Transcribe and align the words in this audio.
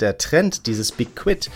der 0.00 0.18
Trend, 0.18 0.66
dieses 0.66 0.92
Big 0.92 1.16
Quit, 1.16 1.50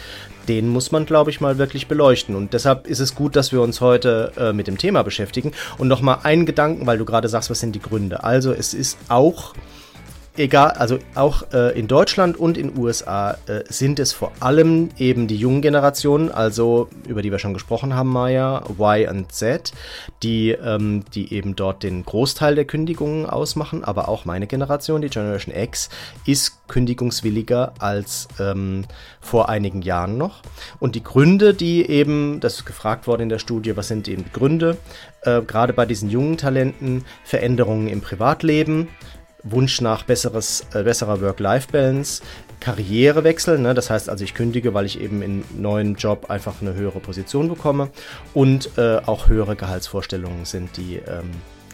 den 0.49 0.69
muss 0.69 0.93
man, 0.93 1.05
glaube 1.05 1.31
ich, 1.31 1.41
mal 1.41 1.59
wirklich 1.59 1.89
beleuchten. 1.89 2.35
Und 2.35 2.55
deshalb 2.55 2.87
ist 2.87 3.01
es 3.01 3.15
gut, 3.15 3.37
dass 3.37 3.53
wir 3.53 3.61
uns 3.61 3.81
heute 3.81 4.33
äh, 4.37 4.53
mit 4.53 4.67
dem 4.67 4.79
Thema 4.79 5.03
beschäftigen. 5.03 5.53
Und 5.77 5.89
nochmal 5.89 6.21
einen 6.23 6.47
Gedanken, 6.47 6.87
weil 6.87 6.99
du 6.99 7.05
gerade 7.05 7.29
sagst, 7.29 7.51
was 7.51 7.61
sind 7.61 7.75
die 7.75 7.83
Gründe. 7.83 8.25
Also 8.25 8.53
es 8.53 8.73
ist 8.75 8.99
auch 9.09 9.55
egal, 10.39 10.71
also 10.73 10.99
auch 11.15 11.53
äh, 11.53 11.79
in 11.79 11.89
Deutschland 11.89 12.37
und 12.37 12.57
in 12.57 12.79
USA 12.79 13.33
äh, 13.47 13.65
sind 13.69 13.99
es 13.99 14.13
vor 14.13 14.33
allem 14.41 14.91
eben 14.97 15.27
die 15.27 15.37
jungen 15.37 15.61
Generationen, 15.61 16.31
also 16.31 16.89
über 17.07 17.23
die 17.23 17.31
wir 17.31 17.39
schon 17.39 17.55
gesprochen 17.55 17.95
haben, 17.95 18.09
Maya, 18.09 18.63
Y 18.69 19.09
und 19.09 19.33
Z, 19.33 19.73
die, 20.23 20.51
ähm, 20.51 21.05
die 21.15 21.35
eben 21.35 21.57
dort 21.57 21.83
den 21.83 22.05
Großteil 22.05 22.55
der 22.55 22.65
Kündigungen 22.65 23.27
ausmachen, 23.27 23.85
aber 23.85 24.09
auch 24.09 24.25
meine 24.25 24.47
Generation, 24.47 25.03
die 25.03 25.11
Generation 25.11 25.55
X, 25.55 25.91
ist 26.25 26.69
kündigungswilliger 26.69 27.73
als 27.79 28.29
ähm, 28.39 28.85
vor 29.21 29.49
einigen 29.49 29.83
Jahren 29.83 30.19
noch. 30.19 30.43
Und 30.79 30.95
die 30.95 31.03
Gründe, 31.03 31.55
die 31.55 31.89
eben, 31.89 32.41
das 32.41 32.57
ist 32.57 32.67
gefragt 32.67 33.07
worden 33.07 33.23
in 33.23 33.29
der 33.29 33.39
Studie, 33.39 33.77
was 33.77 33.89
sind 33.89 34.07
eben 34.09 34.25
die 34.25 34.33
Gründe, 34.33 34.77
äh, 35.23 35.43
gerade 35.43 35.73
bei 35.73 35.87
diesen 35.87 36.11
jungen 36.11 36.37
Talenten, 36.37 37.05
Veränderungen 37.25 37.89
im 37.89 38.01
Privatleben, 38.01 38.89
Wunsch 39.51 39.81
nach 39.81 40.03
besseres, 40.03 40.67
äh, 40.75 40.83
besserer 40.83 41.21
Work-Life-Balance, 41.21 42.23
Karrierewechsel, 42.61 43.59
ne? 43.59 43.75
das 43.75 43.91
heißt 43.91 44.09
also 44.09 44.25
ich 44.25 44.35
kündige, 44.35 44.75
weil 44.75 44.87
ich 44.87 45.01
eben 45.01 45.23
in 45.23 45.45
neuen 45.57 45.95
Job 45.95 46.31
einfach 46.31 46.61
eine 46.61 46.75
höhere 46.75 47.01
Position 47.01 47.49
bekomme 47.49 47.91
und 48.35 48.71
äh, 48.79 48.99
auch 49.07 49.29
höhere 49.29 49.57
Gehaltsvorstellungen 49.57 50.45
sind 50.45 50.77
die, 50.77 50.97
ähm, 50.97 51.31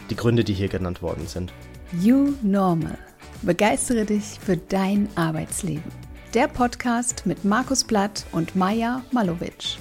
die 0.09 0.15
Gründe, 0.15 0.43
die 0.43 0.53
hier 0.53 0.69
genannt 0.69 1.01
worden 1.01 1.27
sind. 1.27 1.53
You 2.01 2.33
Normal. 2.41 2.97
Begeistere 3.41 4.05
dich 4.05 4.39
für 4.43 4.57
dein 4.57 5.07
Arbeitsleben. 5.15 5.91
Der 6.33 6.47
Podcast 6.47 7.25
mit 7.25 7.45
Markus 7.45 7.83
Blatt 7.83 8.25
und 8.31 8.55
Maja 8.55 9.03
Malowitsch. 9.11 9.77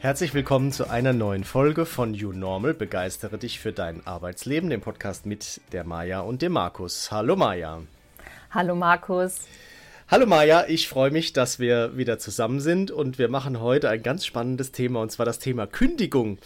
Herzlich 0.00 0.32
willkommen 0.32 0.70
zu 0.70 0.88
einer 0.88 1.12
neuen 1.12 1.42
Folge 1.42 1.84
von 1.84 2.14
You 2.14 2.32
Normal. 2.32 2.72
Begeistere 2.72 3.36
dich 3.36 3.58
für 3.58 3.72
dein 3.72 4.06
Arbeitsleben, 4.06 4.70
dem 4.70 4.80
Podcast 4.80 5.26
mit 5.26 5.60
der 5.72 5.82
Maja 5.82 6.20
und 6.20 6.40
dem 6.40 6.52
Markus. 6.52 7.10
Hallo 7.10 7.34
Maja. 7.34 7.82
Hallo 8.52 8.76
Markus. 8.76 9.40
Hallo 10.06 10.24
Maja, 10.24 10.66
ich 10.68 10.86
freue 10.88 11.10
mich, 11.10 11.32
dass 11.32 11.58
wir 11.58 11.96
wieder 11.96 12.20
zusammen 12.20 12.60
sind 12.60 12.92
und 12.92 13.18
wir 13.18 13.28
machen 13.28 13.60
heute 13.60 13.90
ein 13.90 14.04
ganz 14.04 14.24
spannendes 14.24 14.70
Thema 14.70 15.02
und 15.02 15.10
zwar 15.10 15.26
das 15.26 15.40
Thema 15.40 15.66
Kündigung. 15.66 16.38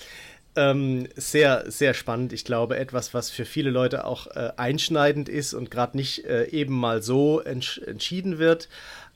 Ähm, 0.56 1.08
sehr, 1.14 1.70
sehr 1.70 1.92
spannend. 1.92 2.33
Ich 2.33 2.47
glaube, 2.47 2.78
etwas, 2.78 3.12
was 3.12 3.30
für 3.30 3.45
viele 3.45 3.70
Leute 3.70 4.06
auch 4.06 4.28
äh, 4.28 4.53
einschneidend 4.56 5.28
ist 5.28 5.53
und 5.53 5.70
gerade 5.70 5.97
nicht 5.97 6.25
äh, 6.25 6.47
eben 6.47 6.75
mal 6.75 7.03
so 7.03 7.41
entsch 7.41 7.78
entschieden 7.78 8.39
wird. 8.39 8.70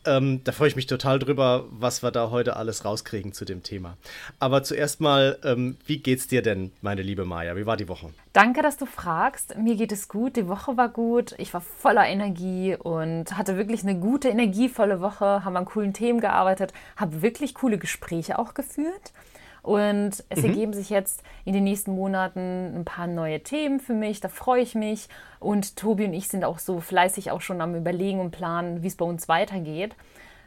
Ähm, 0.06 0.42
da 0.44 0.52
freue 0.52 0.68
ich 0.68 0.76
mich 0.76 0.86
total 0.86 1.18
drüber, 1.18 1.64
was 1.70 2.02
wir 2.02 2.10
da 2.10 2.30
heute 2.30 2.56
alles 2.56 2.84
rauskriegen 2.84 3.32
zu 3.32 3.44
dem 3.44 3.62
Thema. 3.62 3.96
Aber 4.38 4.62
zuerst 4.62 5.00
mal, 5.00 5.38
ähm, 5.44 5.76
wie 5.86 5.98
geht's 5.98 6.28
dir 6.28 6.42
denn, 6.42 6.72
meine 6.80 7.02
liebe 7.02 7.24
Maja? 7.24 7.56
Wie 7.56 7.66
war 7.66 7.76
die 7.76 7.88
Woche? 7.88 8.10
Danke, 8.32 8.62
dass 8.62 8.76
du 8.76 8.86
fragst. 8.86 9.56
Mir 9.56 9.76
geht 9.76 9.92
es 9.92 10.08
gut. 10.08 10.36
Die 10.36 10.48
Woche 10.48 10.76
war 10.76 10.88
gut. 10.88 11.34
Ich 11.38 11.52
war 11.52 11.60
voller 11.60 12.06
Energie 12.06 12.76
und 12.76 13.36
hatte 13.36 13.56
wirklich 13.56 13.82
eine 13.82 13.98
gute, 13.98 14.28
energievolle 14.28 15.00
Woche. 15.00 15.44
Haben 15.44 15.56
an 15.56 15.64
coolen 15.64 15.92
Themen 15.92 16.20
gearbeitet, 16.20 16.72
habe 16.96 17.22
wirklich 17.22 17.54
coole 17.54 17.78
Gespräche 17.78 18.38
auch 18.38 18.54
geführt. 18.54 19.12
Und 19.66 20.22
es 20.28 20.42
mhm. 20.42 20.44
ergeben 20.44 20.72
sich 20.74 20.90
jetzt 20.90 21.24
in 21.44 21.52
den 21.52 21.64
nächsten 21.64 21.92
Monaten 21.92 22.72
ein 22.76 22.84
paar 22.84 23.08
neue 23.08 23.40
Themen 23.40 23.80
für 23.80 23.94
mich. 23.94 24.20
Da 24.20 24.28
freue 24.28 24.62
ich 24.62 24.76
mich. 24.76 25.08
Und 25.40 25.76
Tobi 25.76 26.04
und 26.04 26.14
ich 26.14 26.28
sind 26.28 26.44
auch 26.44 26.60
so 26.60 26.78
fleißig 26.78 27.32
auch 27.32 27.40
schon 27.40 27.60
am 27.60 27.74
Überlegen 27.74 28.20
und 28.20 28.30
planen, 28.30 28.84
wie 28.84 28.86
es 28.86 28.94
bei 28.94 29.04
uns 29.04 29.26
weitergeht. 29.28 29.96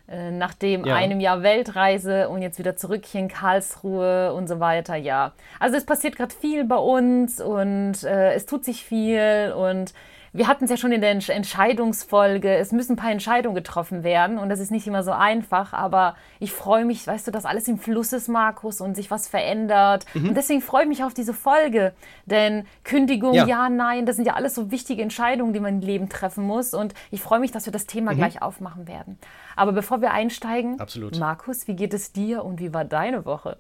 Äh, 0.08 0.32
nach 0.32 0.54
dem 0.54 0.86
ja. 0.86 0.96
einem 0.96 1.20
Jahr 1.20 1.44
Weltreise 1.44 2.30
und 2.30 2.42
jetzt 2.42 2.60
wieder 2.60 2.78
zurück 2.78 3.06
hier 3.06 3.20
in 3.20 3.28
Karlsruhe 3.28 4.32
und 4.32 4.48
so 4.48 4.62
weiter. 4.62 4.96
Ja, 4.96 5.34
also 5.60 5.76
es 5.76 5.86
passiert 5.86 6.16
gerade 6.16 6.34
viel 6.34 6.64
bei 6.64 6.78
uns 6.78 7.42
und 7.42 8.02
äh, 8.06 8.36
es 8.36 8.46
tut 8.46 8.64
sich 8.64 8.86
viel 8.86 9.54
und 9.54 9.94
wir 10.34 10.48
hatten 10.48 10.66
es 10.66 10.72
ja 10.72 10.78
schon 10.78 10.92
in 10.92 11.02
der 11.02 11.12
Entscheidungsfolge, 11.12 12.56
es 12.56 12.72
müssen 12.72 12.94
ein 12.94 12.96
paar 12.96 13.12
Entscheidungen 13.12 13.56
getroffen 13.56 14.04
werden 14.04 14.38
und 14.38 14.50
das 14.50 14.60
ist 14.60 14.72
nicht 14.72 14.88
immer 14.88 15.04
so 15.04 15.12
einfach, 15.12 15.74
aber 15.74 16.16
ich 16.40 16.52
freue 16.52 16.86
mich, 16.86 17.06
weißt 17.06 17.28
du, 17.28 17.32
dass 17.32 17.46
alles 17.46 17.68
im 17.68 17.78
Fluss 17.78 18.14
ist, 18.14 18.28
Markus, 18.28 18.82
und 18.82 18.96
sich 18.96 19.12
was 19.12 19.28
verändert. 19.28 20.06
Mhm. 20.14 20.30
Und 20.30 20.38
deswegen 20.38 20.62
freue 20.62 20.84
ich 20.84 20.90
mich 20.90 21.04
auf 21.04 21.14
diese 21.14 21.34
Folge, 21.34 21.94
denn 22.26 22.66
Kündigung, 22.84 23.34
ja. 23.34 23.46
ja. 23.46 23.70
nein, 23.70 24.06
das 24.06 24.16
sind 24.16 24.26
ja 24.26 24.34
alles 24.34 24.56
so 24.56 24.72
wichtige 24.72 25.02
Entscheidungen, 25.02 25.54
die 25.54 25.60
man 25.60 25.76
im 25.76 25.82
Leben 25.82 26.10
treffen 26.10 26.44
muss 26.44 26.74
und 26.74 26.94
ich 27.12 27.22
freue 27.22 27.40
mich, 27.40 27.52
dass 27.52 27.66
wir 27.66 27.74
das 27.74 27.86
Thema 27.86 28.14
mhm. 28.14 28.18
gleich 28.18 28.42
aufmachen 28.42 28.88
werden. 28.88 29.18
Aber 29.56 29.72
bevor 29.72 30.02
wir 30.02 30.12
einsteigen, 30.12 30.80
Absolut. 30.80 31.20
Markus, 31.20 31.68
wie 31.68 31.76
geht 31.76 31.94
es 31.94 32.12
dir 32.12 32.44
und 32.46 32.60
wie 32.60 32.74
war 32.74 32.86
deine 32.86 33.26
Woche? 33.26 33.58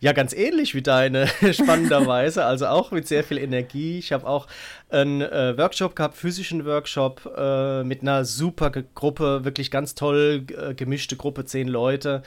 Ja, 0.00 0.12
ganz 0.12 0.32
ähnlich 0.32 0.74
wie 0.74 0.82
deine, 0.82 1.28
spannenderweise. 1.52 2.44
Also 2.44 2.66
auch 2.66 2.90
mit 2.90 3.06
sehr 3.06 3.24
viel 3.24 3.38
Energie. 3.38 3.98
Ich 3.98 4.12
habe 4.12 4.26
auch 4.26 4.46
einen 4.90 5.22
äh, 5.22 5.56
Workshop 5.56 5.96
gehabt, 5.96 6.16
physischen 6.16 6.64
Workshop 6.64 7.32
äh, 7.36 7.82
mit 7.84 8.02
einer 8.02 8.24
super 8.24 8.70
Gruppe, 8.70 9.44
wirklich 9.44 9.70
ganz 9.70 9.94
toll 9.94 10.44
äh, 10.48 10.74
gemischte 10.74 11.16
Gruppe, 11.16 11.44
zehn 11.44 11.68
Leute, 11.68 12.22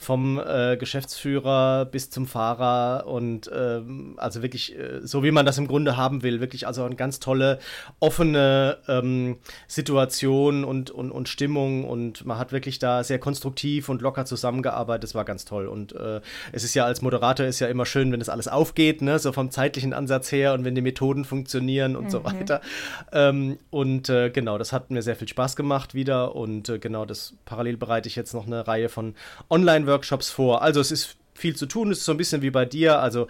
vom 0.00 0.40
äh, 0.40 0.78
Geschäftsführer 0.78 1.84
bis 1.84 2.08
zum 2.08 2.26
Fahrer 2.26 3.06
und 3.06 3.50
ähm, 3.54 4.14
also 4.16 4.40
wirklich 4.40 4.74
äh, 4.74 5.00
so, 5.02 5.22
wie 5.22 5.30
man 5.30 5.44
das 5.44 5.58
im 5.58 5.68
Grunde 5.68 5.98
haben 5.98 6.22
will. 6.22 6.40
Wirklich 6.40 6.66
also 6.66 6.84
eine 6.84 6.96
ganz 6.96 7.20
tolle, 7.20 7.58
offene 8.00 8.78
ähm, 8.88 9.36
Situation 9.68 10.64
und, 10.64 10.90
und, 10.90 11.10
und 11.10 11.28
Stimmung 11.28 11.84
und 11.84 12.24
man 12.24 12.38
hat 12.38 12.50
wirklich 12.50 12.78
da 12.78 13.04
sehr 13.04 13.18
konstruktiv 13.18 13.90
und 13.90 14.00
locker 14.00 14.24
zusammengearbeitet. 14.24 15.04
Das 15.04 15.14
war 15.14 15.26
ganz 15.26 15.44
toll 15.44 15.66
und 15.66 15.92
äh, 15.92 16.22
es 16.50 16.64
ist 16.64 16.72
ja 16.72 16.86
als 16.86 17.02
Moderator 17.02 17.44
ist 17.44 17.60
ja 17.60 17.68
immer 17.68 17.84
schön, 17.84 18.10
wenn 18.10 18.20
das 18.20 18.30
alles 18.30 18.48
aufgeht, 18.48 19.02
ne? 19.02 19.18
so 19.18 19.32
vom 19.32 19.50
zeitlichen 19.50 19.92
Ansatz 19.92 20.32
her 20.32 20.54
und 20.54 20.64
wenn 20.64 20.74
die 20.74 20.80
Methoden 20.80 21.26
funktionieren 21.26 21.94
und 21.94 22.04
mhm. 22.04 22.10
so 22.10 22.24
weiter. 22.24 22.62
Ähm, 23.12 23.58
und 23.68 24.08
äh, 24.08 24.30
genau, 24.30 24.56
das 24.56 24.72
hat 24.72 24.90
mir 24.90 25.02
sehr 25.02 25.16
viel 25.16 25.28
Spaß 25.28 25.56
gemacht 25.56 25.92
wieder 25.92 26.34
und 26.34 26.70
äh, 26.70 26.78
genau 26.78 27.04
das 27.04 27.34
parallel 27.44 27.76
bereite 27.76 28.08
ich 28.08 28.16
jetzt 28.16 28.32
noch 28.32 28.46
eine 28.46 28.66
Reihe 28.66 28.88
von 28.88 29.14
Online-Workshops 29.90 30.30
vor. 30.30 30.62
Also 30.62 30.80
es 30.80 30.90
ist 30.90 31.16
viel 31.34 31.56
zu 31.56 31.66
tun, 31.66 31.90
es 31.90 31.98
ist 31.98 32.04
so 32.04 32.12
ein 32.12 32.18
bisschen 32.18 32.42
wie 32.42 32.50
bei 32.50 32.64
dir, 32.64 33.00
also 33.00 33.26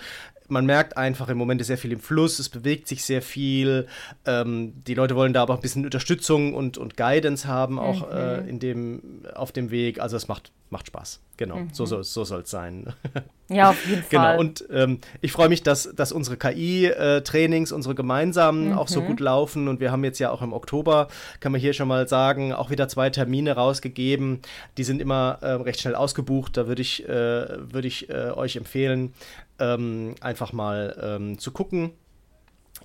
man 0.51 0.67
merkt 0.67 0.97
einfach, 0.97 1.29
im 1.29 1.39
Moment 1.39 1.61
ist 1.61 1.69
sehr 1.69 1.79
viel 1.79 1.93
im 1.93 2.01
Fluss, 2.01 2.39
es 2.39 2.49
bewegt 2.49 2.89
sich 2.89 3.05
sehr 3.05 3.23
viel. 3.23 3.87
Ähm, 4.27 4.83
die 4.87 4.95
Leute 4.95 5.17
wollen 5.17 5.33
da 5.33 5.43
aber 5.43 5.55
ein 5.55 5.61
bisschen 5.61 5.85
Unterstützung 5.85 6.55
und, 6.55 6.79
und 6.79 6.97
Guidance 6.97 7.47
haben, 7.47 7.79
auch 7.79 8.11
mhm. 8.11 8.17
äh, 8.17 8.39
in 8.49 8.59
dem, 8.59 9.23
auf 9.35 9.53
dem 9.53 9.71
Weg. 9.71 10.01
Also 10.01 10.17
es 10.17 10.29
macht, 10.29 10.53
macht 10.71 10.89
Spaß. 10.89 11.21
Genau, 11.37 11.57
mhm. 11.57 11.71
so, 11.73 11.87
so, 11.87 12.03
so 12.03 12.25
soll 12.25 12.43
es 12.43 12.51
sein. 12.51 12.93
Ja, 13.53 13.71
auf 13.71 13.85
jeden 13.85 14.05
genau. 14.09 14.23
Fall. 14.23 14.37
Genau, 14.37 14.41
und 14.41 14.65
ähm, 14.73 15.01
ich 15.21 15.33
freue 15.33 15.49
mich, 15.49 15.65
dass, 15.65 15.93
dass 15.95 16.13
unsere 16.13 16.37
KI-Trainings, 16.37 17.73
unsere 17.73 17.97
gemeinsamen, 17.97 18.69
mhm. 18.69 18.79
auch 18.79 18.87
so 18.87 19.03
gut 19.03 19.19
laufen. 19.19 19.67
Und 19.67 19.81
wir 19.81 19.91
haben 19.91 20.05
jetzt 20.05 20.21
ja 20.21 20.31
auch 20.31 20.41
im 20.41 20.53
Oktober, 20.53 21.09
kann 21.41 21.51
man 21.51 21.61
hier 21.61 21.73
schon 21.73 21.89
mal 21.89 22.07
sagen, 22.07 22.53
auch 22.53 22.71
wieder 22.71 22.87
zwei 22.87 23.11
Termine 23.11 23.53
rausgegeben. 23.53 24.41
Die 24.79 24.85
sind 24.85 25.03
immer 25.03 25.39
äh, 25.41 25.51
recht 25.51 25.81
schnell 25.81 25.97
ausgebucht. 25.97 26.57
Da 26.57 26.69
würde 26.69 26.81
ich, 26.81 27.09
äh, 27.09 27.73
würd 27.73 27.85
ich 27.85 28.09
äh, 28.09 28.31
euch 28.31 28.55
empfehlen, 28.55 29.15
ähm, 29.61 30.15
einfach 30.21 30.53
mal 30.53 30.99
ähm, 31.03 31.39
zu 31.39 31.53
gucken 31.53 31.93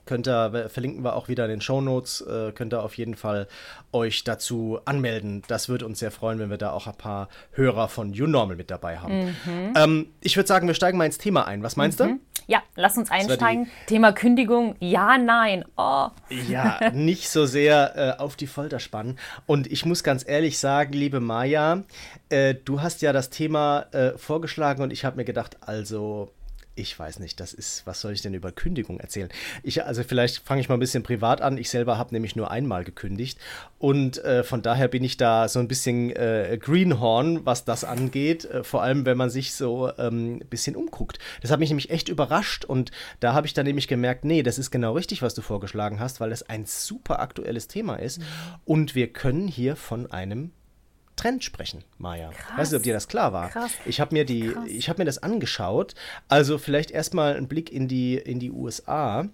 könnt 0.06 0.28
ihr, 0.28 0.70
verlinken 0.70 1.04
wir 1.04 1.16
auch 1.16 1.28
wieder 1.28 1.46
in 1.46 1.52
den 1.52 1.62
Show 1.62 1.82
Notes, 1.82 2.22
äh, 2.22 2.52
könnt 2.52 2.74
ihr 2.74 2.84
auf 2.84 2.98
jeden 2.98 3.16
Fall 3.16 3.48
euch 3.92 4.24
dazu 4.24 4.80
anmelden. 4.86 5.44
Das 5.48 5.70
würde 5.70 5.86
uns 5.86 6.00
sehr 6.00 6.12
freuen, 6.12 6.40
wenn 6.40 6.50
wir 6.50 6.58
da 6.58 6.72
auch 6.72 6.88
ein 6.88 6.96
paar 6.96 7.30
Hörer 7.52 7.88
von 7.88 8.14
YouNormal 8.14 8.56
mit 8.56 8.72
dabei 8.72 9.00
haben. 9.00 9.26
Mhm. 9.26 9.74
Ähm, 9.76 10.08
ich 10.22 10.36
würde 10.38 10.48
sagen, 10.48 10.68
wir 10.68 10.76
steigen 10.76 10.98
mal 10.98 11.06
ins 11.06 11.18
Thema 11.18 11.48
ein. 11.48 11.64
Was 11.64 11.76
meinst 11.76 12.00
mhm. 12.00 12.04
du? 12.04 12.20
Ja, 12.48 12.62
lass 12.76 12.96
uns 12.96 13.10
einsteigen. 13.10 13.68
Thema 13.88 14.12
Kündigung, 14.12 14.76
ja, 14.80 15.18
nein. 15.18 15.66
Oh. 15.78 16.10
Ja, 16.48 16.92
nicht 16.94 17.30
so 17.30 17.48
sehr 17.48 17.96
äh, 17.96 18.22
auf 18.22 18.36
die 18.36 18.46
Folter 18.46 18.80
spannen. 18.80 19.18
Und 19.48 19.66
ich 19.72 19.84
muss 19.86 20.04
ganz 20.04 20.28
ehrlich 20.28 20.60
sagen, 20.60 20.94
liebe 20.94 21.20
Maja, 21.20 21.82
äh, 22.30 22.54
du 22.54 22.82
hast 22.82 23.02
ja 23.02 23.14
das 23.14 23.32
Thema 23.32 23.88
äh, 23.94 24.16
vorgeschlagen 24.18 24.84
und 24.84 24.94
ich 24.94 25.06
habe 25.06 25.16
mir 25.18 25.26
gedacht, 25.26 25.58
also 25.62 26.32
ich 26.76 26.98
weiß 26.98 27.20
nicht, 27.20 27.40
das 27.40 27.54
ist, 27.54 27.88
was 27.88 28.02
soll 28.02 28.12
ich 28.12 28.22
denn 28.22 28.34
über 28.34 28.52
Kündigung 28.52 29.00
erzählen? 29.00 29.30
Ich, 29.64 29.86
also 29.86 30.04
vielleicht 30.04 30.40
fange 30.40 30.62
ich 30.62 30.70
mal 30.70 30.76
ein 30.76 30.80
bisschen 30.80 31.04
privat 31.04 31.42
an. 31.42 31.58
Ich 31.58 31.70
selber 31.70 31.98
habe 31.98 32.14
nämlich 32.14 32.36
nur 32.36 32.52
einmal 32.52 32.84
gekündigt 32.84 33.40
und 33.80 34.18
äh, 34.24 34.44
von 34.44 34.62
daher 34.62 34.90
bin 34.90 35.04
ich 35.04 35.16
da 35.18 35.48
so 35.48 35.60
ein 35.60 35.68
bisschen 35.68 36.12
äh, 36.12 36.58
Greenhorn, 36.60 37.46
was 37.46 37.64
das 37.64 37.84
angeht, 37.86 38.46
äh, 38.46 38.64
vor 38.64 38.84
allem 38.84 39.06
wenn 39.06 39.18
man 39.18 39.30
sich 39.30 39.54
so 39.54 39.86
ein 39.86 40.40
ähm, 40.40 40.42
bisschen 40.50 40.76
umguckt. 40.76 41.20
Das 41.42 41.52
hat 41.52 41.60
mich 41.60 41.70
nämlich 41.70 41.90
echt 41.90 42.10
überrascht 42.10 42.66
und 42.66 42.92
da 43.22 43.34
habe 43.34 43.48
ich 43.48 43.54
dann 43.54 43.66
nämlich 43.66 43.88
gemerkt, 43.88 44.26
nee, 44.26 44.44
das 44.44 44.58
ist 44.58 44.72
genau 44.72 44.94
richtig, 44.94 45.22
was 45.22 45.34
du 45.34 45.42
vorgeschlagen 45.42 46.00
hast, 46.00 46.20
weil 46.20 46.32
es 46.32 46.44
ein 46.44 46.66
super 46.66 47.20
aktuelles 47.20 47.68
Thema 47.68 47.96
ist 47.96 48.20
mhm. 48.20 48.26
und 48.66 48.96
wir 48.96 49.14
können 49.14 49.48
hier 49.48 49.76
von 49.76 50.12
einem 50.12 50.52
Trend 51.16 51.44
sprechen, 51.44 51.84
Maja. 51.98 52.30
Krass. 52.32 52.58
Weiß 52.58 52.72
nicht, 52.72 52.78
ob 52.78 52.84
dir 52.84 52.94
das 52.94 53.08
klar 53.08 53.34
war. 53.34 53.50
Krass. 53.50 53.72
Ich 53.86 54.00
habe 54.00 54.14
mir 54.14 54.26
die, 54.26 54.50
Krass. 54.50 54.68
ich 54.68 54.90
habe 54.90 55.02
mir 55.02 55.06
das 55.06 55.18
angeschaut. 55.24 55.96
Also 56.28 56.58
vielleicht 56.58 56.92
erstmal 56.92 57.36
ein 57.36 57.48
Blick 57.48 57.72
in 57.72 57.88
die, 57.88 58.16
in 58.16 58.40
die 58.40 58.52
USA. 58.52 59.28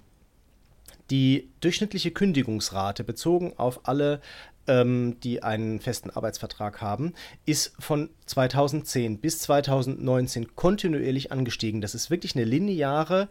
Die 1.09 1.49
durchschnittliche 1.59 2.11
Kündigungsrate 2.11 3.03
bezogen 3.03 3.53
auf 3.57 3.87
alle 3.87 4.21
ähm, 4.71 5.17
die 5.21 5.43
einen 5.43 5.81
festen 5.81 6.09
Arbeitsvertrag 6.09 6.81
haben, 6.81 7.13
ist 7.45 7.73
von 7.77 8.09
2010 8.25 9.19
bis 9.19 9.39
2019 9.39 10.55
kontinuierlich 10.55 11.33
angestiegen. 11.33 11.81
Das 11.81 11.93
ist 11.93 12.09
wirklich 12.09 12.35
eine 12.35 12.45
lineare 12.45 13.27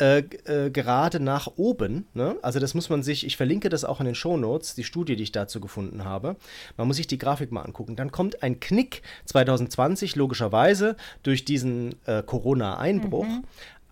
äh, 0.00 0.18
äh, 0.18 0.70
gerade 0.70 1.18
nach 1.18 1.48
oben. 1.56 2.06
Ne? 2.14 2.36
Also 2.42 2.60
das 2.60 2.74
muss 2.74 2.90
man 2.90 3.02
sich, 3.02 3.26
ich 3.26 3.36
verlinke 3.36 3.68
das 3.68 3.84
auch 3.84 3.98
in 3.98 4.06
den 4.06 4.14
Shownotes, 4.14 4.76
die 4.76 4.84
Studie, 4.84 5.16
die 5.16 5.24
ich 5.24 5.32
dazu 5.32 5.60
gefunden 5.60 6.04
habe. 6.04 6.36
Man 6.76 6.86
muss 6.86 6.96
sich 6.96 7.08
die 7.08 7.18
Grafik 7.18 7.50
mal 7.50 7.62
angucken. 7.62 7.96
Dann 7.96 8.12
kommt 8.12 8.44
ein 8.44 8.60
Knick 8.60 9.02
2020 9.24 10.14
logischerweise 10.14 10.96
durch 11.24 11.44
diesen 11.44 11.96
äh, 12.06 12.22
Corona-Einbruch. 12.22 13.26
Mhm. 13.26 13.44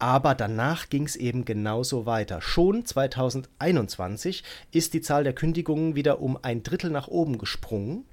Aber 0.02 0.34
danach 0.34 0.88
ging 0.88 1.04
es 1.04 1.14
eben 1.14 1.44
genauso 1.44 2.06
weiter. 2.06 2.40
Schon 2.40 2.84
2021 2.84 4.42
ist 4.72 4.94
die 4.94 5.00
Zahl 5.00 5.22
der 5.22 5.32
Kündigungen 5.32 5.94
wieder 5.94 6.20
um 6.20 6.36
ein 6.42 6.64
Drittel 6.64 6.90
nach 6.90 7.06
oben 7.06 7.38
gesprungen, 7.38 8.04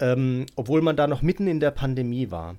ähm, 0.00 0.46
obwohl 0.56 0.82
man 0.82 0.96
da 0.96 1.06
noch 1.06 1.22
mitten 1.22 1.46
in 1.46 1.60
der 1.60 1.70
Pandemie 1.70 2.32
war. 2.32 2.56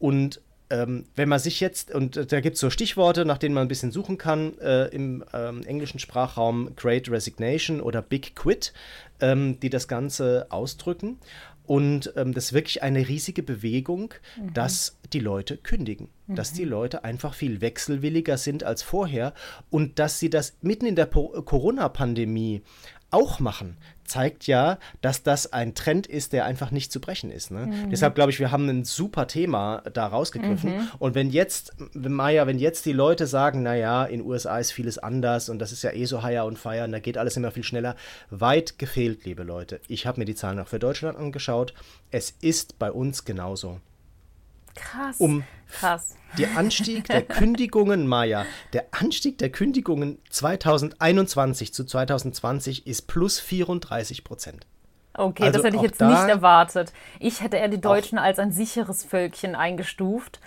Und 0.00 0.40
ähm, 0.70 1.04
wenn 1.14 1.28
man 1.28 1.38
sich 1.38 1.60
jetzt, 1.60 1.94
und 1.94 2.32
da 2.32 2.40
gibt 2.40 2.54
es 2.54 2.60
so 2.60 2.68
Stichworte, 2.68 3.24
nach 3.24 3.38
denen 3.38 3.54
man 3.54 3.66
ein 3.66 3.68
bisschen 3.68 3.92
suchen 3.92 4.18
kann, 4.18 4.58
äh, 4.58 4.86
im 4.86 5.24
ähm, 5.32 5.62
englischen 5.62 6.00
Sprachraum 6.00 6.74
Great 6.74 7.08
Resignation 7.08 7.80
oder 7.80 8.02
Big 8.02 8.34
Quit, 8.34 8.72
ähm, 9.20 9.60
die 9.60 9.70
das 9.70 9.86
Ganze 9.86 10.46
ausdrücken. 10.50 11.18
Und 11.70 12.12
ähm, 12.16 12.34
das 12.34 12.46
ist 12.46 12.52
wirklich 12.52 12.82
eine 12.82 13.06
riesige 13.06 13.44
Bewegung, 13.44 14.12
mhm. 14.36 14.54
dass 14.54 14.98
die 15.12 15.20
Leute 15.20 15.56
kündigen, 15.56 16.08
mhm. 16.26 16.34
dass 16.34 16.52
die 16.52 16.64
Leute 16.64 17.04
einfach 17.04 17.32
viel 17.32 17.60
wechselwilliger 17.60 18.38
sind 18.38 18.64
als 18.64 18.82
vorher 18.82 19.34
und 19.70 20.00
dass 20.00 20.18
sie 20.18 20.30
das 20.30 20.56
mitten 20.62 20.84
in 20.84 20.96
der 20.96 21.06
Corona-Pandemie 21.06 22.62
auch 23.10 23.40
machen, 23.40 23.76
zeigt 24.04 24.46
ja, 24.46 24.78
dass 25.00 25.22
das 25.22 25.52
ein 25.52 25.74
Trend 25.74 26.06
ist, 26.06 26.32
der 26.32 26.44
einfach 26.44 26.70
nicht 26.70 26.90
zu 26.92 27.00
brechen 27.00 27.30
ist. 27.30 27.50
Ne? 27.50 27.66
Mhm. 27.66 27.90
Deshalb 27.90 28.14
glaube 28.14 28.30
ich, 28.30 28.40
wir 28.40 28.50
haben 28.50 28.68
ein 28.68 28.84
super 28.84 29.26
Thema 29.26 29.82
da 29.92 30.06
rausgegriffen. 30.06 30.76
Mhm. 30.76 30.88
Und 30.98 31.14
wenn 31.14 31.30
jetzt, 31.30 31.74
Maya, 31.94 32.46
wenn 32.46 32.58
jetzt 32.58 32.86
die 32.86 32.92
Leute 32.92 33.26
sagen, 33.26 33.62
naja, 33.62 34.04
in 34.04 34.18
den 34.18 34.26
USA 34.26 34.58
ist 34.58 34.72
vieles 34.72 34.98
anders 34.98 35.48
und 35.48 35.58
das 35.60 35.72
ist 35.72 35.82
ja 35.82 35.92
eh 35.92 36.04
so 36.04 36.22
higher 36.22 36.44
und 36.44 36.60
und 36.60 36.92
da 36.92 36.98
geht 36.98 37.16
alles 37.16 37.36
immer 37.36 37.50
viel 37.50 37.64
schneller, 37.64 37.96
weit 38.28 38.78
gefehlt, 38.78 39.24
liebe 39.24 39.44
Leute. 39.44 39.80
Ich 39.88 40.06
habe 40.06 40.20
mir 40.20 40.26
die 40.26 40.34
Zahlen 40.34 40.58
auch 40.58 40.68
für 40.68 40.78
Deutschland 40.78 41.16
angeschaut. 41.16 41.72
Es 42.10 42.34
ist 42.40 42.78
bei 42.78 42.92
uns 42.92 43.24
genauso. 43.24 43.80
Krass. 44.74 45.16
Um 45.18 45.44
Krass. 45.72 46.16
Der 46.38 46.56
Anstieg 46.56 47.04
der 47.04 47.22
Kündigungen, 47.26 48.06
Maya, 48.06 48.44
der 48.72 48.86
Anstieg 48.92 49.38
der 49.38 49.50
Kündigungen 49.50 50.18
2021 50.30 51.74
zu 51.74 51.84
2020 51.84 52.86
ist 52.86 53.02
plus 53.02 53.40
34 53.40 54.24
Prozent. 54.24 54.66
Okay, 55.14 55.42
also 55.42 55.58
das 55.58 55.66
hätte 55.66 55.76
ich 55.76 55.82
jetzt 55.82 56.00
nicht 56.00 56.28
erwartet. 56.28 56.92
Ich 57.18 57.40
hätte 57.40 57.56
eher 57.56 57.68
die 57.68 57.80
Deutschen 57.80 58.16
als 58.18 58.38
ein 58.38 58.52
sicheres 58.52 59.02
Völkchen 59.04 59.54
eingestuft 59.54 60.40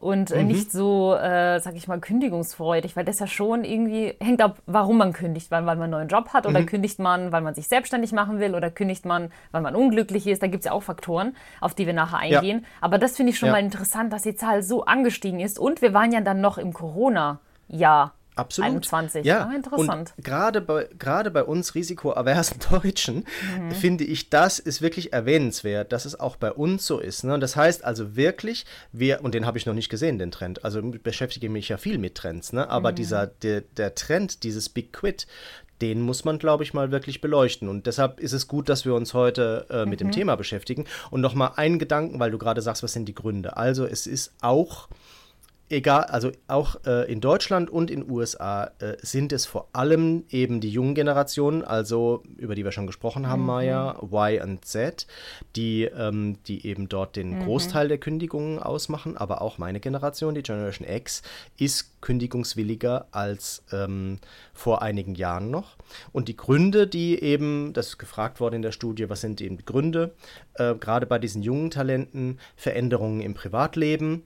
und 0.00 0.34
mhm. 0.34 0.46
nicht 0.46 0.72
so, 0.72 1.14
äh, 1.14 1.60
sag 1.60 1.76
ich 1.76 1.86
mal, 1.86 2.00
kündigungsfreudig, 2.00 2.96
weil 2.96 3.04
das 3.04 3.18
ja 3.18 3.26
schon 3.26 3.64
irgendwie 3.64 4.14
hängt 4.18 4.40
ab, 4.40 4.56
warum 4.64 4.96
man 4.96 5.12
kündigt, 5.12 5.50
weil, 5.50 5.66
weil 5.66 5.76
man 5.76 5.84
einen 5.84 5.92
neuen 5.92 6.08
Job 6.08 6.30
hat 6.32 6.46
oder 6.46 6.60
mhm. 6.60 6.66
kündigt 6.66 6.98
man, 6.98 7.32
weil 7.32 7.42
man 7.42 7.54
sich 7.54 7.68
selbstständig 7.68 8.12
machen 8.12 8.40
will 8.40 8.54
oder 8.54 8.70
kündigt 8.70 9.04
man, 9.04 9.30
weil 9.52 9.60
man 9.60 9.76
unglücklich 9.76 10.26
ist. 10.26 10.42
Da 10.42 10.46
gibt 10.46 10.62
es 10.62 10.64
ja 10.66 10.72
auch 10.72 10.82
Faktoren, 10.82 11.36
auf 11.60 11.74
die 11.74 11.86
wir 11.86 11.92
nachher 11.92 12.18
eingehen. 12.18 12.60
Ja. 12.60 12.66
Aber 12.80 12.96
das 12.96 13.16
finde 13.16 13.32
ich 13.32 13.38
schon 13.38 13.48
ja. 13.48 13.52
mal 13.52 13.60
interessant, 13.60 14.12
dass 14.12 14.22
die 14.22 14.34
Zahl 14.34 14.62
so 14.62 14.84
angestiegen 14.86 15.38
ist 15.38 15.58
und 15.58 15.82
wir 15.82 15.92
waren 15.92 16.12
ja 16.12 16.22
dann 16.22 16.40
noch 16.40 16.56
im 16.56 16.72
Corona-Jahr. 16.72 18.14
Absolut. 18.40 18.70
21. 18.70 19.24
Ja, 19.26 19.50
ah, 19.50 19.54
interessant. 19.54 20.14
Und 20.16 20.24
gerade 20.24 20.62
bei, 20.62 20.88
gerade 20.98 21.30
bei 21.30 21.44
uns 21.44 21.74
risikoaversen 21.74 22.56
Deutschen 22.70 23.26
mhm. 23.58 23.70
finde 23.72 24.04
ich, 24.04 24.30
das 24.30 24.58
ist 24.58 24.80
wirklich 24.80 25.12
erwähnenswert, 25.12 25.92
dass 25.92 26.06
es 26.06 26.18
auch 26.18 26.36
bei 26.36 26.50
uns 26.50 26.86
so 26.86 26.98
ist. 26.98 27.24
Ne? 27.24 27.34
Und 27.34 27.40
das 27.40 27.54
heißt 27.54 27.84
also 27.84 28.16
wirklich, 28.16 28.64
wir, 28.92 29.22
und 29.22 29.34
den 29.34 29.44
habe 29.44 29.58
ich 29.58 29.66
noch 29.66 29.74
nicht 29.74 29.90
gesehen, 29.90 30.18
den 30.18 30.30
Trend, 30.30 30.64
also 30.64 30.80
beschäftige 30.80 31.50
mich 31.50 31.68
ja 31.68 31.76
viel 31.76 31.98
mit 31.98 32.14
Trends, 32.14 32.54
ne? 32.54 32.68
aber 32.70 32.92
mhm. 32.92 32.96
dieser, 32.96 33.26
der, 33.26 33.60
der 33.60 33.94
Trend, 33.94 34.42
dieses 34.42 34.70
Big 34.70 34.94
Quit, 34.94 35.26
den 35.82 36.00
muss 36.00 36.24
man, 36.24 36.38
glaube 36.38 36.62
ich, 36.62 36.74
mal 36.74 36.90
wirklich 36.90 37.20
beleuchten. 37.20 37.68
Und 37.68 37.86
deshalb 37.86 38.20
ist 38.20 38.32
es 38.32 38.48
gut, 38.48 38.68
dass 38.68 38.84
wir 38.84 38.94
uns 38.94 39.14
heute 39.14 39.66
äh, 39.70 39.86
mit 39.86 40.00
mhm. 40.00 40.06
dem 40.06 40.12
Thema 40.12 40.36
beschäftigen. 40.36 40.84
Und 41.10 41.20
nochmal 41.20 41.52
einen 41.56 41.78
Gedanken, 41.78 42.20
weil 42.20 42.30
du 42.30 42.38
gerade 42.38 42.60
sagst, 42.60 42.82
was 42.82 42.92
sind 42.92 43.06
die 43.06 43.14
Gründe? 43.14 43.56
Also 43.56 43.86
es 43.86 44.06
ist 44.06 44.32
auch 44.42 44.88
egal, 45.70 46.04
also 46.04 46.32
auch 46.48 46.84
äh, 46.84 47.10
in 47.10 47.20
Deutschland 47.20 47.70
und 47.70 47.90
in 47.90 48.10
USA 48.10 48.70
äh, 48.80 48.96
sind 49.00 49.32
es 49.32 49.46
vor 49.46 49.68
allem 49.72 50.24
eben 50.28 50.60
die 50.60 50.70
jungen 50.70 50.94
Generationen, 50.94 51.62
also 51.62 52.22
über 52.36 52.54
die 52.54 52.64
wir 52.64 52.72
schon 52.72 52.86
gesprochen 52.86 53.28
haben, 53.28 53.40
mhm. 53.42 53.46
Maya, 53.46 54.02
Y 54.02 54.42
und 54.42 54.64
Z, 54.64 55.06
die, 55.56 55.84
ähm, 55.84 56.38
die 56.46 56.66
eben 56.66 56.88
dort 56.88 57.16
den 57.16 57.38
mhm. 57.38 57.44
Großteil 57.44 57.88
der 57.88 57.98
Kündigungen 57.98 58.58
ausmachen, 58.58 59.16
aber 59.16 59.40
auch 59.42 59.58
meine 59.58 59.80
Generation, 59.80 60.34
die 60.34 60.42
Generation 60.42 60.88
X, 60.88 61.22
ist 61.56 62.00
kündigungswilliger 62.00 63.06
als 63.12 63.62
ähm, 63.72 64.18
vor 64.52 64.82
einigen 64.82 65.14
Jahren 65.14 65.50
noch. 65.50 65.76
Und 66.12 66.28
die 66.28 66.36
Gründe, 66.36 66.86
die 66.86 67.22
eben, 67.22 67.72
das 67.72 67.88
ist 67.88 67.98
gefragt 67.98 68.40
worden 68.40 68.56
in 68.56 68.62
der 68.62 68.72
Studie, 68.72 69.08
was 69.08 69.20
sind 69.20 69.40
eben 69.40 69.58
die 69.58 69.64
Gründe, 69.64 70.14
äh, 70.54 70.74
gerade 70.74 71.06
bei 71.06 71.18
diesen 71.18 71.42
jungen 71.42 71.70
Talenten, 71.70 72.38
Veränderungen 72.56 73.20
im 73.20 73.34
Privatleben, 73.34 74.24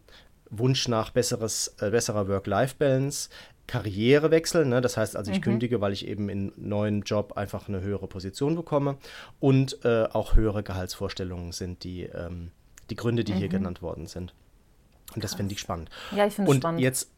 Wunsch 0.50 0.88
nach 0.88 1.11
besseres, 1.11 1.75
äh, 1.81 1.91
besserer 1.91 2.29
Work-Life-Balance, 2.29 3.31
Karrierewechsel, 3.67 4.67
ne? 4.67 4.81
das 4.81 4.96
heißt 4.96 5.17
also, 5.17 5.31
ich 5.31 5.38
mhm. 5.38 5.43
kündige, 5.43 5.81
weil 5.81 5.93
ich 5.93 6.06
eben 6.06 6.29
in 6.29 6.52
einem 6.52 6.69
neuen 6.69 7.02
Job 7.02 7.37
einfach 7.37 7.69
eine 7.69 7.81
höhere 7.81 8.06
Position 8.06 8.56
bekomme 8.56 8.99
und 9.41 9.85
äh, 9.85 10.05
auch 10.05 10.37
höhere 10.37 10.62
Gehaltsvorstellungen 10.62 11.52
sind 11.52 11.82
die, 11.82 12.02
ähm, 12.02 12.50
die 12.91 12.96
Gründe, 12.96 13.25
die 13.25 13.32
mhm. 13.32 13.38
hier 13.38 13.49
genannt 13.49 13.81
worden 13.81 14.06
sind. 14.06 14.35
Und 15.14 15.23
das 15.25 15.35
finde 15.35 15.55
ich 15.55 15.61
spannend. 15.61 15.91
Ja, 16.14 16.26
ich 16.26 16.35
finde 16.35 16.50
es 16.50 16.56
spannend. 16.56 16.81
Jetzt 16.81 17.11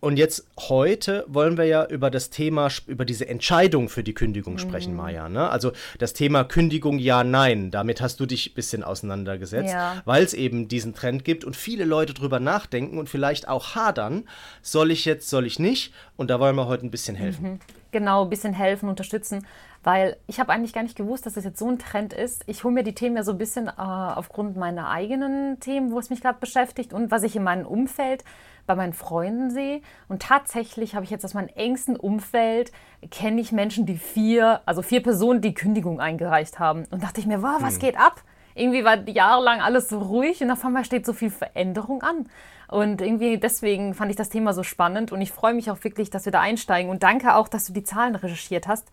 und 0.00 0.16
jetzt 0.16 0.46
heute 0.58 1.24
wollen 1.28 1.58
wir 1.58 1.64
ja 1.64 1.84
über 1.84 2.10
das 2.10 2.30
Thema, 2.30 2.68
über 2.86 3.04
diese 3.04 3.28
Entscheidung 3.28 3.90
für 3.90 4.02
die 4.02 4.14
Kündigung 4.14 4.56
sprechen, 4.56 4.92
mhm. 4.92 4.96
Maja. 4.96 5.28
Ne? 5.28 5.48
Also 5.50 5.72
das 5.98 6.14
Thema 6.14 6.44
Kündigung 6.44 6.98
ja, 6.98 7.22
nein. 7.22 7.70
Damit 7.70 8.00
hast 8.00 8.18
du 8.18 8.24
dich 8.24 8.50
ein 8.50 8.54
bisschen 8.54 8.82
auseinandergesetzt, 8.82 9.72
ja. 9.72 10.00
weil 10.06 10.24
es 10.24 10.32
eben 10.32 10.68
diesen 10.68 10.94
Trend 10.94 11.24
gibt 11.24 11.44
und 11.44 11.54
viele 11.54 11.84
Leute 11.84 12.14
drüber 12.14 12.40
nachdenken 12.40 12.98
und 12.98 13.10
vielleicht 13.10 13.46
auch 13.48 13.74
hadern. 13.74 14.24
Soll 14.62 14.90
ich 14.90 15.04
jetzt, 15.04 15.28
soll 15.28 15.46
ich 15.46 15.58
nicht? 15.58 15.92
Und 16.16 16.30
da 16.30 16.40
wollen 16.40 16.56
wir 16.56 16.66
heute 16.66 16.86
ein 16.86 16.90
bisschen 16.90 17.16
helfen. 17.16 17.52
Mhm. 17.52 17.60
Genau, 17.92 18.22
ein 18.22 18.30
bisschen 18.30 18.52
helfen, 18.52 18.88
unterstützen, 18.88 19.44
weil 19.82 20.16
ich 20.28 20.38
habe 20.38 20.52
eigentlich 20.52 20.72
gar 20.72 20.84
nicht 20.84 20.96
gewusst, 20.96 21.26
dass 21.26 21.34
das 21.34 21.44
jetzt 21.44 21.58
so 21.58 21.68
ein 21.68 21.78
Trend 21.78 22.12
ist. 22.12 22.44
Ich 22.46 22.62
hole 22.62 22.72
mir 22.72 22.84
die 22.84 22.94
Themen 22.94 23.16
ja 23.16 23.24
so 23.24 23.32
ein 23.32 23.38
bisschen 23.38 23.66
äh, 23.66 23.72
aufgrund 23.76 24.56
meiner 24.56 24.88
eigenen 24.90 25.58
Themen, 25.58 25.90
wo 25.90 25.98
es 25.98 26.08
mich 26.08 26.20
gerade 26.20 26.38
beschäftigt 26.38 26.92
und 26.92 27.10
was 27.10 27.24
ich 27.24 27.34
in 27.34 27.42
meinem 27.42 27.66
Umfeld 27.66 28.24
bei 28.70 28.76
meinen 28.76 28.92
Freunden 28.92 29.50
sehe. 29.50 29.82
Und 30.08 30.22
tatsächlich 30.22 30.94
habe 30.94 31.04
ich 31.04 31.10
jetzt 31.10 31.24
aus 31.24 31.34
meinem 31.34 31.48
engsten 31.56 31.96
Umfeld, 31.96 32.70
kenne 33.10 33.40
ich 33.40 33.50
Menschen, 33.50 33.84
die 33.84 33.96
vier, 33.96 34.60
also 34.64 34.80
vier 34.80 35.02
Personen, 35.02 35.40
die 35.40 35.54
Kündigung 35.54 35.98
eingereicht 36.00 36.60
haben. 36.60 36.84
Und 36.90 37.02
dachte 37.02 37.20
ich 37.20 37.26
mir, 37.26 37.42
wow, 37.42 37.56
was 37.60 37.74
hm. 37.74 37.80
geht 37.80 37.98
ab? 37.98 38.22
Irgendwie 38.54 38.84
war 38.84 39.08
jahrelang 39.08 39.60
alles 39.60 39.88
so 39.88 39.98
ruhig 39.98 40.40
und 40.40 40.50
auf 40.52 40.64
einmal 40.64 40.84
steht 40.84 41.04
so 41.04 41.12
viel 41.12 41.30
Veränderung 41.30 42.02
an. 42.02 42.28
Und 42.68 43.00
irgendwie 43.00 43.38
deswegen 43.38 43.94
fand 43.94 44.10
ich 44.10 44.16
das 44.16 44.28
Thema 44.28 44.52
so 44.52 44.62
spannend 44.62 45.10
und 45.10 45.20
ich 45.20 45.32
freue 45.32 45.54
mich 45.54 45.70
auch 45.70 45.82
wirklich, 45.82 46.10
dass 46.10 46.24
wir 46.24 46.32
da 46.32 46.40
einsteigen. 46.40 46.90
Und 46.90 47.02
danke 47.02 47.34
auch, 47.34 47.48
dass 47.48 47.66
du 47.66 47.72
die 47.72 47.82
Zahlen 47.82 48.14
recherchiert 48.14 48.68
hast 48.68 48.92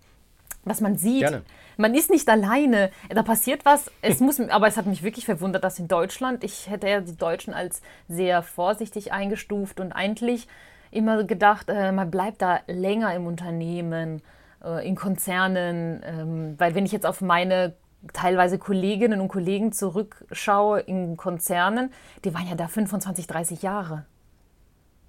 was 0.70 0.82
man 0.82 0.98
sieht. 0.98 1.22
Gerne. 1.22 1.44
Man 1.78 1.94
ist 1.94 2.10
nicht 2.10 2.28
alleine. 2.28 2.90
Da 3.10 3.24
passiert 3.24 3.66
was. 3.66 3.92
Es 4.02 4.20
muss, 4.20 4.40
aber 4.40 4.68
es 4.68 4.78
hat 4.78 4.86
mich 4.86 5.04
wirklich 5.04 5.26
verwundert, 5.26 5.64
dass 5.64 5.80
in 5.80 5.88
Deutschland, 5.88 6.44
ich 6.44 6.70
hätte 6.70 6.88
ja 6.90 7.02
die 7.02 7.16
Deutschen 7.16 7.54
als 7.54 7.82
sehr 8.08 8.42
vorsichtig 8.42 9.12
eingestuft 9.14 9.80
und 9.80 9.92
eigentlich 9.92 10.48
immer 10.92 11.24
gedacht, 11.24 11.70
äh, 11.70 11.92
man 11.92 12.10
bleibt 12.10 12.42
da 12.42 12.62
länger 12.68 13.14
im 13.14 13.28
Unternehmen, 13.28 14.22
äh, 14.64 14.88
in 14.88 14.96
Konzernen. 14.96 16.02
Ähm, 16.04 16.56
weil 16.58 16.74
wenn 16.74 16.86
ich 16.86 16.92
jetzt 16.92 17.06
auf 17.06 17.22
meine 17.22 17.74
teilweise 18.14 18.58
Kolleginnen 18.58 19.22
und 19.22 19.28
Kollegen 19.28 19.72
zurückschaue 19.72 20.80
in 20.80 21.18
Konzernen, 21.18 21.92
die 22.24 22.34
waren 22.34 22.48
ja 22.48 22.56
da 22.56 22.68
25, 22.68 23.28
30 23.28 23.62
Jahre 23.62 24.06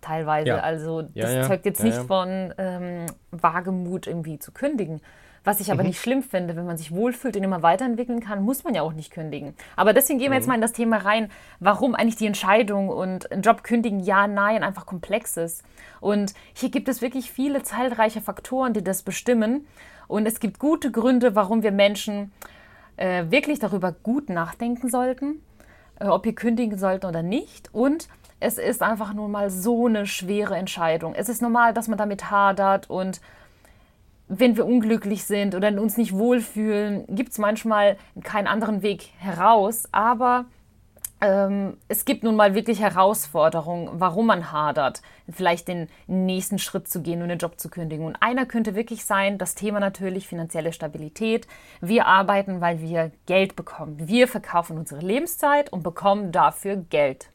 teilweise. 0.01 0.49
Ja. 0.49 0.59
Also 0.59 1.03
das 1.03 1.15
ja, 1.15 1.31
ja. 1.31 1.43
zeugt 1.47 1.65
jetzt 1.67 1.83
nicht 1.83 1.97
von 1.97 2.55
ähm, 2.59 3.07
Wagemut 3.31 4.07
irgendwie 4.07 4.39
zu 4.39 4.53
kündigen. 4.53 5.01
Was 5.45 5.61
ich 5.61 5.71
aber 5.71 5.83
mhm. 5.83 5.89
nicht 5.89 6.01
schlimm 6.01 6.23
finde, 6.23 6.57
wenn 6.57 6.67
man 6.67 6.77
sich 6.77 6.93
wohlfühlt 6.93 7.37
und 7.37 7.43
immer 7.43 7.63
weiterentwickeln 7.63 8.21
kann, 8.21 8.43
muss 8.43 8.65
man 8.65 8.75
ja 8.75 8.83
auch 8.83 8.93
nicht 8.93 9.13
kündigen. 9.13 9.55
Aber 9.77 9.93
deswegen 9.93 10.19
gehen 10.19 10.31
wir 10.31 10.37
mhm. 10.37 10.41
jetzt 10.41 10.49
mal 10.49 10.55
in 10.55 10.61
das 10.61 10.73
Thema 10.73 10.99
rein, 10.99 11.31
warum 11.61 11.95
eigentlich 11.95 12.17
die 12.17 12.27
Entscheidung 12.27 12.89
und 12.89 13.31
einen 13.31 13.43
Job 13.43 13.63
kündigen, 13.63 14.01
ja, 14.01 14.27
nein, 14.27 14.63
einfach 14.63 14.87
komplex 14.87 15.37
ist. 15.37 15.65
Und 16.01 16.35
hier 16.55 16.71
gibt 16.71 16.89
es 16.89 17.03
wirklich 17.03 17.31
viele 17.31 17.63
zahlreiche 17.63 18.21
Faktoren, 18.21 18.73
die 18.73 18.85
das 18.85 19.03
bestimmen. 19.03 19.67
Und 20.07 20.27
es 20.27 20.41
gibt 20.41 20.59
gute 20.59 20.91
Gründe, 20.91 21.35
warum 21.35 21.63
wir 21.63 21.73
Menschen 21.73 22.33
äh, 22.97 23.25
wirklich 23.31 23.59
darüber 23.59 23.93
gut 23.93 24.29
nachdenken 24.29 24.89
sollten, 24.89 25.43
äh, 26.01 26.07
ob 26.07 26.25
wir 26.25 26.35
kündigen 26.35 26.79
sollten 26.79 27.07
oder 27.07 27.23
nicht. 27.23 27.73
Und 27.73 28.09
es 28.41 28.59
ist 28.59 28.83
einfach 28.83 29.15
nur 29.15 29.29
mal 29.29 29.51
so 29.51 29.87
eine 29.87 30.07
schwere 30.07 30.57
Entscheidung. 30.57 31.15
Es 31.15 31.29
ist 31.29 31.43
normal, 31.43 31.75
dass 31.75 31.89
man 31.89 31.99
damit 31.99 32.31
hadert 32.31 32.89
und 32.89 33.21
wenn 34.29 34.57
wir 34.57 34.67
unglücklich 34.67 35.25
sind 35.25 35.55
oder 35.55 35.69
uns 35.81 35.97
nicht 35.97 36.13
wohlfühlen, 36.13 37.05
gibt 37.09 37.33
es 37.33 37.39
manchmal 37.39 37.97
keinen 38.23 38.47
anderen 38.47 38.83
Weg 38.83 39.11
heraus. 39.19 39.89
Aber 39.91 40.47
ähm, 41.21 41.79
es 41.89 42.05
gibt 42.05 42.23
nun 42.23 42.37
mal 42.37 42.55
wirklich 42.55 42.81
Herausforderungen, 42.81 43.91
warum 43.95 44.27
man 44.27 44.53
hadert, 44.53 45.03
vielleicht 45.29 45.67
den 45.67 45.89
nächsten 46.07 46.59
Schritt 46.59 46.89
zu 46.89 47.03
gehen 47.03 47.23
und 47.23 47.29
den 47.29 47.39
Job 47.39 47.59
zu 47.59 47.69
kündigen. 47.69 48.07
Und 48.07 48.17
einer 48.17 48.47
könnte 48.47 48.75
wirklich 48.75 49.05
sein, 49.05 49.39
das 49.39 49.55
Thema 49.55 49.81
natürlich 49.81 50.29
finanzielle 50.29 50.73
Stabilität. 50.73 51.49
Wir 51.81 52.07
arbeiten, 52.07 52.61
weil 52.61 52.81
wir 52.81 53.11
Geld 53.27 53.57
bekommen. 53.57 53.97
Wir 53.99 54.29
verkaufen 54.29 54.79
unsere 54.79 55.01
Lebenszeit 55.01 55.73
und 55.73 55.83
bekommen 55.83 56.31
dafür 56.31 56.77
Geld 56.77 57.31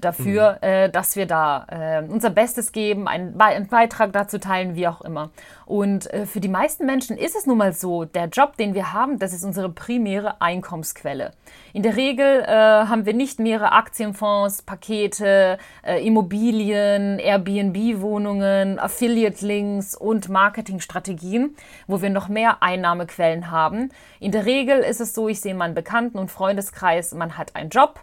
dafür, 0.00 0.58
mhm. 0.60 0.68
äh, 0.68 0.88
dass 0.90 1.16
wir 1.16 1.26
da 1.26 1.66
äh, 1.68 2.04
unser 2.06 2.30
Bestes 2.30 2.72
geben, 2.72 3.06
einen, 3.06 3.40
einen, 3.40 3.68
Beitrag 3.68 4.12
dazu 4.12 4.38
teilen, 4.38 4.74
wie 4.74 4.88
auch 4.88 5.00
immer. 5.02 5.30
Und 5.66 6.12
äh, 6.12 6.26
für 6.26 6.40
die 6.40 6.48
meisten 6.48 6.84
Menschen 6.84 7.16
ist 7.16 7.36
es 7.36 7.46
nun 7.46 7.58
mal 7.58 7.72
so, 7.72 8.04
der 8.04 8.26
Job, 8.26 8.56
den 8.56 8.74
wir 8.74 8.92
haben, 8.92 9.18
das 9.18 9.32
ist 9.32 9.44
unsere 9.44 9.68
primäre 9.68 10.40
Einkommensquelle. 10.40 11.32
In 11.72 11.82
der 11.82 11.96
Regel 11.96 12.42
äh, 12.42 12.46
haben 12.46 13.06
wir 13.06 13.14
nicht 13.14 13.38
mehrere 13.38 13.72
Aktienfonds, 13.72 14.62
Pakete, 14.62 15.58
äh, 15.84 16.04
Immobilien, 16.04 17.18
Airbnb-Wohnungen, 17.18 18.78
Affiliate-Links 18.78 19.94
und 19.94 20.28
Marketingstrategien, 20.28 21.56
wo 21.86 22.02
wir 22.02 22.10
noch 22.10 22.28
mehr 22.28 22.62
Einnahmequellen 22.62 23.50
haben. 23.50 23.90
In 24.20 24.32
der 24.32 24.44
Regel 24.44 24.80
ist 24.80 25.00
es 25.00 25.14
so, 25.14 25.28
ich 25.28 25.40
sehe 25.40 25.54
meinen 25.54 25.74
Bekannten- 25.74 26.18
und 26.18 26.30
Freundeskreis, 26.30 27.14
man 27.14 27.38
hat 27.38 27.54
einen 27.56 27.70
Job, 27.70 28.00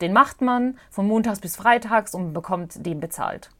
den 0.00 0.12
macht 0.12 0.40
man 0.40 0.78
von 0.90 1.06
montags 1.06 1.40
bis 1.40 1.56
freitags 1.56 2.14
und 2.14 2.32
bekommt 2.32 2.84
den 2.84 3.00
bezahlt. 3.00 3.50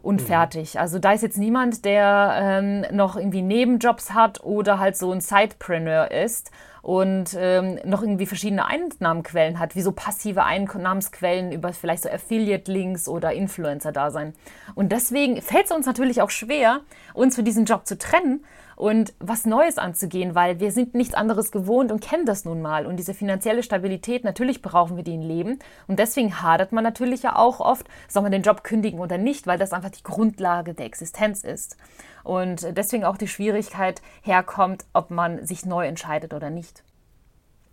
Und 0.00 0.22
mhm. 0.22 0.26
fertig. 0.26 0.78
Also 0.78 0.98
da 0.98 1.12
ist 1.12 1.22
jetzt 1.22 1.38
niemand, 1.38 1.84
der 1.84 2.38
ähm, 2.40 2.84
noch 2.96 3.16
irgendwie 3.16 3.42
Nebenjobs 3.42 4.14
hat 4.14 4.42
oder 4.44 4.78
halt 4.78 4.96
so 4.96 5.12
ein 5.12 5.20
Sidepreneur 5.20 6.10
ist 6.10 6.50
und 6.82 7.36
ähm, 7.36 7.78
noch 7.84 8.02
irgendwie 8.02 8.26
verschiedene 8.26 8.64
Einnahmenquellen 8.64 9.58
hat, 9.58 9.74
wie 9.74 9.82
so 9.82 9.92
passive 9.92 10.44
Einnahmensquellen 10.44 11.52
über 11.52 11.72
vielleicht 11.72 12.04
so 12.04 12.08
Affiliate-Links 12.08 13.08
oder 13.08 13.32
Influencer-Dasein. 13.32 14.34
Und 14.74 14.92
deswegen 14.92 15.42
fällt 15.42 15.66
es 15.66 15.72
uns 15.72 15.86
natürlich 15.86 16.22
auch 16.22 16.30
schwer, 16.30 16.80
uns 17.12 17.34
für 17.34 17.42
diesen 17.42 17.64
Job 17.64 17.86
zu 17.86 17.98
trennen, 17.98 18.44
und 18.78 19.12
was 19.18 19.44
Neues 19.44 19.76
anzugehen, 19.76 20.36
weil 20.36 20.60
wir 20.60 20.70
sind 20.70 20.94
nichts 20.94 21.12
anderes 21.12 21.50
gewohnt 21.50 21.90
und 21.90 22.00
kennen 22.00 22.26
das 22.26 22.44
nun 22.44 22.62
mal. 22.62 22.86
Und 22.86 22.96
diese 22.96 23.12
finanzielle 23.12 23.64
Stabilität, 23.64 24.22
natürlich 24.22 24.62
brauchen 24.62 24.96
wir 24.96 25.02
die 25.02 25.16
im 25.16 25.22
Leben. 25.22 25.58
Und 25.88 25.98
deswegen 25.98 26.40
hadert 26.42 26.70
man 26.70 26.84
natürlich 26.84 27.24
ja 27.24 27.34
auch 27.34 27.58
oft, 27.58 27.88
soll 28.06 28.22
man 28.22 28.30
den 28.30 28.42
Job 28.42 28.62
kündigen 28.62 29.00
oder 29.00 29.18
nicht, 29.18 29.48
weil 29.48 29.58
das 29.58 29.72
einfach 29.72 29.90
die 29.90 30.04
Grundlage 30.04 30.74
der 30.74 30.86
Existenz 30.86 31.42
ist. 31.42 31.76
Und 32.22 32.68
deswegen 32.76 33.04
auch 33.04 33.16
die 33.16 33.26
Schwierigkeit 33.26 34.00
herkommt, 34.22 34.84
ob 34.92 35.10
man 35.10 35.44
sich 35.44 35.66
neu 35.66 35.84
entscheidet 35.84 36.32
oder 36.32 36.48
nicht. 36.48 36.84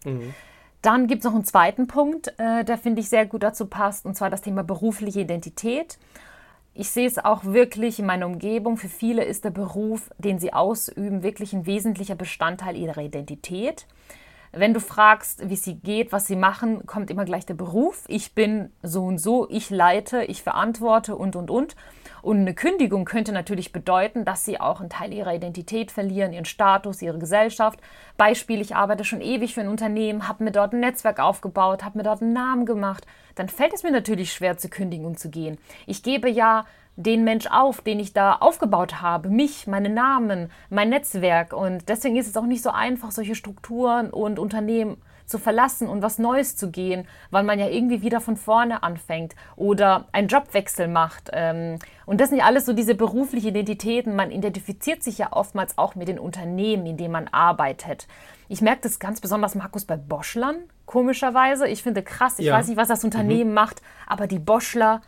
Mhm. 0.06 0.34
Dann 0.82 1.06
gibt 1.06 1.20
es 1.20 1.26
noch 1.26 1.36
einen 1.36 1.46
zweiten 1.46 1.86
Punkt, 1.86 2.34
äh, 2.40 2.64
der 2.64 2.80
finde 2.80 3.02
ich 3.02 3.10
sehr 3.10 3.28
gut 3.28 3.44
dazu 3.44 3.68
passt, 3.68 4.08
und 4.08 4.16
zwar 4.16 4.32
das 4.32 4.42
Thema 4.42 4.64
berufliche 4.64 5.20
Identität 5.20 6.00
ich 6.75 6.89
sehe 6.89 7.08
es 7.08 7.17
auch 7.17 7.46
wirklich 7.46 8.00
in 8.00 8.05
meiner 8.05 8.25
Umgebung. 8.25 8.75
Für 8.75 8.89
viele 8.89 9.24
ist 9.24 9.46
der 9.46 9.50
Beruf, 9.50 10.12
den 10.17 10.39
sie 10.39 10.51
ausüben, 10.51 11.24
wirklich 11.24 11.53
ein 11.53 11.65
wesentlicher 11.65 12.15
Bestandteil 12.15 12.75
ihrer 12.75 13.01
Identität. 13.01 13.88
Wenn 14.51 14.74
du 14.74 14.82
fragst, 14.82 15.50
wie 15.50 15.53
es 15.53 15.63
sie 15.63 15.75
geht, 15.75 16.12
was 16.12 16.27
sie 16.27 16.36
machen, 16.36 16.86
kommt 16.86 17.10
immer 17.10 17.24
gleich 17.24 17.46
der 17.46 17.53
Beruf. 17.53 18.03
Ich 18.08 18.36
bin 18.36 18.72
so 18.84 19.05
und 19.05 19.20
so, 19.20 19.48
ich 19.50 19.70
leite, 19.70 20.25
ich 20.25 20.44
verantworte 20.44 21.15
und, 21.15 21.38
und, 21.38 21.50
und. 21.50 21.75
Und 22.25 22.39
eine 22.39 22.55
Kündigung 22.55 23.05
könnte 23.05 23.32
natürlich 23.32 23.72
bedeuten, 23.72 24.25
dass 24.25 24.46
sie 24.46 24.60
auch 24.60 24.79
einen 24.79 24.89
Teil 24.89 25.13
ihrer 25.13 25.36
Identität 25.36 25.91
verlieren, 25.91 26.34
ihren 26.34 26.46
Status, 26.46 27.03
ihre 27.03 27.20
Gesellschaft. 27.20 27.79
Beispiel, 28.17 28.62
ich 28.62 28.75
arbeite 28.75 29.03
schon 29.03 29.22
ewig 29.22 29.53
für 29.53 29.62
ein 29.62 29.67
Unternehmen, 29.67 30.27
habe 30.27 30.44
mir 30.44 30.51
dort 30.51 30.74
ein 30.74 30.79
Netzwerk 30.79 31.20
aufgebaut, 31.20 31.84
habe 31.84 32.00
mir 32.00 32.03
dort 32.03 32.24
einen 32.24 32.34
Namen 32.34 32.65
gemacht. 32.65 33.05
Dann 33.36 33.48
fällt 33.48 33.75
es 33.75 33.84
mir 33.84 33.91
natürlich 33.91 34.34
schwer 34.34 34.58
zu 34.58 34.70
kündigen 34.70 35.05
und 35.05 35.20
zu 35.20 35.29
gehen. 35.29 35.60
Ich 35.86 36.01
gebe 36.01 36.27
ja 36.27 36.65
den 36.96 37.25
Mensch 37.25 37.46
auf, 37.46 37.82
den 37.82 38.00
ich 38.00 38.13
da 38.13 38.38
aufgebaut 38.38 39.03
habe, 39.03 39.29
mich, 39.29 39.67
meine 39.67 39.89
Namen, 39.89 40.50
mein 40.72 40.89
Netzwerk. 40.89 41.53
Und 41.53 41.89
deswegen 41.89 42.15
ist 42.15 42.27
es 42.27 42.38
auch 42.38 42.48
nicht 42.48 42.63
so 42.63 42.72
einfach, 42.72 43.12
solche 43.12 43.36
Strukturen 43.36 44.10
und 44.10 44.39
Unternehmen 44.39 44.98
zu 45.25 45.38
verlassen 45.38 45.88
und 45.88 46.01
was 46.01 46.20
Neues 46.20 46.55
zu 46.55 46.72
gehen, 46.72 47.08
weil 47.32 47.44
man 47.44 47.60
ja 47.60 47.67
irgendwie 47.67 48.01
wieder 48.01 48.22
von 48.22 48.38
vorne 48.38 48.84
anfängt 48.84 49.36
oder 49.55 50.05
einen 50.12 50.27
Jobwechsel 50.27 50.88
macht. 50.88 51.29
Ähm, 51.34 51.79
und 52.05 52.22
das 52.22 52.29
sind 52.29 52.39
ja 52.39 52.46
alles 52.46 52.65
so 52.65 52.74
diese 52.74 52.96
beruflichen 52.96 53.48
Identitäten. 53.48 54.15
Man 54.15 54.32
identifiziert 54.32 55.03
sich 55.03 55.17
ja 55.17 55.32
oftmals 55.32 55.77
auch 55.77 55.96
mit 55.96 56.08
den 56.08 56.20
Unternehmen, 56.20 56.86
in 56.86 56.98
denen 56.98 57.12
man 57.12 57.27
arbeitet. 57.27 58.08
Ich 58.48 58.62
merke 58.62 58.82
das 58.84 59.00
ganz 59.00 59.22
besonders, 59.22 59.55
Markus, 59.55 59.86
bei 59.86 59.98
Boschlern, 59.98 60.55
komischerweise. 60.86 61.67
Ich 61.67 61.82
finde 61.82 62.03
krass, 62.03 62.38
ich 62.38 62.46
ja. 62.46 62.53
weiß 62.53 62.67
nicht, 62.67 62.77
was 62.77 62.88
das 62.88 63.03
Unternehmen 63.03 63.50
mhm. 63.50 63.55
macht, 63.55 63.82
aber 64.05 64.27
die 64.27 64.39
Boschler 64.39 65.01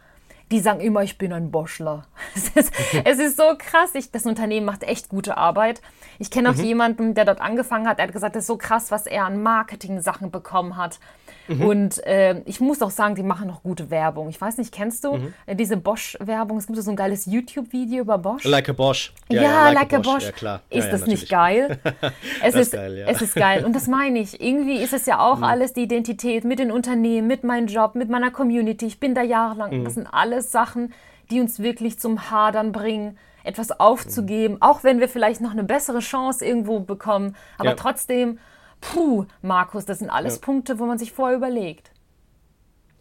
die 0.52 0.60
sagen 0.60 0.80
immer, 0.80 1.04
ich 1.04 1.18
bin 1.18 1.34
ein 1.34 1.52
Boschler. 1.52 2.06
Es 2.36 2.50
ist, 2.50 2.74
es 3.04 3.20
ist 3.20 3.38
so 3.38 3.56
krass. 3.58 3.96
Ich, 3.96 4.12
das 4.12 4.26
Unternehmen 4.26 4.66
macht 4.66 4.84
echt 4.84 5.10
gute 5.10 5.38
Arbeit. 5.38 5.82
Ich 6.20 6.30
kenne 6.30 6.50
auch 6.50 6.56
mhm. 6.56 6.64
jemanden, 6.64 7.14
der 7.14 7.26
dort 7.26 7.42
angefangen 7.42 7.88
hat. 7.88 8.00
Er 8.00 8.06
hat 8.06 8.14
gesagt, 8.14 8.36
es 8.36 8.44
ist 8.44 8.48
so 8.48 8.58
krass, 8.58 8.92
was 8.92 9.08
er 9.08 9.26
an 9.26 9.42
Marketing-Sachen 9.42 10.30
bekommen 10.32 10.78
hat. 10.78 11.00
Mhm. 11.48 11.62
Und 11.62 12.06
äh, 12.06 12.42
ich 12.46 12.60
muss 12.60 12.82
auch 12.82 12.90
sagen, 12.90 13.16
die 13.16 13.24
machen 13.24 13.48
noch 13.48 13.64
gute 13.64 13.90
Werbung. 13.90 14.30
Ich 14.30 14.40
weiß 14.40 14.58
nicht, 14.58 14.74
kennst 14.74 15.04
du 15.04 15.18
mhm. 15.18 15.34
äh, 15.46 15.56
diese 15.56 15.78
Bosch-Werbung? 15.78 16.58
Es 16.58 16.68
gibt 16.68 16.80
so 16.80 16.90
ein 16.90 16.96
geiles 16.96 17.26
YouTube-Video 17.26 18.02
über 18.02 18.18
Bosch. 18.18 18.44
Like 18.44 18.70
a 18.70 18.74
Bosch. 18.74 19.14
Ja, 19.30 19.42
ja, 19.42 19.44
ja 19.44 19.66
like, 19.70 19.76
like, 19.76 19.94
a 19.94 19.98
Bosch. 19.98 20.14
Bosch. 20.14 20.24
Ja, 20.26 20.32
klar. 20.32 20.62
Ist 20.70 20.86
ja, 20.86 20.92
das 20.92 21.02
natürlich. 21.02 21.22
nicht 21.22 21.32
geil? 21.32 21.80
es, 22.44 22.56
ist, 22.56 22.62
ist 22.62 22.72
geil 22.74 23.06
es 23.08 23.22
ist 23.22 23.36
geil. 23.36 23.66
Und 23.66 23.76
das 23.76 23.88
meine 23.88 24.20
ich. 24.20 24.42
Irgendwie 24.42 24.78
ist 24.78 24.94
es 24.94 25.06
ja 25.06 25.20
auch 25.20 25.38
mhm. 25.38 25.44
alles 25.44 25.74
die 25.74 25.84
Identität 25.84 26.44
mit 26.44 26.60
den 26.60 26.72
Unternehmen, 26.72 27.28
mit 27.28 27.44
meinem 27.44 27.68
Job, 27.68 27.96
mit 27.96 28.10
meiner 28.10 28.32
Community. 28.32 28.86
Ich 28.86 29.00
bin 29.00 29.16
da 29.16 29.22
jahrelang. 29.22 29.80
Mhm. 29.80 29.86
Das 29.86 29.94
sind 29.96 30.08
alles 30.12 30.52
Sachen, 30.52 30.94
die 31.32 31.40
uns 31.40 31.60
wirklich 31.60 32.00
zum 32.00 32.30
Hadern 32.32 32.72
bringen 32.72 33.18
etwas 33.48 33.80
aufzugeben, 33.80 34.58
auch 34.60 34.84
wenn 34.84 35.00
wir 35.00 35.08
vielleicht 35.08 35.40
noch 35.40 35.52
eine 35.52 35.64
bessere 35.64 36.00
Chance 36.00 36.46
irgendwo 36.46 36.82
bekommen. 36.82 37.36
Aber 37.58 37.70
ja. 37.70 37.76
trotzdem 37.76 38.40
Puh, 38.82 39.26
Markus, 39.42 39.86
das 39.86 40.00
sind 40.00 40.10
alles 40.10 40.36
ja. 40.36 40.42
Punkte, 40.42 40.80
wo 40.80 40.86
man 40.86 40.98
sich 40.98 41.12
vorher 41.12 41.38
überlegt. 41.38 41.92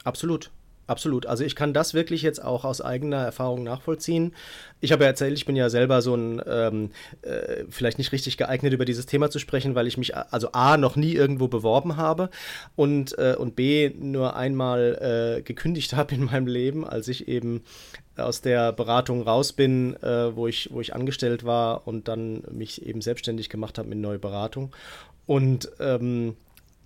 Absolut. 0.04 0.50
Absolut. 0.86 1.26
Also 1.26 1.42
ich 1.42 1.56
kann 1.56 1.72
das 1.72 1.94
wirklich 1.94 2.22
jetzt 2.22 2.42
auch 2.42 2.64
aus 2.64 2.80
eigener 2.80 3.16
Erfahrung 3.16 3.64
nachvollziehen. 3.64 4.32
Ich 4.80 4.92
habe 4.92 5.02
ja 5.02 5.10
erzählt, 5.10 5.36
ich 5.36 5.44
bin 5.44 5.56
ja 5.56 5.68
selber 5.68 6.00
so 6.00 6.14
ein, 6.14 6.40
ähm, 6.46 6.90
äh, 7.22 7.64
vielleicht 7.68 7.98
nicht 7.98 8.12
richtig 8.12 8.36
geeignet, 8.36 8.72
über 8.72 8.84
dieses 8.84 9.06
Thema 9.06 9.28
zu 9.28 9.40
sprechen, 9.40 9.74
weil 9.74 9.88
ich 9.88 9.98
mich 9.98 10.16
also 10.16 10.52
A, 10.52 10.76
noch 10.76 10.94
nie 10.94 11.12
irgendwo 11.12 11.48
beworben 11.48 11.96
habe 11.96 12.30
und, 12.76 13.18
äh, 13.18 13.34
und 13.36 13.56
B, 13.56 13.90
nur 13.98 14.36
einmal 14.36 15.38
äh, 15.38 15.42
gekündigt 15.42 15.92
habe 15.96 16.14
in 16.14 16.24
meinem 16.26 16.46
Leben, 16.46 16.86
als 16.86 17.08
ich 17.08 17.26
eben 17.26 17.62
aus 18.16 18.40
der 18.40 18.72
Beratung 18.72 19.22
raus 19.22 19.52
bin, 19.52 19.96
äh, 20.02 20.34
wo, 20.34 20.46
ich, 20.46 20.70
wo 20.72 20.80
ich 20.80 20.94
angestellt 20.94 21.44
war 21.44 21.86
und 21.86 22.08
dann 22.08 22.42
mich 22.50 22.84
eben 22.86 23.00
selbstständig 23.00 23.48
gemacht 23.48 23.78
habe 23.78 23.88
mit 23.88 23.98
neuer 23.98 24.18
Beratung. 24.18 24.74
Und 25.26 25.70
ähm, 25.80 26.36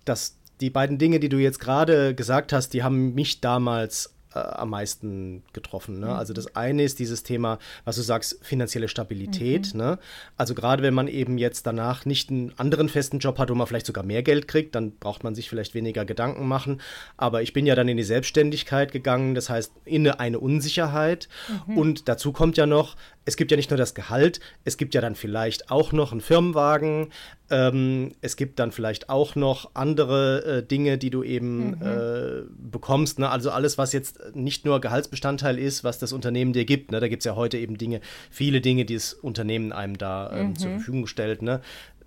das, 0.05 0.37
die 0.59 0.69
beiden 0.69 0.97
Dinge, 0.97 1.19
die 1.19 1.29
du 1.29 1.37
jetzt 1.37 1.59
gerade 1.59 2.15
gesagt 2.15 2.53
hast, 2.53 2.73
die 2.73 2.83
haben 2.83 3.13
mich 3.13 3.41
damals 3.41 4.13
äh, 4.33 4.39
am 4.39 4.69
meisten 4.69 5.43
getroffen. 5.53 5.99
Ne? 5.99 6.07
Mhm. 6.07 6.13
Also 6.13 6.33
das 6.33 6.55
eine 6.55 6.83
ist 6.83 6.99
dieses 6.99 7.23
Thema, 7.23 7.59
was 7.85 7.95
du 7.95 8.01
sagst, 8.01 8.39
finanzielle 8.41 8.87
Stabilität. 8.87 9.73
Mhm. 9.73 9.79
Ne? 9.79 9.99
Also 10.37 10.55
gerade 10.55 10.83
wenn 10.83 10.93
man 10.93 11.07
eben 11.07 11.37
jetzt 11.37 11.67
danach 11.67 12.05
nicht 12.05 12.29
einen 12.29 12.53
anderen 12.57 12.89
festen 12.89 13.19
Job 13.19 13.37
hat, 13.39 13.49
wo 13.49 13.55
man 13.55 13.67
vielleicht 13.67 13.85
sogar 13.85 14.03
mehr 14.03 14.23
Geld 14.23 14.47
kriegt, 14.47 14.75
dann 14.75 14.91
braucht 14.91 15.23
man 15.23 15.35
sich 15.35 15.49
vielleicht 15.49 15.73
weniger 15.73 16.05
Gedanken 16.05 16.47
machen. 16.47 16.81
Aber 17.17 17.41
ich 17.41 17.53
bin 17.53 17.65
ja 17.65 17.75
dann 17.75 17.87
in 17.87 17.97
die 17.97 18.03
Selbstständigkeit 18.03 18.91
gegangen, 18.91 19.35
das 19.35 19.49
heißt 19.49 19.73
in 19.85 20.07
eine 20.07 20.39
Unsicherheit. 20.39 21.27
Mhm. 21.67 21.77
Und 21.77 22.07
dazu 22.07 22.31
kommt 22.31 22.57
ja 22.57 22.65
noch, 22.65 22.95
es 23.25 23.37
gibt 23.37 23.51
ja 23.51 23.57
nicht 23.57 23.69
nur 23.69 23.77
das 23.77 23.93
Gehalt, 23.93 24.39
es 24.65 24.77
gibt 24.77 24.95
ja 24.95 25.01
dann 25.01 25.15
vielleicht 25.15 25.69
auch 25.69 25.91
noch 25.91 26.11
einen 26.11 26.21
Firmenwagen, 26.21 27.11
ähm, 27.49 28.13
es 28.21 28.35
gibt 28.35 28.59
dann 28.59 28.71
vielleicht 28.71 29.09
auch 29.09 29.35
noch 29.35 29.71
andere 29.73 30.45
äh, 30.45 30.63
Dinge, 30.63 30.97
die 30.97 31.09
du 31.09 31.23
eben 31.23 31.71
mhm. 31.71 31.81
äh, 31.81 32.41
bekommst. 32.57 33.19
Ne? 33.19 33.29
Also 33.29 33.51
alles, 33.51 33.77
was 33.77 33.93
jetzt 33.93 34.35
nicht 34.35 34.65
nur 34.65 34.81
Gehaltsbestandteil 34.81 35.59
ist, 35.59 35.83
was 35.83 35.99
das 35.99 36.13
Unternehmen 36.13 36.53
dir 36.53 36.65
gibt. 36.65 36.91
Ne? 36.91 36.99
Da 36.99 37.07
gibt 37.07 37.21
es 37.21 37.25
ja 37.25 37.35
heute 37.35 37.57
eben 37.57 37.77
Dinge, 37.77 38.01
viele 38.31 38.61
Dinge, 38.61 38.85
die 38.85 38.95
das 38.95 39.13
Unternehmen 39.13 39.71
einem 39.71 39.97
da 39.97 40.31
ähm, 40.31 40.47
mhm. 40.47 40.55
zur 40.55 40.71
Verfügung 40.71 41.07
stellt. 41.07 41.41
Ne? 41.41 41.61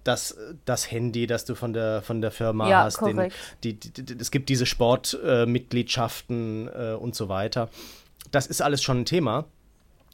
das, 0.05 0.37
das 0.67 0.91
Handy, 0.91 1.27
das 1.27 1.47
du 1.47 1.55
von 1.55 1.73
der, 1.73 2.03
von 2.03 2.21
der 2.21 2.31
Firma 2.31 2.69
ja, 2.69 2.85
hast. 2.85 3.01
Den, 3.01 3.33
die, 3.65 3.81
die, 3.81 4.17
es 4.21 4.31
gibt 4.31 4.51
diese 4.51 4.67
Sportmitgliedschaften 4.67 6.69
äh, 6.69 6.93
äh, 6.93 6.95
und 6.95 7.15
so 7.15 7.29
weiter. 7.29 7.71
Das 8.31 8.47
ist 8.47 8.63
alles 8.63 8.83
schon 8.83 9.01
ein 9.01 9.07
Thema. 9.07 9.47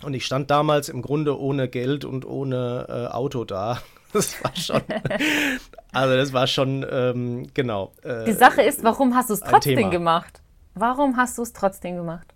Und 0.03 0.15
ich 0.15 0.25
stand 0.25 0.51
damals 0.51 0.89
im 0.89 1.03
Grunde 1.03 1.39
ohne 1.39 1.69
Geld 1.69 2.05
und 2.05 2.25
ohne 2.25 2.87
äh, 2.89 3.15
Auto 3.15 3.45
da. 3.45 3.81
Das 4.13 4.43
war 4.43 4.57
schon. 4.57 4.83
also, 5.93 6.17
das 6.17 6.33
war 6.33 6.49
schon, 6.49 6.85
ähm, 6.91 7.47
genau. 7.55 7.93
Äh, 8.03 8.25
Die 8.25 8.33
Sache 8.33 8.61
ist, 8.61 8.83
warum 8.83 9.15
hast 9.15 9.31
du 9.31 9.35
es 9.35 9.41
trotzdem 9.41 9.89
gemacht? 9.89 10.43
Warum 10.75 11.17
hast 11.17 11.39
du 11.39 11.43
es 11.43 11.53
trotzdem 11.53 11.95
gemacht? 11.95 12.35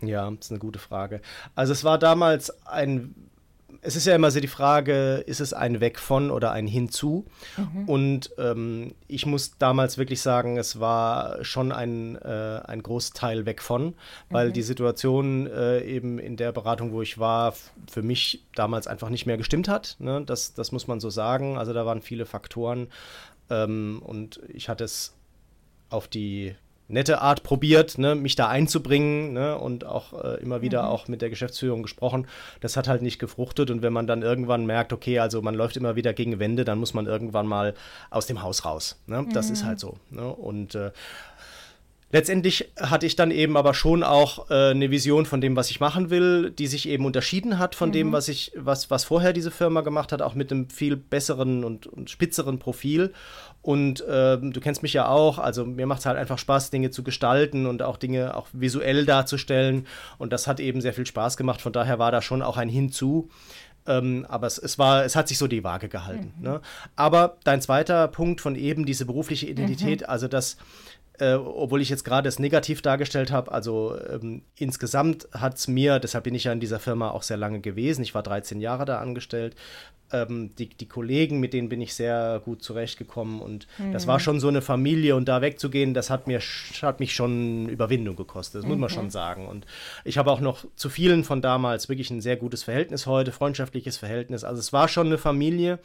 Ja, 0.00 0.30
das 0.30 0.46
ist 0.46 0.50
eine 0.52 0.60
gute 0.60 0.78
Frage. 0.78 1.20
Also, 1.56 1.72
es 1.72 1.82
war 1.82 1.98
damals 1.98 2.64
ein 2.64 3.31
es 3.80 3.96
ist 3.96 4.06
ja 4.06 4.14
immer 4.14 4.30
so 4.30 4.40
die 4.40 4.48
Frage, 4.48 5.24
ist 5.26 5.40
es 5.40 5.52
ein 5.52 5.80
Weg 5.80 5.98
von 5.98 6.30
oder 6.30 6.52
ein 6.52 6.66
Hinzu? 6.66 7.24
Mhm. 7.56 7.88
Und 7.88 8.30
ähm, 8.38 8.94
ich 9.08 9.26
muss 9.26 9.56
damals 9.58 9.98
wirklich 9.98 10.20
sagen, 10.20 10.58
es 10.58 10.78
war 10.78 11.44
schon 11.44 11.72
ein, 11.72 12.16
äh, 12.16 12.60
ein 12.64 12.82
Großteil 12.82 13.46
weg 13.46 13.62
von, 13.62 13.94
weil 14.30 14.48
mhm. 14.48 14.52
die 14.52 14.62
Situation 14.62 15.46
äh, 15.46 15.80
eben 15.82 16.18
in 16.18 16.36
der 16.36 16.52
Beratung, 16.52 16.92
wo 16.92 17.02
ich 17.02 17.18
war, 17.18 17.54
für 17.90 18.02
mich 18.02 18.44
damals 18.54 18.86
einfach 18.86 19.08
nicht 19.08 19.26
mehr 19.26 19.36
gestimmt 19.36 19.68
hat. 19.68 19.96
Ne? 19.98 20.22
Das, 20.24 20.54
das 20.54 20.72
muss 20.72 20.86
man 20.86 21.00
so 21.00 21.10
sagen. 21.10 21.56
Also 21.56 21.72
da 21.72 21.86
waren 21.86 22.02
viele 22.02 22.26
Faktoren 22.26 22.88
ähm, 23.50 24.02
und 24.04 24.40
ich 24.48 24.68
hatte 24.68 24.84
es 24.84 25.14
auf 25.90 26.08
die 26.08 26.54
nette 26.88 27.20
Art 27.20 27.42
probiert, 27.42 27.98
ne, 27.98 28.14
mich 28.14 28.34
da 28.36 28.48
einzubringen 28.48 29.32
ne, 29.32 29.56
und 29.58 29.84
auch 29.84 30.12
äh, 30.24 30.40
immer 30.42 30.62
wieder 30.62 30.82
mhm. 30.82 30.88
auch 30.88 31.08
mit 31.08 31.22
der 31.22 31.30
Geschäftsführung 31.30 31.82
gesprochen. 31.82 32.26
Das 32.60 32.76
hat 32.76 32.88
halt 32.88 33.02
nicht 33.02 33.18
gefruchtet 33.18 33.70
und 33.70 33.82
wenn 33.82 33.92
man 33.92 34.06
dann 34.06 34.22
irgendwann 34.22 34.66
merkt, 34.66 34.92
okay, 34.92 35.18
also 35.18 35.42
man 35.42 35.54
läuft 35.54 35.76
immer 35.76 35.96
wieder 35.96 36.12
gegen 36.12 36.38
Wände, 36.38 36.64
dann 36.64 36.78
muss 36.78 36.94
man 36.94 37.06
irgendwann 37.06 37.46
mal 37.46 37.74
aus 38.10 38.26
dem 38.26 38.42
Haus 38.42 38.64
raus. 38.64 39.00
Ne? 39.06 39.26
Das 39.32 39.48
mhm. 39.48 39.52
ist 39.52 39.64
halt 39.64 39.80
so. 39.80 39.96
Ne? 40.10 40.26
Und 40.26 40.74
äh, 40.74 40.90
Letztendlich 42.12 42.70
hatte 42.78 43.06
ich 43.06 43.16
dann 43.16 43.30
eben 43.30 43.56
aber 43.56 43.72
schon 43.72 44.02
auch 44.02 44.50
äh, 44.50 44.70
eine 44.70 44.90
Vision 44.90 45.24
von 45.24 45.40
dem, 45.40 45.56
was 45.56 45.70
ich 45.70 45.80
machen 45.80 46.10
will, 46.10 46.50
die 46.50 46.66
sich 46.66 46.86
eben 46.86 47.06
unterschieden 47.06 47.58
hat 47.58 47.74
von 47.74 47.88
mhm. 47.88 47.92
dem, 47.94 48.12
was 48.12 48.28
ich, 48.28 48.52
was, 48.54 48.90
was 48.90 49.04
vorher 49.04 49.32
diese 49.32 49.50
Firma 49.50 49.80
gemacht 49.80 50.12
hat, 50.12 50.20
auch 50.20 50.34
mit 50.34 50.52
einem 50.52 50.68
viel 50.68 50.96
besseren 50.96 51.64
und, 51.64 51.86
und 51.86 52.10
spitzeren 52.10 52.58
Profil. 52.58 53.14
Und 53.62 54.02
äh, 54.02 54.36
du 54.36 54.60
kennst 54.60 54.82
mich 54.82 54.92
ja 54.92 55.08
auch, 55.08 55.38
also 55.38 55.64
mir 55.64 55.86
macht 55.86 56.00
es 56.00 56.06
halt 56.06 56.18
einfach 56.18 56.36
Spaß, 56.36 56.68
Dinge 56.68 56.90
zu 56.90 57.02
gestalten 57.02 57.64
und 57.64 57.80
auch 57.80 57.96
Dinge 57.96 58.36
auch 58.36 58.48
visuell 58.52 59.06
darzustellen. 59.06 59.86
Und 60.18 60.34
das 60.34 60.46
hat 60.46 60.60
eben 60.60 60.82
sehr 60.82 60.92
viel 60.92 61.06
Spaß 61.06 61.38
gemacht. 61.38 61.62
Von 61.62 61.72
daher 61.72 61.98
war 61.98 62.12
da 62.12 62.20
schon 62.20 62.42
auch 62.42 62.58
ein 62.58 62.68
Hinzu. 62.68 63.30
Ähm, 63.86 64.26
aber 64.28 64.46
es, 64.46 64.58
es, 64.58 64.78
war, 64.78 65.04
es 65.04 65.16
hat 65.16 65.28
sich 65.28 65.38
so 65.38 65.48
die 65.48 65.64
Waage 65.64 65.88
gehalten. 65.88 66.34
Mhm. 66.38 66.44
Ne? 66.44 66.60
Aber 66.94 67.38
dein 67.44 67.62
zweiter 67.62 68.06
Punkt 68.08 68.40
von 68.40 68.54
eben, 68.54 68.84
diese 68.84 69.06
berufliche 69.06 69.46
Identität, 69.46 70.02
mhm. 70.02 70.06
also 70.08 70.28
das 70.28 70.58
äh, 71.18 71.34
obwohl 71.34 71.82
ich 71.82 71.90
jetzt 71.90 72.04
gerade 72.04 72.28
es 72.28 72.38
negativ 72.38 72.82
dargestellt 72.82 73.30
habe, 73.30 73.52
also 73.52 73.96
ähm, 74.10 74.42
insgesamt 74.56 75.28
hat 75.32 75.56
es 75.56 75.68
mir, 75.68 75.98
deshalb 75.98 76.24
bin 76.24 76.34
ich 76.34 76.44
ja 76.44 76.52
in 76.52 76.60
dieser 76.60 76.80
Firma 76.80 77.10
auch 77.10 77.22
sehr 77.22 77.36
lange 77.36 77.60
gewesen, 77.60 78.02
ich 78.02 78.14
war 78.14 78.22
13 78.22 78.60
Jahre 78.60 78.84
da 78.84 78.98
angestellt, 78.98 79.54
ähm, 80.12 80.54
die, 80.56 80.68
die 80.68 80.88
Kollegen, 80.88 81.40
mit 81.40 81.52
denen 81.52 81.68
bin 81.68 81.80
ich 81.80 81.94
sehr 81.94 82.40
gut 82.44 82.62
zurechtgekommen 82.62 83.40
und 83.40 83.66
mhm. 83.78 83.92
das 83.92 84.06
war 84.06 84.20
schon 84.20 84.40
so 84.40 84.48
eine 84.48 84.62
Familie 84.62 85.16
und 85.16 85.28
da 85.28 85.42
wegzugehen, 85.42 85.94
das 85.94 86.10
hat, 86.10 86.26
mir, 86.26 86.40
hat 86.82 87.00
mich 87.00 87.14
schon 87.14 87.68
Überwindung 87.68 88.16
gekostet, 88.16 88.62
das 88.62 88.68
muss 88.68 88.78
man 88.78 88.90
schon 88.90 89.10
sagen. 89.10 89.46
Und 89.48 89.66
ich 90.04 90.18
habe 90.18 90.30
auch 90.30 90.40
noch 90.40 90.64
zu 90.76 90.88
vielen 90.88 91.24
von 91.24 91.42
damals 91.42 91.88
wirklich 91.88 92.10
ein 92.10 92.20
sehr 92.20 92.36
gutes 92.36 92.62
Verhältnis 92.62 93.06
heute, 93.06 93.32
freundschaftliches 93.32 93.98
Verhältnis, 93.98 94.44
also 94.44 94.60
es 94.60 94.72
war 94.72 94.88
schon 94.88 95.06
eine 95.06 95.18
Familie 95.18 95.78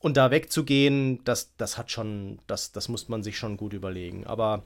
und 0.00 0.16
da 0.16 0.30
wegzugehen, 0.30 1.22
das, 1.24 1.54
das 1.56 1.78
hat 1.78 1.90
schon, 1.90 2.40
das, 2.46 2.72
das 2.72 2.88
muss 2.88 3.08
man 3.08 3.22
sich 3.22 3.38
schon 3.38 3.56
gut 3.56 3.72
überlegen. 3.72 4.26
Aber 4.26 4.64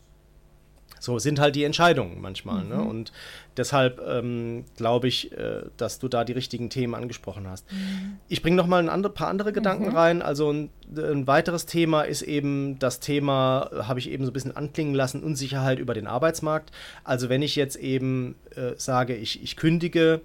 so 1.01 1.19
sind 1.19 1.39
halt 1.39 1.55
die 1.55 1.65
Entscheidungen 1.65 2.21
manchmal. 2.21 2.65
Ne? 2.65 2.77
Mhm. 2.77 2.83
Ne? 2.83 2.89
Und 2.89 3.13
deshalb 3.57 4.01
ähm, 4.07 4.65
glaube 4.77 5.09
ich, 5.09 5.33
äh, 5.33 5.63
dass 5.77 5.99
du 5.99 6.09
da 6.09 6.25
die 6.25 6.33
richtigen 6.33 6.71
Themen 6.71 6.95
angesprochen 6.95 7.49
hast. 7.49 7.71
Mhm. 7.71 8.19
Ich 8.29 8.43
bringe 8.43 8.57
noch 8.57 8.67
mal 8.67 8.79
ein 8.79 8.89
andere, 8.89 9.13
paar 9.13 9.29
andere 9.29 9.53
Gedanken 9.53 9.89
mhm. 9.89 9.97
rein. 9.97 10.23
Also 10.23 10.51
ein, 10.51 10.71
ein, 10.97 11.27
weiteres 11.27 11.67
Thema 11.67 12.03
ist 12.03 12.23
eben 12.23 12.79
das 12.79 13.01
Thema, 13.01 13.71
habe 13.83 13.99
ich 13.99 14.11
eben 14.11 14.25
so 14.25 14.31
ein 14.31 14.33
bisschen 14.33 14.57
anklingen 14.57 14.95
lassen, 14.95 15.23
Unsicherheit 15.23 15.79
über 15.79 15.95
den 15.95 16.07
Arbeitsmarkt. 16.07 16.71
Also 17.03 17.29
wenn 17.29 17.43
ich 17.43 17.57
jetzt 17.57 17.77
eben 17.77 18.37
äh, 18.55 18.73
sage, 18.77 19.15
ich, 19.15 19.43
ich 19.43 19.57
kündige 19.57 20.23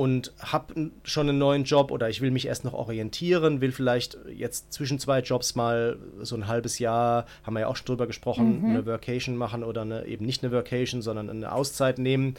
und 0.00 0.32
habe 0.38 0.92
schon 1.04 1.28
einen 1.28 1.36
neuen 1.36 1.64
Job 1.64 1.90
oder 1.90 2.08
ich 2.08 2.22
will 2.22 2.30
mich 2.30 2.46
erst 2.46 2.64
noch 2.64 2.72
orientieren, 2.72 3.60
will 3.60 3.70
vielleicht 3.70 4.16
jetzt 4.34 4.72
zwischen 4.72 4.98
zwei 4.98 5.20
Jobs 5.20 5.56
mal 5.56 5.98
so 6.22 6.36
ein 6.36 6.46
halbes 6.46 6.78
Jahr, 6.78 7.26
haben 7.42 7.52
wir 7.52 7.60
ja 7.60 7.66
auch 7.66 7.76
schon 7.76 7.84
drüber 7.84 8.06
gesprochen, 8.06 8.62
mhm. 8.62 8.70
eine 8.70 8.86
Workation 8.86 9.36
machen 9.36 9.62
oder 9.62 9.82
eine, 9.82 10.06
eben 10.06 10.24
nicht 10.24 10.42
eine 10.42 10.54
Workation, 10.54 11.02
sondern 11.02 11.28
eine 11.28 11.52
Auszeit 11.52 11.98
nehmen. 11.98 12.36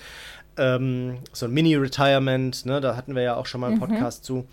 Ähm, 0.58 1.20
so 1.34 1.46
ein 1.46 1.52
Mini-Retirement, 1.52 2.66
ne, 2.66 2.82
da 2.82 2.96
hatten 2.96 3.14
wir 3.14 3.22
ja 3.22 3.36
auch 3.36 3.46
schon 3.46 3.62
mal 3.62 3.68
einen 3.68 3.76
mhm. 3.76 3.82
Podcast 3.82 4.26
zu. 4.26 4.48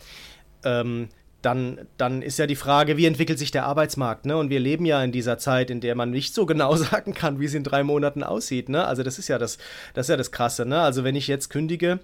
Ähm, 0.62 1.08
dann, 1.40 1.86
dann 1.96 2.20
ist 2.20 2.38
ja 2.38 2.46
die 2.46 2.56
Frage, 2.56 2.98
wie 2.98 3.06
entwickelt 3.06 3.38
sich 3.38 3.52
der 3.52 3.64
Arbeitsmarkt? 3.64 4.26
Ne? 4.26 4.36
Und 4.36 4.50
wir 4.50 4.60
leben 4.60 4.84
ja 4.84 5.02
in 5.02 5.12
dieser 5.12 5.38
Zeit, 5.38 5.70
in 5.70 5.80
der 5.80 5.94
man 5.94 6.10
nicht 6.10 6.34
so 6.34 6.44
genau 6.44 6.76
sagen 6.76 7.14
kann, 7.14 7.40
wie 7.40 7.46
es 7.46 7.54
in 7.54 7.64
drei 7.64 7.84
Monaten 7.84 8.22
aussieht. 8.22 8.68
Ne? 8.68 8.84
Also 8.84 9.02
das 9.02 9.18
ist 9.18 9.28
ja 9.28 9.38
das, 9.38 9.56
das 9.94 10.06
ist 10.06 10.10
ja 10.10 10.18
das 10.18 10.30
Krasse. 10.30 10.66
Ne? 10.66 10.78
Also 10.78 11.04
wenn 11.04 11.16
ich 11.16 11.26
jetzt 11.26 11.48
kündige, 11.48 12.00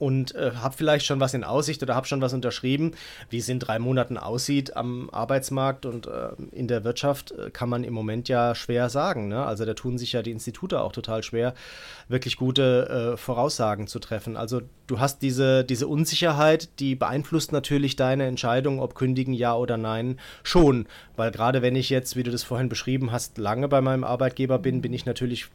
und 0.00 0.34
äh, 0.34 0.52
habe 0.56 0.74
vielleicht 0.74 1.04
schon 1.04 1.20
was 1.20 1.34
in 1.34 1.44
Aussicht 1.44 1.82
oder 1.82 1.94
habe 1.94 2.06
schon 2.06 2.22
was 2.22 2.32
unterschrieben. 2.32 2.92
Wie 3.28 3.36
es 3.36 3.50
in 3.50 3.58
drei 3.58 3.78
Monaten 3.78 4.16
aussieht 4.16 4.74
am 4.74 5.10
Arbeitsmarkt 5.10 5.84
und 5.84 6.06
äh, 6.06 6.30
in 6.52 6.68
der 6.68 6.84
Wirtschaft, 6.84 7.32
äh, 7.32 7.50
kann 7.50 7.68
man 7.68 7.84
im 7.84 7.92
Moment 7.92 8.28
ja 8.28 8.54
schwer 8.54 8.88
sagen. 8.88 9.28
Ne? 9.28 9.44
Also 9.44 9.66
da 9.66 9.74
tun 9.74 9.98
sich 9.98 10.12
ja 10.12 10.22
die 10.22 10.30
Institute 10.30 10.80
auch 10.80 10.92
total 10.92 11.22
schwer, 11.22 11.54
wirklich 12.08 12.38
gute 12.38 13.12
äh, 13.12 13.16
Voraussagen 13.18 13.86
zu 13.86 13.98
treffen. 13.98 14.38
Also 14.38 14.62
du 14.86 15.00
hast 15.00 15.20
diese, 15.20 15.64
diese 15.64 15.86
Unsicherheit, 15.86 16.80
die 16.80 16.94
beeinflusst 16.94 17.52
natürlich 17.52 17.94
deine 17.94 18.24
Entscheidung, 18.24 18.80
ob 18.80 18.94
kündigen 18.94 19.34
ja 19.34 19.54
oder 19.54 19.76
nein, 19.76 20.18
schon. 20.42 20.86
Weil 21.16 21.30
gerade 21.30 21.60
wenn 21.60 21.76
ich 21.76 21.90
jetzt, 21.90 22.16
wie 22.16 22.22
du 22.22 22.30
das 22.30 22.42
vorhin 22.42 22.70
beschrieben 22.70 23.12
hast, 23.12 23.36
lange 23.36 23.68
bei 23.68 23.82
meinem 23.82 24.04
Arbeitgeber 24.04 24.58
bin, 24.58 24.80
bin 24.80 24.94
ich 24.94 25.04
natürlich 25.04 25.50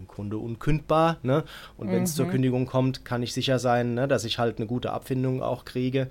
im 0.00 0.08
Grunde 0.08 0.38
unkündbar. 0.38 1.18
Ne? 1.22 1.44
Und 1.76 1.90
wenn 1.90 2.02
es 2.04 2.14
zur 2.14 2.26
mhm. 2.26 2.30
Kündigung 2.30 2.66
kommt, 2.66 3.04
kann 3.04 3.22
ich 3.22 3.32
sicher 3.32 3.58
sein, 3.58 3.94
ne, 3.94 4.08
dass 4.08 4.24
ich 4.24 4.38
halt 4.38 4.58
eine 4.58 4.66
gute 4.66 4.92
Abfindung 4.92 5.42
auch 5.42 5.64
kriege 5.64 6.08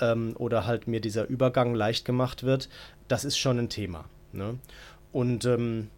ähm, 0.00 0.34
oder 0.38 0.66
halt 0.66 0.86
mir 0.86 1.00
dieser 1.00 1.26
Übergang 1.26 1.74
leicht 1.74 2.04
gemacht 2.04 2.42
wird. 2.42 2.68
Das 3.08 3.24
ist 3.24 3.38
schon 3.38 3.58
ein 3.58 3.68
Thema. 3.68 4.04
Ne? 4.32 4.58
Und 5.12 5.44
ähm, 5.44 5.88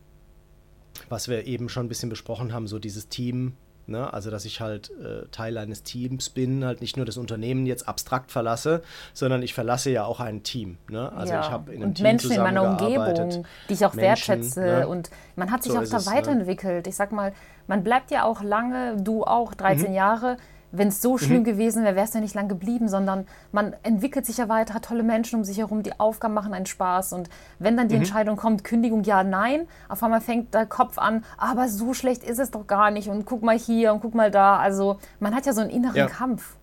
was 1.09 1.29
wir 1.29 1.47
eben 1.47 1.69
schon 1.69 1.87
ein 1.87 1.89
bisschen 1.89 2.11
besprochen 2.11 2.53
haben, 2.53 2.69
so 2.69 2.79
dieses 2.79 3.09
Team, 3.09 3.55
Ne? 3.87 4.13
Also, 4.13 4.31
dass 4.31 4.45
ich 4.45 4.61
halt 4.61 4.91
äh, 4.91 5.27
Teil 5.31 5.59
eines 5.59 5.83
Teams 5.83 6.31
bin, 6.31 6.65
halt 6.65 6.81
nicht 6.81 6.97
nur 6.97 7.05
das 7.05 7.17
Unternehmen 7.17 7.67
jetzt 7.67 7.87
abstrakt 7.87 8.31
verlasse, 8.31 8.83
sondern 9.13 9.43
ich 9.43 9.55
verlasse 9.55 9.91
ja 9.91 10.05
auch 10.05 10.21
ein 10.21 10.43
Team. 10.43 10.79
Ne? 10.89 11.13
Also, 11.13 11.33
ja. 11.35 11.41
ich 11.41 11.51
habe 11.51 11.73
in 11.73 11.83
einem 11.83 11.89
und 11.91 11.95
Team 11.97 12.03
Menschen 12.05 12.31
in 12.31 12.43
meiner 12.43 12.63
Umgebung, 12.63 13.45
die 13.69 13.75
ich 13.75 13.85
auch 13.85 13.95
Menschen, 13.95 14.01
wertschätze. 14.01 14.61
Ne? 14.61 14.89
Und 14.89 15.11
man 15.37 15.51
hat 15.51 15.63
sich 15.63 15.73
so 15.73 15.79
auch 15.79 15.85
da 15.85 15.97
es, 15.99 16.07
ne? 16.07 16.13
weiterentwickelt. 16.13 16.87
Ich 16.87 16.97
sag 16.97 17.13
mal, 17.13 17.33
man 17.67 17.85
bleibt 17.85 18.11
ja 18.11 18.25
auch 18.25 18.43
lange, 18.43 18.97
du 18.97 19.25
auch, 19.25 19.55
13 19.55 19.89
mhm. 19.89 19.95
Jahre 19.95 20.37
wenn 20.77 20.89
es 20.89 21.01
so 21.01 21.19
schlimm 21.19 21.41
mhm. 21.41 21.45
gewesen 21.45 21.85
wäre, 21.85 21.95
wäre 21.95 22.07
es 22.07 22.15
ja 22.15 22.21
nicht 22.21 22.35
lang 22.35 22.49
geblieben, 22.49 22.89
sondern 22.89 23.27
man 23.53 23.75
entwickelt 23.83 24.27
sich 24.27 24.39
ja 24.39 24.49
weiter, 24.49 24.75
hat 24.75 24.85
tolle 24.85 25.03
Menschen 25.03 25.39
um 25.39 25.45
sich 25.45 25.59
herum, 25.59 25.83
die 25.83 25.99
Aufgaben 25.99 26.35
machen 26.35 26.53
einen 26.53 26.67
Spaß. 26.67 27.13
Und 27.13 27.31
wenn 27.59 27.77
dann 27.77 27.89
die 27.89 27.95
mhm. 27.95 28.03
Entscheidung 28.03 28.37
kommt, 28.37 28.65
Kündigung 28.65 29.05
ja, 29.05 29.23
nein, 29.23 29.69
auf 29.89 30.03
einmal 30.03 30.21
fängt 30.21 30.55
der 30.55 30.67
Kopf 30.67 30.99
an, 30.99 31.25
aber 31.39 31.69
so 31.69 31.95
schlecht 31.95 32.25
ist 32.25 32.39
es 32.39 32.51
doch 32.51 32.67
gar 32.67 32.91
nicht 32.91 33.09
und 33.09 33.25
guck 33.25 33.43
mal 33.43 33.59
hier 33.59 33.93
und 33.93 34.01
guck 34.01 34.15
mal 34.15 34.31
da. 34.31 34.59
Also 34.59 34.99
man 35.21 35.35
hat 35.35 35.47
ja 35.47 35.53
so 35.53 35.61
einen 35.61 35.71
inneren 35.71 35.97
ja. 35.97 36.07
Kampf. 36.07 36.57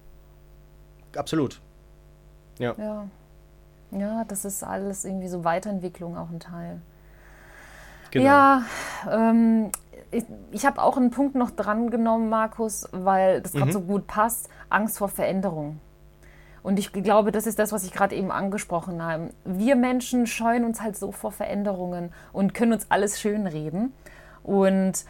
Absolut. 1.16 1.62
Ja. 2.60 2.76
ja. 2.78 3.08
Ja, 3.92 4.24
das 4.24 4.46
ist 4.46 4.64
alles 4.64 5.04
irgendwie 5.04 5.28
so 5.28 5.44
Weiterentwicklung 5.44 6.18
auch 6.18 6.30
ein 6.30 6.40
Teil. 6.40 6.82
Genau. 8.12 8.26
Ja, 8.26 8.64
ähm, 9.10 9.72
ich, 10.12 10.26
ich 10.52 10.66
habe 10.66 10.82
auch 10.82 10.98
einen 10.98 11.10
Punkt 11.10 11.36
noch 11.36 11.52
dran 11.52 11.90
genommen, 11.90 12.30
Markus, 12.30 12.88
weil 12.92 13.42
das 13.42 13.54
gerade 13.54 13.68
mhm. 13.68 13.72
so 13.72 13.82
gut 13.82 14.08
passt. 14.08 14.50
Angst 14.70 14.98
vor 14.98 15.10
Veränderung. 15.10 15.80
Und 16.64 16.78
ich 16.78 16.94
glaube, 16.94 17.32
das 17.32 17.48
ist 17.48 17.58
das, 17.58 17.72
was 17.72 17.84
ich 17.84 17.92
gerade 17.92 18.16
eben 18.16 18.32
angesprochen 18.32 19.04
habe. 19.04 19.30
Wir 19.46 19.76
Menschen 19.76 20.28
scheuen 20.28 20.64
uns 20.64 20.82
halt 20.82 20.96
so 20.96 21.12
vor 21.12 21.32
Veränderungen 21.32 22.12
und 22.34 22.54
können 22.54 22.74
uns 22.74 22.86
alles 22.90 23.20
schönreden. 23.20 23.94
Und 24.44 25.06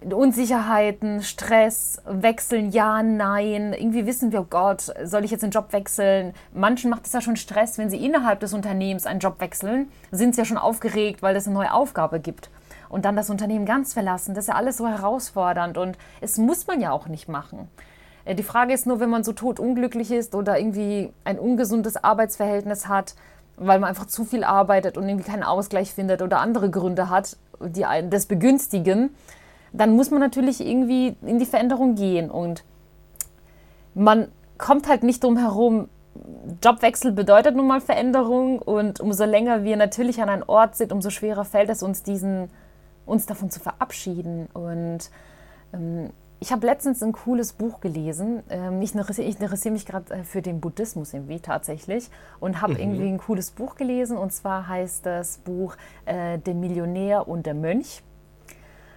Unsicherheiten, 0.00 1.22
Stress, 1.22 2.02
wechseln, 2.06 2.70
ja, 2.70 3.02
nein. 3.02 3.72
Irgendwie 3.72 4.06
wissen 4.06 4.32
wir, 4.32 4.40
oh 4.40 4.46
Gott, 4.48 4.92
soll 5.04 5.24
ich 5.24 5.30
jetzt 5.30 5.42
den 5.42 5.50
Job 5.50 5.72
wechseln? 5.72 6.34
Manchen 6.52 6.90
macht 6.90 7.06
es 7.06 7.12
ja 7.12 7.20
schon 7.20 7.36
Stress, 7.36 7.78
wenn 7.78 7.90
sie 7.90 8.04
innerhalb 8.04 8.40
des 8.40 8.52
Unternehmens 8.52 9.06
einen 9.06 9.20
Job 9.20 9.40
wechseln, 9.40 9.90
sind 10.10 10.34
sie 10.34 10.40
ja 10.40 10.44
schon 10.44 10.58
aufgeregt, 10.58 11.22
weil 11.22 11.36
es 11.36 11.46
eine 11.46 11.54
neue 11.54 11.72
Aufgabe 11.72 12.20
gibt 12.20 12.50
und 12.88 13.04
dann 13.04 13.16
das 13.16 13.30
Unternehmen 13.30 13.66
ganz 13.66 13.92
verlassen. 13.92 14.34
Das 14.34 14.44
ist 14.44 14.48
ja 14.48 14.54
alles 14.54 14.76
so 14.76 14.88
herausfordernd 14.88 15.78
und 15.78 15.98
es 16.20 16.38
muss 16.38 16.66
man 16.66 16.80
ja 16.80 16.92
auch 16.92 17.08
nicht 17.08 17.28
machen. 17.28 17.68
Äh, 18.24 18.34
die 18.34 18.42
Frage 18.42 18.72
ist 18.72 18.86
nur, 18.86 19.00
wenn 19.00 19.10
man 19.10 19.24
so 19.24 19.32
tot 19.32 19.58
unglücklich 19.60 20.10
ist 20.10 20.34
oder 20.34 20.58
irgendwie 20.58 21.12
ein 21.24 21.38
ungesundes 21.38 22.02
Arbeitsverhältnis 22.02 22.88
hat, 22.88 23.14
weil 23.56 23.80
man 23.80 23.88
einfach 23.88 24.06
zu 24.06 24.24
viel 24.24 24.44
arbeitet 24.44 24.96
und 24.96 25.08
irgendwie 25.08 25.28
keinen 25.28 25.42
Ausgleich 25.42 25.92
findet 25.92 26.22
oder 26.22 26.40
andere 26.40 26.70
Gründe 26.70 27.10
hat, 27.10 27.36
die 27.60 27.84
das 28.08 28.26
begünstigen, 28.26 29.10
dann 29.72 29.96
muss 29.96 30.10
man 30.10 30.20
natürlich 30.20 30.64
irgendwie 30.64 31.16
in 31.22 31.38
die 31.38 31.46
Veränderung 31.46 31.94
gehen 31.94 32.30
und 32.30 32.64
man 33.94 34.28
kommt 34.58 34.88
halt 34.88 35.02
nicht 35.02 35.24
drum 35.24 35.36
herum. 35.36 35.88
Jobwechsel 36.62 37.12
bedeutet 37.12 37.56
nun 37.56 37.66
mal 37.66 37.80
Veränderung 37.80 38.60
und 38.60 39.00
umso 39.00 39.24
länger 39.24 39.64
wir 39.64 39.76
natürlich 39.76 40.22
an 40.22 40.28
einem 40.28 40.44
Ort 40.46 40.76
sind, 40.76 40.92
umso 40.92 41.10
schwerer 41.10 41.44
fällt 41.44 41.70
es 41.70 41.82
uns, 41.82 42.02
diesen 42.02 42.50
uns 43.08 43.26
davon 43.26 43.50
zu 43.50 43.60
verabschieden. 43.60 44.48
Und 44.52 45.10
ähm, 45.72 46.10
ich 46.40 46.52
habe 46.52 46.66
letztens 46.66 47.02
ein 47.02 47.12
cooles 47.12 47.52
Buch 47.52 47.80
gelesen. 47.80 48.42
Ähm, 48.48 48.80
ich 48.82 48.94
interessiere, 48.94 49.28
ich 49.28 49.40
interessiere 49.40 49.72
mich 49.72 49.86
gerade 49.86 50.14
äh, 50.14 50.24
für 50.24 50.42
den 50.42 50.60
Buddhismus 50.60 51.12
irgendwie 51.12 51.40
tatsächlich 51.40 52.10
und 52.38 52.60
habe 52.60 52.74
mhm. 52.74 52.80
irgendwie 52.80 53.08
ein 53.08 53.18
cooles 53.18 53.50
Buch 53.50 53.74
gelesen. 53.74 54.16
Und 54.16 54.32
zwar 54.32 54.68
heißt 54.68 55.04
das 55.04 55.38
Buch 55.38 55.76
äh, 56.04 56.38
Der 56.38 56.54
Millionär 56.54 57.26
und 57.26 57.46
der 57.46 57.54
Mönch. 57.54 58.02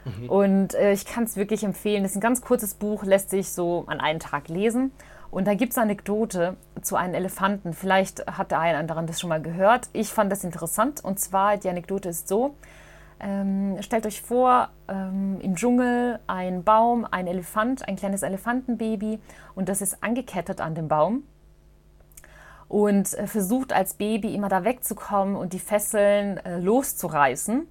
Mhm. 0.05 0.29
Und 0.29 0.73
äh, 0.75 0.93
ich 0.93 1.05
kann 1.05 1.23
es 1.23 1.35
wirklich 1.35 1.63
empfehlen. 1.63 2.03
Das 2.03 2.11
ist 2.11 2.17
ein 2.17 2.21
ganz 2.21 2.41
kurzes 2.41 2.75
Buch, 2.75 3.03
lässt 3.03 3.29
sich 3.29 3.51
so 3.51 3.85
an 3.87 3.99
einen 3.99 4.19
Tag 4.19 4.47
lesen. 4.47 4.91
Und 5.31 5.47
da 5.47 5.53
gibt 5.53 5.71
es 5.71 5.77
eine 5.77 5.91
Anekdote 5.91 6.57
zu 6.81 6.97
einem 6.97 7.13
Elefanten. 7.13 7.73
Vielleicht 7.73 8.27
hat 8.27 8.51
der 8.51 8.59
eine 8.59 8.73
oder 8.73 8.79
andere 8.79 9.05
das 9.05 9.21
schon 9.21 9.29
mal 9.29 9.41
gehört. 9.41 9.89
Ich 9.93 10.09
fand 10.09 10.31
das 10.31 10.43
interessant. 10.43 11.03
Und 11.03 11.19
zwar, 11.19 11.57
die 11.57 11.69
Anekdote 11.69 12.09
ist 12.09 12.27
so, 12.27 12.55
ähm, 13.21 13.77
stellt 13.81 14.05
euch 14.05 14.21
vor, 14.21 14.69
ähm, 14.87 15.39
im 15.41 15.55
Dschungel 15.55 16.19
ein 16.27 16.63
Baum, 16.63 17.07
ein 17.09 17.27
Elefant, 17.27 17.87
ein 17.87 17.95
kleines 17.95 18.23
Elefantenbaby 18.23 19.19
und 19.55 19.69
das 19.69 19.81
ist 19.81 20.03
angekettet 20.03 20.59
an 20.59 20.75
dem 20.75 20.87
Baum 20.87 21.23
und 22.67 23.13
äh, 23.13 23.27
versucht 23.27 23.73
als 23.73 23.95
Baby 23.95 24.33
immer 24.33 24.49
da 24.49 24.63
wegzukommen 24.63 25.35
und 25.35 25.53
die 25.53 25.59
Fesseln 25.59 26.37
äh, 26.37 26.57
loszureißen 26.57 27.67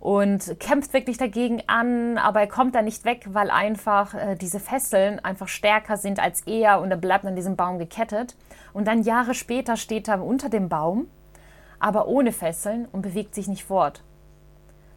und 0.00 0.60
kämpft 0.60 0.92
wirklich 0.92 1.16
dagegen 1.16 1.62
an, 1.66 2.18
aber 2.18 2.40
er 2.40 2.46
kommt 2.46 2.74
da 2.74 2.82
nicht 2.82 3.06
weg, 3.06 3.28
weil 3.30 3.50
einfach 3.50 4.12
äh, 4.12 4.34
diese 4.34 4.60
Fesseln 4.60 5.18
einfach 5.24 5.48
stärker 5.48 5.96
sind 5.96 6.20
als 6.20 6.42
er 6.42 6.80
und 6.82 6.90
er 6.90 6.98
bleibt 6.98 7.24
an 7.24 7.36
diesem 7.36 7.56
Baum 7.56 7.78
gekettet. 7.78 8.36
Und 8.74 8.86
dann 8.86 9.02
Jahre 9.02 9.32
später 9.32 9.78
steht 9.78 10.08
er 10.08 10.22
unter 10.22 10.50
dem 10.50 10.68
Baum, 10.68 11.06
aber 11.78 12.06
ohne 12.06 12.32
Fesseln 12.32 12.86
und 12.92 13.00
bewegt 13.00 13.34
sich 13.34 13.48
nicht 13.48 13.64
fort. 13.64 14.02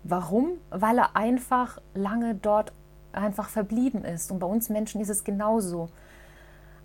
Warum? 0.10 0.52
Weil 0.70 1.00
er 1.00 1.16
einfach 1.18 1.80
lange 1.94 2.36
dort 2.36 2.72
einfach 3.12 3.50
verblieben 3.50 4.06
ist. 4.06 4.32
Und 4.32 4.40
bei 4.40 4.48
uns 4.48 4.70
Menschen 4.70 5.02
ist 5.02 5.10
es 5.10 5.24
genauso. 5.24 5.90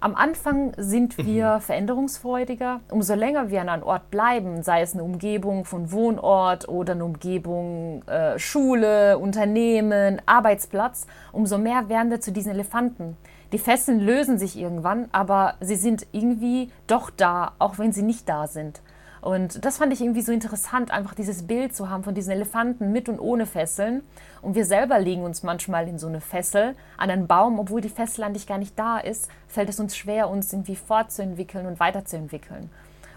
Am 0.01 0.17
Anfang 0.17 0.73
sind 0.77 1.17
mhm. 1.17 1.27
wir 1.27 1.61
veränderungsfreudiger. 1.61 2.81
Umso 2.91 3.15
länger 3.15 3.51
wir 3.51 3.61
an 3.61 3.69
einem 3.69 3.85
Ort 3.85 4.11
bleiben, 4.11 4.65
sei 4.65 4.81
es 4.81 4.95
eine 4.95 5.05
Umgebung 5.05 5.65
von 5.65 5.93
Wohnort 5.93 6.69
oder 6.69 6.95
eine 6.95 7.05
Umgebung 7.05 8.03
äh, 8.09 8.37
Schule, 8.41 9.19
Unternehmen, 9.19 10.21
Arbeitsplatz, 10.27 11.07
umso 11.31 11.59
mehr 11.59 11.89
werden 11.89 12.11
wir 12.11 12.21
zu 12.21 12.33
diesen 12.33 12.51
Elefanten. 12.51 13.17
Die 13.53 13.59
Fesseln 13.59 14.01
lösen 14.01 14.39
sich 14.39 14.59
irgendwann, 14.59 15.09
aber 15.13 15.55
sie 15.61 15.77
sind 15.77 16.09
irgendwie 16.11 16.73
doch 16.89 17.11
da, 17.11 17.53
auch 17.61 17.79
wenn 17.79 17.93
sie 17.93 18.03
nicht 18.03 18.29
da 18.29 18.49
sind. 18.49 18.83
Und 19.23 19.65
das 19.65 19.79
fand 19.79 19.93
ich 19.93 20.01
irgendwie 20.01 20.21
so 20.21 20.33
interessant, 20.33 20.91
einfach 20.91 21.15
dieses 21.15 21.47
Bild 21.47 21.77
zu 21.77 21.89
haben 21.89 22.03
von 22.03 22.13
diesen 22.13 22.33
Elefanten 22.33 22.91
mit 22.91 23.09
und 23.09 23.21
ohne 23.21 23.47
Fesseln. 23.47 24.03
Und 24.43 24.57
wir 24.57 24.67
selber 24.67 24.99
legen 24.99 25.23
uns 25.23 25.45
manchmal 25.45 25.87
in 25.89 25.97
so 25.97 26.09
eine 26.09 26.21
Fessel 26.21 26.75
an 26.99 27.09
einen 27.09 27.29
Baum, 27.29 27.61
obwohl 27.61 27.81
die 27.81 27.89
Fessel 27.89 28.25
eigentlich 28.25 28.49
gar 28.49 28.59
nicht 28.59 28.77
da 28.77 28.99
ist, 28.99 29.31
fällt 29.47 29.69
es 29.69 29.79
uns 29.79 29.97
schwer, 29.97 30.29
uns 30.29 30.53
irgendwie 30.53 30.75
fortzuentwickeln 30.75 31.67
und 31.67 31.79
weiterzuentwickeln. 31.79 32.69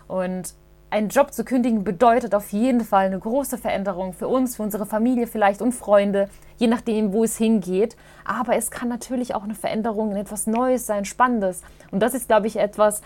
Und 0.08 0.54
einen 0.92 1.10
Job 1.10 1.34
zu 1.34 1.44
kündigen 1.44 1.84
bedeutet 1.84 2.36
auf 2.36 2.52
jeden 2.52 2.82
Fall 2.82 3.08
eine 3.08 3.18
große 3.18 3.58
Veränderung 3.58 4.14
für 4.14 4.28
uns, 4.28 4.56
für 4.56 4.64
unsere 4.64 4.86
Familie 4.86 5.26
vielleicht 5.26 5.62
und 5.64 5.72
Freunde, 5.72 6.30
je 6.58 6.68
nachdem, 6.68 7.14
wo 7.14 7.24
es 7.24 7.36
hingeht. 7.36 7.98
Aber 8.24 8.56
es 8.56 8.70
kann 8.70 8.90
natürlich 8.90 9.34
auch 9.34 9.44
eine 9.44 9.56
Veränderung 9.56 10.12
in 10.12 10.18
etwas 10.18 10.46
Neues 10.46 10.86
sein, 10.86 11.04
Spannendes. 11.04 11.64
Und 11.90 12.02
das 12.02 12.14
ist, 12.14 12.28
glaube 12.28 12.46
ich, 12.46 12.58
etwas, 12.58 13.02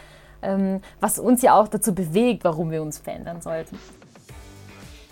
was 0.99 1.19
uns 1.19 1.41
ja 1.41 1.59
auch 1.59 1.67
dazu 1.67 1.93
bewegt, 1.93 2.43
warum 2.43 2.71
wir 2.71 2.81
uns 2.81 2.97
verändern 2.97 3.41
sollten. 3.41 3.77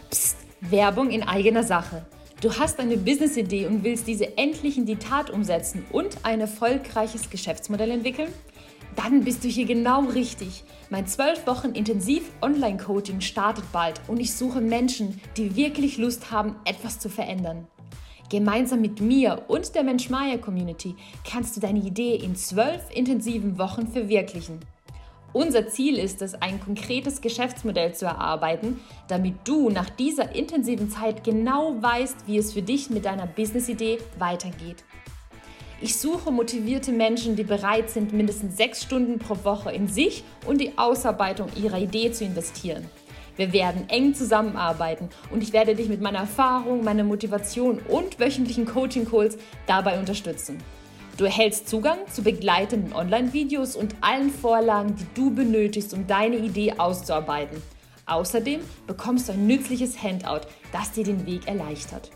Psst, 0.10 0.38
Werbung 0.62 1.10
in 1.10 1.24
eigener 1.24 1.64
Sache. 1.64 2.06
Du 2.40 2.54
hast 2.54 2.80
eine 2.80 2.98
Business-Idee 2.98 3.66
und 3.66 3.84
willst 3.84 4.06
diese 4.08 4.38
endlich 4.38 4.78
in 4.78 4.86
die 4.86 4.98
Tat 4.98 5.32
umsetzen 5.32 5.86
und 5.92 6.18
ein 6.24 6.40
erfolgreiches 6.40 7.30
Geschäftsmodell 7.30 7.90
entwickeln? 7.90 8.32
Dann 8.96 9.24
bist 9.24 9.44
du 9.44 9.48
hier 9.48 9.66
genau 9.66 10.02
richtig. 10.02 10.64
Mein 10.90 11.08
12 11.08 11.46
Wochen 11.48 11.72
intensiv 11.72 12.32
Online-Coaching 12.42 13.22
startet 13.22 13.72
bald 13.72 14.02
und 14.08 14.20
ich 14.20 14.34
suche 14.34 14.62
Menschen, 14.62 15.20
die 15.36 15.56
wirklich 15.56 15.98
Lust 15.98 16.32
haben, 16.32 16.56
etwas 16.66 17.00
zu 17.00 17.10
verändern. 17.10 17.68
Gemeinsam 18.30 18.82
mit 18.82 19.02
mir 19.02 19.44
und 19.48 19.74
der 19.74 19.84
Mensch-Maya-Community 19.84 20.96
kannst 21.30 21.56
du 21.56 21.62
deine 21.62 21.80
Idee 21.80 22.16
in 22.16 22.36
12 22.36 22.92
intensiven 22.94 23.58
Wochen 23.58 23.88
verwirklichen. 23.88 24.60
Unser 25.38 25.68
Ziel 25.68 26.00
ist 26.00 26.24
es, 26.24 26.34
ein 26.34 26.60
konkretes 26.60 27.22
Geschäftsmodell 27.22 27.94
zu 27.94 28.06
erarbeiten, 28.06 28.80
damit 29.08 29.36
du 29.44 29.70
nach 29.70 29.88
dieser 29.88 30.34
intensiven 30.34 30.90
Zeit 30.90 31.24
genau 31.24 31.76
weißt, 31.80 32.26
wie 32.26 32.40
es 32.40 32.54
für 32.54 32.64
dich 32.64 32.90
mit 32.90 33.06
deiner 33.06 33.28
Business-Idee 33.28 34.00
weitergeht. 34.18 34.84
Ich 35.80 35.96
suche 36.00 36.32
motivierte 36.32 36.92
Menschen, 36.92 37.36
die 37.36 37.44
bereit 37.44 37.92
sind, 37.92 38.14
mindestens 38.14 38.58
sechs 38.58 38.82
Stunden 38.82 39.20
pro 39.20 39.38
Woche 39.44 39.72
in 39.72 39.88
sich 39.88 40.24
und 40.48 40.60
die 40.60 40.76
Ausarbeitung 40.76 41.50
ihrer 41.56 41.78
Idee 41.78 42.12
zu 42.12 42.24
investieren. 42.24 42.90
Wir 43.36 43.54
werden 43.54 43.88
eng 43.90 44.16
zusammenarbeiten 44.16 45.10
und 45.30 45.44
ich 45.44 45.54
werde 45.54 45.76
dich 45.76 45.88
mit 45.88 46.02
meiner 46.02 46.22
Erfahrung, 46.22 46.84
meiner 46.84 47.04
Motivation 47.04 47.78
und 47.88 48.20
wöchentlichen 48.20 48.66
Coaching-Calls 48.66 49.38
dabei 49.68 50.00
unterstützen. 50.00 50.58
Du 51.18 51.26
erhältst 51.26 51.68
Zugang 51.68 51.98
zu 52.12 52.22
begleitenden 52.22 52.94
Online-Videos 52.94 53.76
und 53.76 53.96
allen 54.02 54.30
Vorlagen, 54.30 54.96
die 54.96 55.08
du 55.16 55.34
benötigst, 55.34 55.92
um 55.96 56.06
deine 56.06 56.38
Idee 56.38 56.74
auszuarbeiten. 56.78 57.60
Außerdem 58.06 58.62
bekommst 58.86 59.28
du 59.28 59.34
ein 59.34 59.48
nützliches 59.48 60.02
Handout, 60.02 60.42
das 60.72 60.92
dir 60.92 61.04
den 61.04 61.26
Weg 61.26 61.48
erleichtert. 61.48 62.12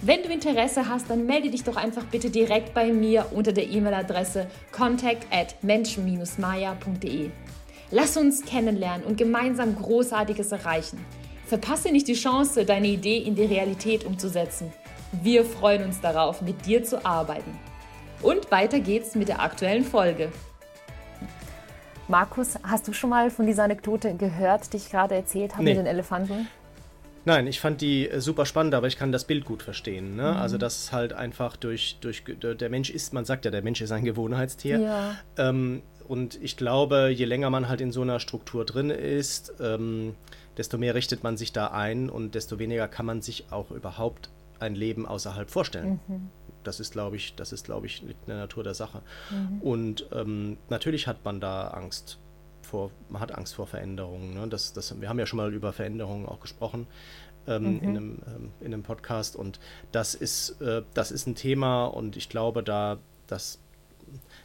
Wenn 0.00 0.22
du 0.22 0.30
Interesse 0.30 0.88
hast, 0.88 1.10
dann 1.10 1.26
melde 1.26 1.50
dich 1.50 1.64
doch 1.64 1.76
einfach 1.76 2.04
bitte 2.04 2.30
direkt 2.30 2.72
bei 2.72 2.92
mir 2.94 3.26
unter 3.32 3.52
der 3.52 3.68
E-Mail-Adresse 3.68 4.46
contact 4.72 5.26
at 5.30 5.62
menschen-maya.de. 5.62 7.30
Lass 7.90 8.16
uns 8.16 8.42
kennenlernen 8.44 9.06
und 9.06 9.18
gemeinsam 9.18 9.76
Großartiges 9.76 10.50
erreichen. 10.50 10.98
Verpasse 11.44 11.92
nicht 11.92 12.08
die 12.08 12.14
Chance, 12.14 12.64
deine 12.64 12.88
Idee 12.88 13.18
in 13.18 13.34
die 13.34 13.44
Realität 13.44 14.04
umzusetzen. 14.04 14.72
Wir 15.22 15.44
freuen 15.44 15.84
uns 15.84 16.00
darauf, 16.00 16.40
mit 16.40 16.64
dir 16.64 16.82
zu 16.82 17.04
arbeiten. 17.04 17.52
Und 18.24 18.50
weiter 18.50 18.80
geht's 18.80 19.14
mit 19.14 19.28
der 19.28 19.42
aktuellen 19.42 19.84
Folge. 19.84 20.32
Markus, 22.08 22.54
hast 22.62 22.88
du 22.88 22.94
schon 22.94 23.10
mal 23.10 23.30
von 23.30 23.46
dieser 23.46 23.64
Anekdote 23.64 24.14
gehört, 24.14 24.72
die 24.72 24.78
ich 24.78 24.90
gerade 24.90 25.14
erzählt 25.14 25.52
habe 25.52 25.64
nee. 25.64 25.70
mit 25.70 25.80
den 25.80 25.86
Elefanten? 25.86 26.48
Nein, 27.26 27.46
ich 27.46 27.60
fand 27.60 27.82
die 27.82 28.08
äh, 28.08 28.20
super 28.20 28.46
spannend, 28.46 28.74
aber 28.74 28.86
ich 28.86 28.96
kann 28.96 29.12
das 29.12 29.24
Bild 29.24 29.44
gut 29.44 29.62
verstehen. 29.62 30.16
Ne? 30.16 30.22
Mhm. 30.22 30.36
Also, 30.38 30.56
dass 30.56 30.90
halt 30.90 31.12
einfach 31.12 31.56
durch, 31.56 31.98
durch, 32.00 32.24
der 32.40 32.70
Mensch 32.70 32.88
ist, 32.88 33.12
man 33.12 33.26
sagt 33.26 33.44
ja, 33.44 33.50
der 33.50 33.62
Mensch 33.62 33.82
ist 33.82 33.92
ein 33.92 34.04
Gewohnheitstier. 34.04 34.78
Ja. 34.78 35.16
Ähm, 35.36 35.82
und 36.08 36.42
ich 36.42 36.56
glaube, 36.56 37.10
je 37.14 37.26
länger 37.26 37.50
man 37.50 37.68
halt 37.68 37.82
in 37.82 37.92
so 37.92 38.02
einer 38.02 38.20
Struktur 38.20 38.64
drin 38.64 38.88
ist, 38.88 39.52
ähm, 39.60 40.14
desto 40.56 40.78
mehr 40.78 40.94
richtet 40.94 41.22
man 41.22 41.36
sich 41.36 41.52
da 41.52 41.68
ein 41.68 42.08
und 42.08 42.34
desto 42.34 42.58
weniger 42.58 42.88
kann 42.88 43.04
man 43.04 43.20
sich 43.20 43.46
auch 43.50 43.70
überhaupt 43.70 44.30
ein 44.60 44.74
Leben 44.74 45.06
außerhalb 45.06 45.50
vorstellen. 45.50 46.00
Mhm 46.08 46.30
das 46.64 46.80
ist, 46.80 46.92
glaube 46.92 47.16
ich, 47.16 47.34
das 47.34 47.52
ist, 47.52 47.64
glaube 47.64 47.86
ich, 47.86 48.02
in 48.02 48.14
der 48.26 48.36
Natur 48.36 48.64
der 48.64 48.74
Sache. 48.74 49.02
Mhm. 49.30 49.60
Und 49.60 50.06
ähm, 50.12 50.56
natürlich 50.68 51.06
hat 51.06 51.24
man 51.24 51.40
da 51.40 51.68
Angst 51.68 52.18
vor, 52.62 52.90
man 53.08 53.20
hat 53.20 53.32
Angst 53.32 53.54
vor 53.54 53.66
Veränderungen. 53.66 54.34
Ne? 54.34 54.48
Das, 54.48 54.72
das, 54.72 55.00
wir 55.00 55.08
haben 55.08 55.18
ja 55.18 55.26
schon 55.26 55.36
mal 55.36 55.52
über 55.52 55.72
Veränderungen 55.72 56.26
auch 56.26 56.40
gesprochen 56.40 56.86
ähm, 57.46 57.62
mhm. 57.62 57.78
in, 57.82 57.88
einem, 57.88 58.18
ähm, 58.26 58.50
in 58.60 58.74
einem 58.74 58.82
Podcast 58.82 59.36
und 59.36 59.60
das 59.92 60.14
ist, 60.14 60.60
äh, 60.60 60.82
das 60.94 61.10
ist 61.10 61.26
ein 61.26 61.34
Thema 61.34 61.84
und 61.84 62.16
ich 62.16 62.28
glaube, 62.28 62.62
da, 62.62 62.98
das, 63.26 63.60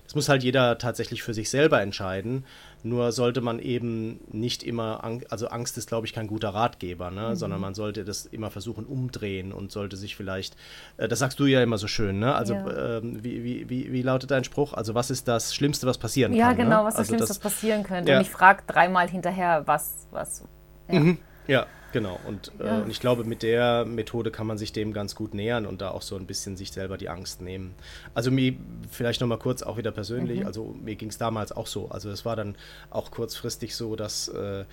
das 0.03 0.15
muss 0.15 0.29
halt 0.29 0.43
jeder 0.43 0.77
tatsächlich 0.77 1.23
für 1.23 1.33
sich 1.33 1.49
selber 1.49 1.81
entscheiden. 1.81 2.45
Nur 2.81 3.11
sollte 3.11 3.41
man 3.41 3.59
eben 3.59 4.21
nicht 4.31 4.63
immer, 4.63 5.03
also 5.29 5.47
Angst 5.49 5.77
ist, 5.77 5.87
glaube 5.87 6.07
ich, 6.07 6.13
kein 6.13 6.27
guter 6.27 6.49
Ratgeber, 6.49 7.11
ne? 7.11 7.29
Mhm. 7.29 7.35
sondern 7.35 7.59
man 7.59 7.73
sollte 7.73 8.05
das 8.05 8.25
immer 8.25 8.51
versuchen 8.51 8.85
umdrehen 8.85 9.51
und 9.51 9.71
sollte 9.71 9.97
sich 9.97 10.15
vielleicht, 10.15 10.55
äh, 10.97 11.07
das 11.09 11.19
sagst 11.19 11.39
du 11.39 11.45
ja 11.45 11.61
immer 11.61 11.77
so 11.77 11.87
schön, 11.87 12.19
ne? 12.19 12.33
Also 12.33 12.53
ja. 12.53 12.97
ähm, 12.97 13.23
wie, 13.23 13.43
wie, 13.43 13.69
wie, 13.69 13.91
wie, 13.91 14.01
lautet 14.01 14.31
dein 14.31 14.45
Spruch? 14.45 14.73
Also 14.73 14.95
was 14.95 15.11
ist 15.11 15.27
das 15.27 15.53
Schlimmste, 15.53 15.87
was 15.87 15.97
passieren 15.97 16.33
ja, 16.33 16.47
kann? 16.47 16.57
Ja, 16.57 16.63
genau, 16.63 16.79
ne? 16.81 16.85
was 16.85 16.93
das 16.93 16.99
also 16.99 17.09
Schlimmste, 17.09 17.27
das, 17.27 17.43
was 17.43 17.53
passieren 17.53 17.83
könnte. 17.83 18.11
Ja. 18.11 18.17
Und 18.17 18.23
ich 18.23 18.31
frage 18.31 18.63
dreimal 18.65 19.09
hinterher, 19.09 19.63
was, 19.65 20.07
was. 20.11 20.45
Ja. 20.89 20.99
Mhm. 20.99 21.17
ja. 21.47 21.65
Genau, 21.91 22.19
und, 22.27 22.51
äh, 22.59 22.65
ja. 22.65 22.79
äh, 22.79 22.81
und, 22.83 22.89
ich 22.89 22.99
glaube, 22.99 23.23
mit 23.23 23.43
der 23.43 23.85
Methode 23.85 24.31
kann 24.31 24.47
man 24.47 24.57
sich 24.57 24.71
dem 24.73 24.93
ganz 24.93 25.15
gut 25.15 25.33
nähern 25.33 25.65
und 25.65 25.81
da 25.81 25.91
auch 25.91 26.01
so 26.01 26.15
ein 26.15 26.25
bisschen 26.25 26.57
sich 26.57 26.71
selber 26.71 26.97
die 26.97 27.09
Angst 27.09 27.41
nehmen. 27.41 27.73
Also 28.13 28.31
mir, 28.31 28.53
vielleicht 28.91 29.21
nochmal 29.21 29.39
kurz 29.39 29.63
auch 29.63 29.77
wieder 29.77 29.91
persönlich, 29.91 30.41
mhm. 30.41 30.45
also 30.45 30.75
mir 30.81 30.95
ging 30.95 31.09
es 31.09 31.17
damals 31.17 31.51
auch 31.51 31.67
so. 31.67 31.89
Also 31.89 32.09
es 32.09 32.25
war 32.25 32.35
dann 32.35 32.55
auch 32.89 33.11
kurzfristig 33.11 33.75
so, 33.75 33.95
dass 33.95 34.27
äh, 34.29 34.65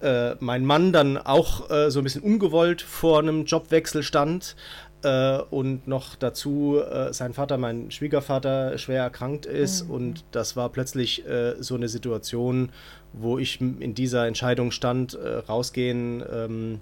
äh, 0.00 0.36
mein 0.40 0.64
Mann 0.64 0.92
dann 0.92 1.18
auch 1.18 1.70
äh, 1.70 1.90
so 1.90 2.00
ein 2.00 2.04
bisschen 2.04 2.22
ungewollt 2.22 2.82
vor 2.82 3.18
einem 3.18 3.44
Jobwechsel 3.44 4.02
stand. 4.02 4.54
Äh, 5.02 5.38
und 5.50 5.86
noch 5.86 6.16
dazu 6.16 6.80
äh, 6.80 7.12
sein 7.12 7.32
Vater, 7.32 7.56
mein 7.56 7.90
Schwiegervater, 7.90 8.78
schwer 8.78 9.02
erkrankt 9.02 9.46
ist. 9.46 9.86
Mhm. 9.86 9.94
Und 9.94 10.24
das 10.32 10.56
war 10.56 10.70
plötzlich 10.70 11.26
äh, 11.26 11.54
so 11.60 11.76
eine 11.76 11.88
Situation, 11.88 12.70
wo 13.12 13.38
ich 13.38 13.60
in 13.60 13.94
dieser 13.94 14.26
Entscheidung 14.26 14.72
stand, 14.72 15.14
äh, 15.14 15.36
rausgehen, 15.36 16.24
ähm, 16.30 16.80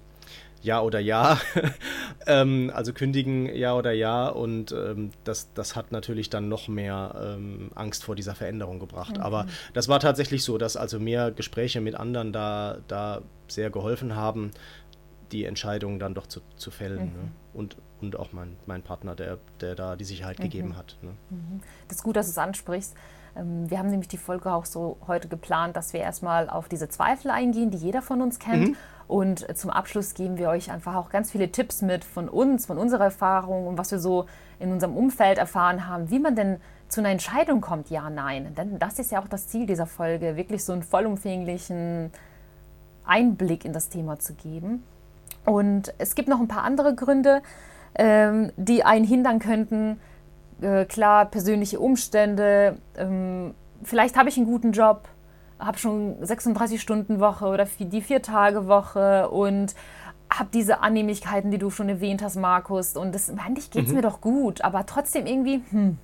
ja 0.63 0.81
oder 0.81 0.99
ja. 0.99 1.39
ähm, 2.27 2.71
also 2.73 2.91
kündigen 2.91 3.53
ja 3.55 3.75
oder 3.75 3.91
ja. 3.91 4.27
Und 4.29 4.71
ähm, 4.71 5.11
das, 5.23 5.53
das 5.53 5.75
hat 5.75 5.91
natürlich 5.91 6.31
dann 6.31 6.49
noch 6.49 6.67
mehr 6.67 7.35
ähm, 7.37 7.71
Angst 7.75 8.03
vor 8.03 8.15
dieser 8.15 8.33
Veränderung 8.33 8.79
gebracht. 8.79 9.17
Mhm. 9.17 9.23
Aber 9.23 9.45
das 9.73 9.87
war 9.87 9.99
tatsächlich 9.99 10.43
so, 10.43 10.57
dass 10.57 10.75
also 10.75 10.99
mehr 10.99 11.31
Gespräche 11.31 11.81
mit 11.81 11.93
anderen 11.93 12.33
da, 12.33 12.79
da 12.87 13.21
sehr 13.47 13.69
geholfen 13.69 14.15
haben, 14.15 14.51
die 15.31 15.45
Entscheidung 15.45 15.99
dann 15.99 16.13
doch 16.13 16.27
zu, 16.27 16.41
zu 16.55 16.71
fällen. 16.71 16.97
Mhm. 16.97 17.11
Ne? 17.11 17.31
Und, 17.53 17.77
und 18.01 18.17
auch 18.17 18.31
mein, 18.31 18.55
mein 18.65 18.81
Partner, 18.83 19.15
der, 19.15 19.37
der 19.61 19.75
da 19.75 19.95
die 19.95 20.03
Sicherheit 20.03 20.39
mhm. 20.39 20.43
gegeben 20.43 20.77
hat. 20.77 20.97
Ne? 21.01 21.11
Mhm. 21.29 21.61
Das 21.87 21.97
ist 21.97 22.03
gut, 22.03 22.15
dass 22.15 22.27
du 22.27 22.31
es 22.31 22.37
ansprichst. 22.37 22.95
Ähm, 23.35 23.69
wir 23.69 23.79
haben 23.79 23.89
nämlich 23.89 24.07
die 24.07 24.17
Folge 24.17 24.53
auch 24.53 24.65
so 24.65 24.97
heute 25.07 25.27
geplant, 25.27 25.75
dass 25.75 25.93
wir 25.93 25.99
erstmal 25.99 26.49
auf 26.49 26.67
diese 26.67 26.89
Zweifel 26.89 27.31
eingehen, 27.31 27.71
die 27.71 27.77
jeder 27.77 28.01
von 28.01 28.21
uns 28.21 28.39
kennt. 28.39 28.69
Mhm. 28.69 28.75
Und 29.07 29.57
zum 29.57 29.69
Abschluss 29.69 30.15
geben 30.15 30.37
wir 30.37 30.49
euch 30.49 30.69
einfach 30.69 30.95
auch 30.95 31.09
ganz 31.09 31.31
viele 31.31 31.49
Tipps 31.49 31.81
mit 31.81 32.03
von 32.03 32.27
uns, 32.27 32.65
von 32.65 32.77
unserer 32.77 33.05
Erfahrung 33.05 33.67
und 33.67 33.77
was 33.77 33.91
wir 33.91 33.99
so 33.99 34.25
in 34.59 34.71
unserem 34.71 34.97
Umfeld 34.97 35.37
erfahren 35.37 35.87
haben, 35.87 36.09
wie 36.09 36.19
man 36.19 36.35
denn 36.35 36.57
zu 36.89 36.99
einer 37.01 37.09
Entscheidung 37.09 37.61
kommt, 37.61 37.89
ja, 37.89 38.09
nein. 38.09 38.53
Denn 38.55 38.79
das 38.79 38.99
ist 38.99 39.11
ja 39.11 39.21
auch 39.21 39.27
das 39.27 39.47
Ziel 39.47 39.65
dieser 39.65 39.85
Folge, 39.85 40.35
wirklich 40.35 40.63
so 40.63 40.73
einen 40.73 40.83
vollumfänglichen 40.83 42.11
Einblick 43.05 43.63
in 43.63 43.71
das 43.71 43.87
Thema 43.89 44.19
zu 44.19 44.33
geben. 44.33 44.83
Und 45.45 45.93
es 45.97 46.15
gibt 46.15 46.27
noch 46.27 46.41
ein 46.41 46.49
paar 46.49 46.63
andere 46.63 46.93
Gründe, 46.93 47.41
ähm, 47.97 48.51
die 48.57 48.83
einen 48.83 49.05
hindern 49.05 49.39
könnten. 49.39 49.99
Äh, 50.61 50.85
klar, 50.85 51.25
persönliche 51.25 51.79
Umstände. 51.79 52.77
Ähm, 52.97 53.53
vielleicht 53.83 54.17
habe 54.17 54.29
ich 54.29 54.37
einen 54.37 54.45
guten 54.45 54.71
Job, 54.71 55.07
habe 55.59 55.77
schon 55.77 56.15
36 56.21 56.81
Stunden 56.81 57.19
Woche 57.19 57.45
oder 57.47 57.67
die 57.79 58.01
vier 58.01 58.21
Tage 58.21 58.67
Woche 58.67 59.29
und 59.29 59.75
habe 60.29 60.49
diese 60.53 60.81
Annehmlichkeiten, 60.81 61.51
die 61.51 61.57
du 61.57 61.69
schon 61.69 61.89
erwähnt 61.89 62.21
hast, 62.21 62.35
Markus. 62.35 62.97
Und 62.97 63.15
das, 63.15 63.29
eigentlich 63.29 63.71
geht 63.71 63.85
es 63.85 63.89
mhm. 63.89 63.97
mir 63.97 64.01
doch 64.01 64.21
gut, 64.21 64.61
aber 64.61 64.85
trotzdem 64.85 65.25
irgendwie, 65.25 65.61
hm. 65.69 65.97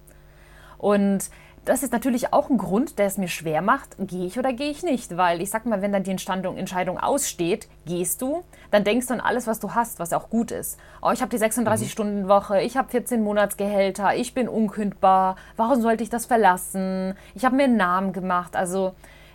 Und 0.78 1.30
das 1.66 1.84
ist 1.84 1.94
natürlich 1.94 2.34
auch 2.34 2.50
ein 2.50 2.58
Grund, 2.58 3.00
der 3.00 3.06
es 3.06 3.18
mir 3.18 3.28
schwer 3.28 3.62
macht, 3.62 3.96
gehe 4.00 4.26
ich 4.26 4.38
oder 4.38 4.54
gehe 4.54 4.70
ich 4.70 4.84
nicht. 4.84 5.18
Weil 5.18 5.42
ich 5.42 5.50
sag 5.50 5.66
mal, 5.66 5.82
wenn 5.82 5.92
dann 5.92 6.04
die 6.04 6.12
Entscheidung 6.12 7.00
aussteht, 7.00 7.68
gehst 7.86 8.22
du, 8.22 8.44
dann 8.72 8.84
denkst 8.84 9.08
du 9.08 9.14
an 9.14 9.20
alles, 9.22 9.48
was 9.48 9.60
du 9.60 9.74
hast, 9.74 10.00
was 10.00 10.14
auch 10.14 10.30
gut 10.30 10.52
ist. 10.52 10.80
Oh, 11.02 11.12
ich 11.12 11.22
habe 11.22 11.36
die 11.36 11.44
36-Stunden-Woche, 11.44 12.62
ich 12.62 12.76
habe 12.76 12.90
14 12.90 13.24
Monatsgehälter, 13.24 14.16
ich 14.16 14.34
bin 14.34 14.50
unkündbar, 14.50 15.36
warum 15.56 15.82
sollte 15.82 16.04
ich 16.04 16.10
das 16.10 16.26
verlassen? 16.26 17.16
Ich 17.36 17.46
habe 17.46 17.56
mir 17.56 17.66
einen 17.66 17.78
Namen 17.78 18.14
gemacht. 18.14 18.56
Also 18.56 18.94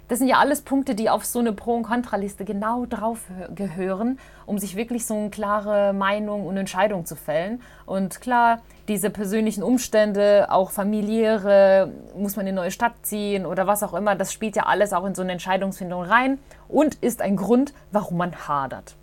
das 0.08 0.18
sind 0.18 0.28
ja 0.28 0.38
alles 0.38 0.62
Punkte, 0.62 0.94
die 0.94 1.10
auf 1.10 1.24
so 1.24 1.38
eine 1.38 1.52
Pro- 1.52 1.76
und 1.76 1.82
Kontraliste 1.82 2.44
genau 2.44 2.86
drauf 2.86 3.20
gehören, 3.54 4.18
um 4.46 4.58
sich 4.58 4.74
wirklich 4.74 5.06
so 5.06 5.14
eine 5.14 5.30
klare 5.30 5.92
Meinung 5.92 6.46
und 6.46 6.56
Entscheidung 6.56 7.04
zu 7.04 7.14
fällen. 7.14 7.60
Und 7.84 8.20
klar, 8.20 8.60
diese 8.88 9.10
persönlichen 9.10 9.62
Umstände, 9.62 10.46
auch 10.50 10.70
familiäre, 10.70 11.92
muss 12.16 12.36
man 12.36 12.46
in 12.46 12.52
eine 12.52 12.62
neue 12.62 12.70
Stadt 12.70 12.94
ziehen 13.02 13.44
oder 13.44 13.66
was 13.66 13.82
auch 13.82 13.92
immer, 13.92 14.14
das 14.14 14.32
spielt 14.32 14.56
ja 14.56 14.64
alles 14.64 14.94
auch 14.94 15.04
in 15.04 15.14
so 15.14 15.22
eine 15.22 15.32
Entscheidungsfindung 15.32 16.02
rein 16.02 16.38
und 16.68 16.94
ist 16.96 17.20
ein 17.20 17.36
Grund, 17.36 17.74
warum 17.92 18.16
man 18.16 18.48
hadert. 18.48 18.96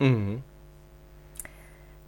Mhm. 0.00 0.42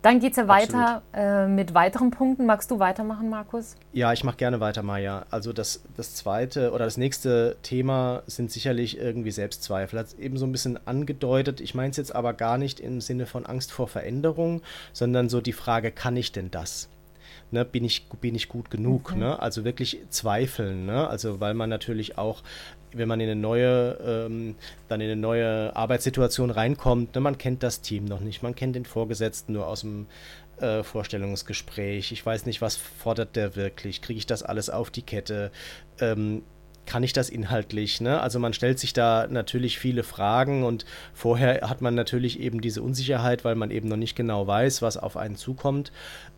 Dann 0.05 0.21
geht 0.21 0.33
es 0.33 0.37
ja 0.37 0.49
weiter 0.49 1.01
äh, 1.15 1.47
mit 1.47 1.73
weiteren 1.73 2.11
Punkten. 2.11 2.45
Magst 2.45 2.71
du 2.71 2.79
weitermachen, 2.79 3.31
Markus? 3.31 3.75
Ja, 3.95 4.13
ich 4.13 4.23
mache 4.23 4.37
gerne 4.37 4.61
weiter, 4.61 4.83
Maja. 4.83 5.25
Also 5.31 5.55
das, 5.55 5.83
das 5.97 6.15
zweite 6.15 6.73
oder 6.73 6.85
das 6.85 6.99
nächste 6.99 7.57
Thema 7.63 8.23
sind 8.27 8.51
sicherlich 8.51 8.99
irgendwie 8.99 9.31
Selbstzweifel. 9.31 9.99
Hat 9.99 10.09
es 10.09 10.15
eben 10.19 10.37
so 10.37 10.45
ein 10.45 10.53
bisschen 10.53 10.79
angedeutet. 10.87 11.63
Ich 11.63 11.75
meine 11.75 11.91
es 11.91 11.97
jetzt 11.97 12.15
aber 12.15 12.35
gar 12.35 12.59
nicht 12.59 12.81
im 12.81 13.01
Sinne 13.01 13.25
von 13.25 13.47
Angst 13.47 13.73
vor 13.73 13.89
Veränderung, 13.89 14.61
sondern 14.93 15.31
so 15.31 15.41
die 15.41 15.55
Frage, 15.55 15.91
kann 15.91 16.19
ich 16.19 16.33
denn 16.33 16.51
das? 16.51 16.91
Ne, 17.51 17.65
bin, 17.65 17.85
ich, 17.85 18.07
bin 18.21 18.35
ich 18.35 18.51
gut 18.51 18.71
genug? 18.71 19.15
Mhm. 19.15 19.21
Ne? 19.21 19.41
Also 19.41 19.65
wirklich 19.65 20.01
zweifeln. 20.11 20.85
Ne? 20.85 21.09
Also 21.09 21.41
weil 21.41 21.55
man 21.55 21.71
natürlich 21.71 22.19
auch 22.19 22.43
wenn 22.97 23.09
man 23.09 23.21
in 23.21 23.31
eine 23.31 23.41
neue, 23.41 23.99
ähm, 24.05 24.57
dann 24.89 25.01
in 25.01 25.11
eine 25.11 25.21
neue 25.21 25.75
Arbeitssituation 25.75 26.51
reinkommt, 26.51 27.15
ne, 27.15 27.21
man 27.21 27.39
kennt 27.39 27.63
das 27.63 27.81
Team 27.81 28.05
noch 28.05 28.21
nicht, 28.21 28.43
man 28.43 28.55
kennt 28.55 28.77
den 28.77 28.85
Vorgesetzten 28.85 29.53
nur 29.53 29.67
aus 29.67 29.83
dem 29.83 30.07
äh, 30.59 30.83
Vorstellungsgespräch. 30.83 32.13
Ich 32.13 32.25
weiß 32.25 32.47
nicht, 32.47 32.61
was 32.61 32.77
fordert 32.77 33.37
der 33.37 33.57
wirklich? 33.57 34.03
Kriege 34.03 34.19
ich 34.19 34.27
das 34.27 34.43
alles 34.43 34.71
auf 34.71 34.91
die 34.91 35.03
Kette? 35.03 35.51
Ähm, 36.01 36.43
kann 36.87 37.03
ich 37.03 37.13
das 37.13 37.31
inhaltlich? 37.31 38.01
Ne? 38.01 38.21
Also 38.21 38.39
man 38.39 38.53
stellt 38.53 38.79
sich 38.79 38.93
da 38.93 39.27
natürlich 39.29 39.79
viele 39.79 40.03
Fragen 40.03 40.65
und 40.65 40.85
vorher 41.13 41.69
hat 41.69 41.81
man 41.81 41.95
natürlich 41.95 42.41
eben 42.41 42.61
diese 42.61 42.83
Unsicherheit, 42.83 43.45
weil 43.45 43.55
man 43.55 43.71
eben 43.71 43.89
noch 43.89 43.97
nicht 43.97 44.17
genau 44.17 44.47
weiß, 44.47 44.83
was 44.83 44.97
auf 44.97 45.17
einen 45.17 45.37
zukommt. 45.37 45.93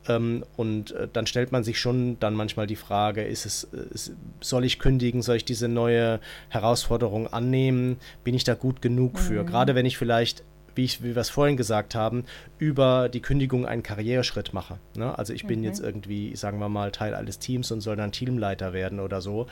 Ähm, 0.09 0.44
und 0.56 0.92
äh, 0.92 1.09
dann 1.12 1.26
stellt 1.26 1.52
man 1.52 1.64
sich 1.64 1.80
schon 1.80 2.18
dann 2.20 2.35
manchmal 2.35 2.66
die 2.66 2.76
Frage, 2.76 3.22
ist 3.22 3.46
es, 3.46 3.64
ist, 3.64 4.12
soll 4.40 4.64
ich 4.64 4.78
kündigen, 4.78 5.22
soll 5.22 5.37
ich 5.37 5.44
diese 5.44 5.68
neue 5.68 6.20
Herausforderung 6.48 7.26
annehmen? 7.32 7.98
Bin 8.24 8.35
ich 8.35 8.44
da 8.44 8.54
gut 8.54 8.82
genug 8.82 9.18
für? 9.18 9.42
Mhm. 9.42 9.46
Gerade 9.46 9.74
wenn 9.74 9.87
ich 9.87 9.98
vielleicht 9.98 10.44
wie, 10.77 10.85
ich, 10.85 11.03
wie 11.03 11.15
wir 11.15 11.23
es 11.23 11.31
vorhin 11.31 11.57
gesagt 11.57 11.95
haben, 11.95 12.25
über 12.59 13.09
die 13.09 13.21
Kündigung 13.21 13.67
einen 13.67 13.83
Karriereschritt 13.83 14.53
mache. 14.53 14.79
Ne? 14.97 15.19
Also 15.19 15.33
ich 15.33 15.47
bin 15.47 15.61
mhm. 15.61 15.65
jetzt 15.65 15.81
irgendwie, 15.81 16.37
sagen 16.37 16.59
wir 16.59 16.69
mal, 16.69 16.93
Teil 16.93 17.15
eines 17.15 17.39
Teams 17.39 17.73
und 17.73 17.81
soll 17.81 17.97
dann 17.97 18.12
Teamleiter 18.12 18.73
werden 18.73 19.01
oder 19.01 19.21
so. 19.21 19.47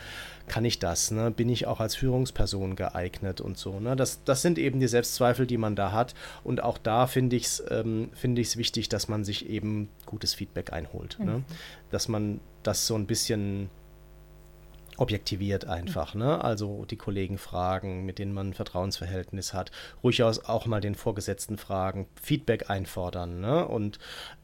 Kann 0.46 0.64
ich 0.64 0.78
das? 0.78 1.10
Ne? 1.10 1.30
Bin 1.30 1.48
ich 1.48 1.66
auch 1.66 1.80
als 1.80 1.96
Führungsperson 1.96 2.76
geeignet 2.76 3.40
und 3.40 3.58
so? 3.58 3.80
Ne? 3.80 3.96
Das, 3.96 4.22
das 4.24 4.42
sind 4.42 4.58
eben 4.58 4.80
die 4.80 4.88
Selbstzweifel, 4.88 5.46
die 5.46 5.58
man 5.58 5.74
da 5.74 5.92
hat. 5.92 6.14
Und 6.44 6.62
auch 6.62 6.78
da 6.78 7.06
finde 7.06 7.36
ich 7.36 7.44
es 7.44 7.64
ähm, 7.70 8.10
find 8.14 8.34
wichtig, 8.34 8.88
dass 8.88 9.08
man 9.08 9.24
sich 9.24 9.48
eben 9.48 9.88
gutes 10.06 10.34
Feedback 10.34 10.72
einholt. 10.72 11.16
Ne? 11.18 11.24
Mhm. 11.24 11.32
Ne? 11.32 11.44
Dass 11.90 12.08
man 12.08 12.40
das 12.62 12.86
so 12.86 12.94
ein 12.96 13.06
bisschen 13.06 13.70
objektiviert 14.96 15.66
einfach. 15.66 16.14
Ne? 16.14 16.42
Also 16.42 16.84
die 16.84 16.96
Kollegen 16.96 17.38
fragen, 17.38 18.04
mit 18.04 18.18
denen 18.18 18.32
man 18.32 18.50
ein 18.50 18.54
Vertrauensverhältnis 18.54 19.54
hat, 19.54 19.70
ruhig 20.02 20.22
auch 20.22 20.66
mal 20.66 20.80
den 20.80 20.94
Vorgesetzten 20.94 21.56
fragen, 21.58 22.06
Feedback 22.20 22.70
einfordern. 22.70 23.40
Ne? 23.40 23.66
Und, 23.66 23.98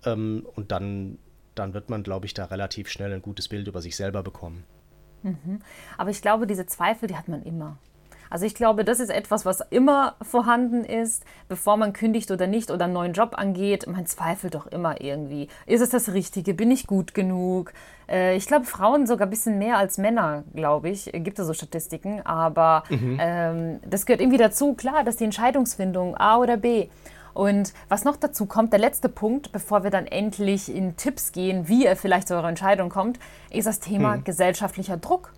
ähm, 0.05 0.47
und 0.55 0.73
dann, 0.73 1.19
dann 1.55 1.75
wird 1.75 1.91
man, 1.91 2.03
glaube 2.03 2.27
ich, 2.27 2.35
da 2.35 2.47
relativ 2.47 2.89
schnell 2.89 3.13
ein 3.13 3.23
gutes 3.23 3.49
Bild 3.49 3.69
über 3.69 3.81
sich 3.81 3.97
selber 3.97 4.23
bekommen. 4.23 4.65
Mhm. 5.23 5.61
Aber 5.99 6.11
ich 6.11 6.23
glaube, 6.23 6.47
diese 6.47 6.67
Zweifel, 6.67 7.09
die 7.09 7.17
hat 7.17 7.29
man 7.29 7.43
immer. 7.43 7.79
Also 8.31 8.47
ich 8.47 8.55
glaube, 8.55 8.85
das 8.85 9.01
ist 9.01 9.11
etwas, 9.11 9.45
was 9.45 9.61
immer 9.71 10.15
vorhanden 10.23 10.85
ist, 10.85 11.25
bevor 11.49 11.77
man 11.77 11.93
kündigt 11.93 12.31
oder 12.31 12.47
nicht 12.47 12.71
oder 12.71 12.85
einen 12.85 12.95
neuen 12.95 13.13
Job 13.13 13.33
angeht. 13.37 13.87
Man 13.89 14.07
zweifelt 14.07 14.55
doch 14.55 14.69
immer 14.69 15.01
irgendwie. 15.01 15.49
Ist 15.67 15.81
es 15.81 15.91
das 15.91 16.13
Richtige? 16.13 16.55
Bin 16.55 16.71
ich 16.71 16.87
gut 16.87 17.13
genug? 17.13 17.73
Äh, 18.09 18.37
ich 18.37 18.47
glaube, 18.47 18.67
Frauen 18.67 19.09
sogar 19.09 19.27
ein 19.27 19.31
bisschen 19.31 19.59
mehr 19.59 19.77
als 19.77 19.99
Männer, 19.99 20.45
glaube 20.55 20.91
ich. 20.91 21.11
Gibt 21.13 21.41
es 21.41 21.47
so 21.47 21.53
Statistiken. 21.53 22.25
Aber 22.25 22.85
mhm. 22.89 23.19
ähm, 23.21 23.81
das 23.85 24.07
gehört 24.07 24.21
irgendwie 24.21 24.39
dazu. 24.39 24.75
Klar, 24.75 25.03
dass 25.03 25.17
die 25.17 25.25
Entscheidungsfindung 25.25 26.17
A 26.17 26.39
oder 26.39 26.57
B. 26.57 26.89
Und 27.35 27.73
was 27.89 28.05
noch 28.05 28.17
dazu 28.17 28.47
kommt, 28.47 28.73
der 28.73 28.81
letzte 28.81 29.09
Punkt, 29.09 29.53
bevor 29.53 29.85
wir 29.85 29.91
dann 29.91 30.07
endlich 30.07 30.75
in 30.75 30.97
Tipps 30.97 31.33
gehen, 31.33 31.69
wie 31.69 31.85
ihr 31.85 31.97
vielleicht 31.97 32.29
zu 32.29 32.35
eurer 32.35 32.49
Entscheidung 32.49 32.91
kommt, 32.91 33.19
ist 33.51 33.67
das 33.67 33.81
Thema 33.81 34.15
hm. 34.15 34.25
gesellschaftlicher 34.25 34.97
Druck. 34.97 35.33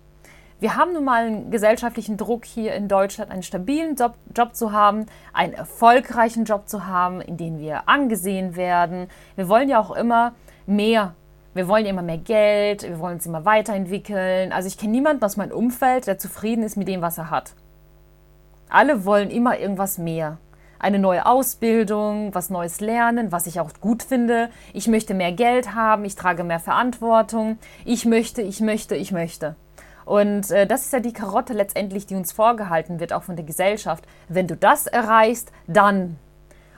Wir 0.63 0.77
haben 0.77 0.93
nun 0.93 1.03
mal 1.03 1.25
einen 1.25 1.51
gesellschaftlichen 1.51 2.15
Druck 2.15 2.45
hier 2.45 2.73
in 2.73 2.87
Deutschland, 2.87 3.31
einen 3.31 3.43
stabilen 3.43 3.97
Job, 3.97 4.13
Job, 4.33 4.55
zu 4.55 4.71
haben, 4.71 5.07
einen 5.33 5.51
erfolgreichen 5.51 6.45
Job 6.45 6.69
zu 6.69 6.87
haben, 6.87 7.19
in 7.19 7.35
dem 7.35 7.59
wir 7.59 7.89
angesehen 7.89 8.55
werden. 8.55 9.09
Wir 9.35 9.49
wollen 9.49 9.67
ja 9.67 9.77
auch 9.77 9.91
immer 9.91 10.31
mehr. 10.65 11.15
Wir 11.53 11.67
wollen 11.67 11.83
ja 11.83 11.89
immer 11.91 12.01
mehr 12.01 12.17
Geld, 12.17 12.83
wir 12.83 12.97
wollen 13.01 13.15
uns 13.15 13.25
immer 13.25 13.43
weiterentwickeln. 13.43 14.53
Also 14.53 14.69
ich 14.69 14.77
kenne 14.77 14.93
niemanden 14.93 15.25
aus 15.25 15.35
meinem 15.35 15.51
Umfeld, 15.51 16.07
der 16.07 16.17
zufrieden 16.17 16.63
ist 16.63 16.77
mit 16.77 16.87
dem, 16.87 17.01
was 17.01 17.17
er 17.17 17.29
hat. 17.29 17.55
Alle 18.69 19.03
wollen 19.03 19.31
immer 19.31 19.59
irgendwas 19.59 19.97
mehr. 19.97 20.37
Eine 20.79 20.97
neue 20.97 21.25
Ausbildung, 21.25 22.33
was 22.33 22.49
Neues 22.49 22.79
lernen, 22.79 23.33
was 23.33 23.47
ich 23.47 23.59
auch 23.59 23.69
gut 23.81 24.01
finde. 24.01 24.49
Ich 24.71 24.87
möchte 24.87 25.13
mehr 25.13 25.33
Geld 25.33 25.75
haben, 25.75 26.05
ich 26.05 26.15
trage 26.15 26.45
mehr 26.45 26.61
Verantwortung. 26.61 27.57
Ich 27.83 28.05
möchte, 28.05 28.41
ich 28.41 28.61
möchte, 28.61 28.95
ich 28.95 29.11
möchte. 29.11 29.57
Und 30.05 30.51
äh, 30.51 30.67
das 30.67 30.85
ist 30.85 30.93
ja 30.93 30.99
die 30.99 31.13
Karotte 31.13 31.53
letztendlich, 31.53 32.05
die 32.05 32.15
uns 32.15 32.31
vorgehalten 32.31 32.99
wird, 32.99 33.13
auch 33.13 33.23
von 33.23 33.35
der 33.35 33.45
Gesellschaft. 33.45 34.05
Wenn 34.27 34.47
du 34.47 34.55
das 34.55 34.87
erreichst, 34.87 35.51
dann. 35.67 36.17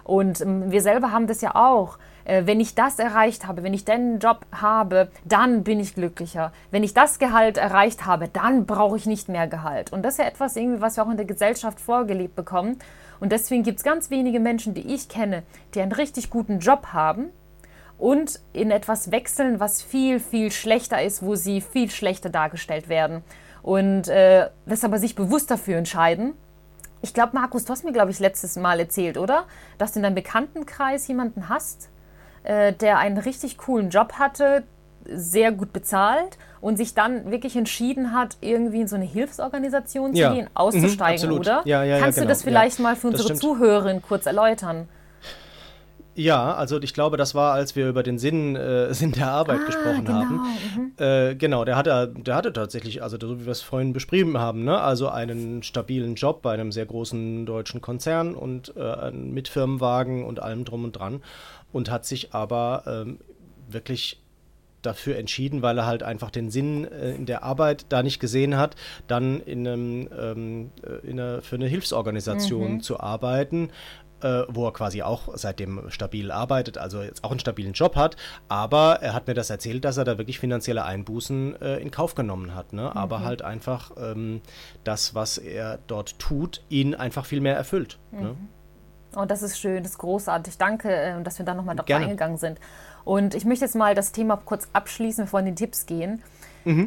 Und 0.04 0.42
ähm, 0.42 0.72
wir 0.72 0.82
selber 0.82 1.12
haben 1.12 1.28
das 1.28 1.42
ja 1.42 1.56
auch. 1.56 1.98
Äh, 2.26 2.44
wenn 2.46 2.60
ich 2.60 2.76
das 2.76 3.00
erreicht 3.00 3.48
habe, 3.48 3.64
wenn 3.64 3.74
ich 3.74 3.86
den 3.86 4.20
Job 4.20 4.46
habe, 4.52 5.10
dann 5.24 5.64
bin 5.64 5.80
ich 5.80 5.96
glücklicher. 5.96 6.52
Wenn 6.72 6.84
ich 6.84 6.94
das 6.94 7.20
Gehalt 7.20 7.58
erreicht 7.58 8.06
habe, 8.06 8.28
dann 8.28 8.66
brauche 8.66 8.98
ich 8.98 9.06
nicht 9.06 9.30
mehr 9.30 9.48
Gehalt. 9.48 9.94
Und 9.94 10.04
das 10.04 10.16
ist 10.16 10.20
ja 10.20 10.26
etwas, 10.26 10.56
irgendwie, 10.56 10.82
was 10.82 10.98
wir 10.98 11.06
auch 11.06 11.12
in 11.12 11.18
der 11.18 11.26
Gesellschaft 11.26 11.80
vorgelebt 11.80 12.36
bekommen. 12.36 12.80
Und 13.20 13.32
deswegen 13.32 13.64
gibt 13.64 13.78
es 13.78 13.84
ganz 13.84 14.10
wenige 14.10 14.40
Menschen, 14.40 14.74
die 14.74 14.94
ich 14.94 15.08
kenne, 15.08 15.44
die 15.74 15.82
einen 15.82 15.94
richtig 15.94 16.30
guten 16.30 16.60
Job 16.60 16.88
haben, 16.92 17.30
und 17.98 18.40
in 18.54 18.72
etwas 18.72 19.12
wechseln, 19.12 19.60
was 19.60 19.82
viel, 19.82 20.20
viel 20.20 20.52
schlechter 20.52 21.02
ist, 21.02 21.24
wo 21.24 21.36
sie 21.36 21.62
viel 21.62 21.90
schlechter 21.90 22.30
dargestellt 22.30 22.90
werden. 22.90 23.24
Und 23.62 24.08
äh, 24.10 24.50
das 24.66 24.84
aber 24.84 25.00
sich 25.00 25.16
bewusst 25.16 25.50
dafür 25.52 25.78
entscheiden, 25.78 26.34
Ich 27.02 27.14
glaube, 27.14 27.32
Markus, 27.34 27.66
du 27.66 27.72
hast 27.72 27.84
mir, 27.86 27.92
glaube 27.94 28.10
ich, 28.12 28.20
letztes 28.20 28.56
Mal 28.56 28.80
erzählt, 28.80 29.18
oder? 29.18 29.46
Dass 29.78 29.92
du 29.92 30.00
in 30.00 30.04
deinem 30.04 30.16
Bekanntenkreis 30.16 31.08
jemanden 31.08 31.50
hast, 31.50 31.90
äh, 32.44 32.74
der 32.74 32.98
einen 32.98 33.18
richtig 33.20 33.58
coolen 33.58 33.90
Job 33.92 34.14
hatte, 34.14 34.64
sehr 35.08 35.52
gut 35.52 35.72
bezahlt 35.72 36.38
und 36.62 36.78
sich 36.78 36.96
dann 36.96 37.30
wirklich 37.30 37.56
entschieden 37.56 38.12
hat, 38.12 38.38
irgendwie 38.42 38.82
in 38.82 38.88
so 38.88 38.96
eine 38.96 39.06
Hilfsorganisation 39.06 40.16
zu 40.16 40.22
Ja. 40.22 40.34
gehen, 40.34 40.50
auszusteigen, 40.56 41.30
Mhm, 41.30 41.38
oder? 41.38 41.62
Ja, 41.66 41.84
ja, 41.84 41.96
ja, 41.98 42.00
Kannst 42.00 42.18
du 42.18 42.22
genau. 42.22 42.32
das 42.32 42.42
vielleicht 42.42 42.80
Ja, 42.80 42.84
mal 42.84 42.96
für 42.96 43.08
unsere 43.08 43.26
stimmt. 43.30 43.40
Zuhörerin 43.42 44.02
kurz 44.02 44.26
erläutern? 44.26 44.88
Ja, 46.16 46.56
also 46.56 46.82
ich 46.82 46.94
glaube, 46.94 47.18
das 47.18 47.36
war, 47.36 47.54
als 47.54 47.76
wir 47.76 47.90
über 47.90 48.02
den 48.02 48.18
Sinn, 48.18 48.56
äh, 48.56 48.94
Sinn 48.94 49.12
der 49.12 49.30
Arbeit 49.32 49.62
Ah, 49.62 49.66
gesprochen 49.66 50.06
genau, 50.06 50.14
haben. 50.20 50.94
Äh, 50.98 51.36
genau, 51.36 51.66
der 51.66 51.76
hatte, 51.76 52.14
der 52.16 52.36
hatte 52.36 52.54
tatsächlich, 52.54 53.04
also 53.04 53.18
so 53.20 53.40
wie 53.40 53.46
wir 53.46 53.52
es 53.52 53.62
vorhin 53.62 53.92
beschrieben 53.92 54.38
haben, 54.38 54.64
ne? 54.64 54.80
also 54.80 55.10
einen 55.10 55.62
stabilen 55.62 56.16
Job 56.16 56.42
bei 56.42 56.54
einem 56.54 56.72
sehr 56.72 56.86
großen 56.86 57.46
deutschen 57.46 57.82
Konzern 57.82 58.34
und 58.34 58.74
äh, 58.78 59.12
mit 59.12 59.50
Firmenwagen 59.50 60.24
und 60.24 60.42
allem 60.42 60.64
drum 60.64 60.86
und 60.86 60.94
dran 60.94 61.22
und 61.74 61.92
hat 61.92 62.06
sich 62.06 62.34
aber 62.34 62.84
ähm, 62.88 63.20
wirklich 63.70 64.22
dafür 64.82 65.18
entschieden, 65.18 65.62
weil 65.62 65.78
er 65.80 65.86
halt 65.86 66.04
einfach 66.04 66.30
den 66.30 66.50
Sinn 66.52 66.86
äh, 66.86 67.16
in 67.16 67.26
der 67.26 67.44
Arbeit 67.44 67.88
da 67.90 68.04
nicht 68.04 68.20
gesehen 68.20 68.56
hat, 68.56 68.76
dann 69.08 69.42
in 69.42 69.68
einem, 69.68 70.10
ähm, 70.18 70.72
äh, 70.84 71.08
in 71.10 71.20
einer, 71.20 71.42
für 71.42 71.56
eine 71.56 71.68
Hilfsorganisation 71.68 72.82
zu 72.82 73.00
arbeiten, 73.00 73.70
äh, 74.22 74.44
wo 74.48 74.66
er 74.66 74.74
quasi 74.74 75.02
auch 75.02 75.30
seitdem 75.36 75.90
stabil 75.90 76.32
arbeitet, 76.32 76.78
also 76.78 77.02
jetzt 77.02 77.24
auch 77.24 77.32
einen 77.32 77.40
stabilen 77.40 77.74
Job 77.74 77.96
hat. 77.96 78.16
Aber 78.48 79.00
er 79.02 79.14
hat 79.14 79.28
mir 79.28 79.34
das 79.34 79.50
erzählt, 79.50 79.86
dass 79.86 79.98
er 79.98 80.06
da 80.06 80.18
wirklich 80.18 80.40
finanzielle 80.40 80.84
Einbußen 80.86 81.62
äh, 81.62 81.78
in 81.78 81.92
Kauf 81.92 82.16
genommen 82.16 82.56
hat. 82.56 82.74
Ne? 82.74 82.96
Aber 82.96 83.24
halt 83.24 83.42
einfach 83.42 83.92
ähm, 83.98 84.42
das, 84.84 85.16
was 85.16 85.38
er 85.38 85.80
dort 85.88 86.18
tut, 86.20 86.64
ihn 86.70 86.96
einfach 86.96 87.26
viel 87.26 87.42
mehr 87.42 87.56
erfüllt. 87.56 88.00
Ne? 88.12 88.36
Oh, 89.16 89.26
das 89.26 89.42
ist 89.44 89.60
schön, 89.60 89.84
das 89.84 89.94
ist 89.94 89.98
großartig. 90.00 90.58
Danke, 90.58 90.94
äh, 90.94 91.22
dass 91.22 91.38
wir 91.38 91.46
da 91.46 91.54
nochmal 91.54 91.76
drauf 91.76 91.86
Gerne. 91.86 92.06
eingegangen 92.06 92.38
sind. 92.38 92.60
Und 93.04 93.36
ich 93.36 93.46
möchte 93.46 93.66
jetzt 93.66 93.76
mal 93.76 93.96
das 93.96 94.12
Thema 94.12 94.38
kurz 94.38 94.68
abschließen, 94.74 95.26
bevor 95.26 95.42
wir 95.42 95.48
in 95.48 95.56
die 95.56 95.64
Tipps 95.64 95.86
gehen. 95.86 96.24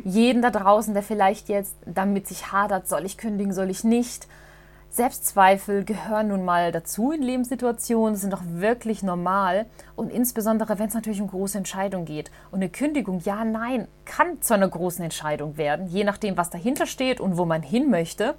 Jeden 0.05 0.43
da 0.43 0.51
draußen, 0.51 0.93
der 0.93 1.05
vielleicht 1.05 1.49
jetzt 1.49 1.77
damit 1.87 2.27
sich 2.27 2.51
hadert, 2.51 2.88
soll 2.88 3.05
ich 3.05 3.17
kündigen, 3.17 3.53
soll 3.53 3.71
ich 3.71 3.85
nicht. 3.85 4.27
Selbstzweifel 4.90 5.85
gehören 5.85 6.29
nun 6.29 6.44
mal 6.44 6.72
dazu 6.72 7.12
in 7.12 7.22
Lebenssituationen, 7.22 8.16
sind 8.16 8.33
doch 8.33 8.42
wirklich 8.44 9.03
normal. 9.03 9.66
Und 9.96 10.11
insbesondere, 10.11 10.79
wenn 10.79 10.88
es 10.88 10.94
natürlich 10.94 11.20
um 11.20 11.29
große 11.29 11.59
Entscheidungen 11.59 12.07
geht. 12.07 12.31
Und 12.51 12.57
eine 12.61 12.70
Kündigung, 12.70 13.20
ja, 13.20 13.44
nein, 13.44 13.87
kann 14.05 14.40
zu 14.40 14.55
einer 14.55 14.68
großen 14.68 15.05
Entscheidung 15.05 15.57
werden, 15.57 15.87
je 15.87 16.05
nachdem, 16.05 16.37
was 16.37 16.51
dahinter 16.51 16.87
steht 16.87 17.20
und 17.20 17.37
wo 17.37 17.44
man 17.44 17.62
hin 17.62 17.90
möchte. 17.90 18.35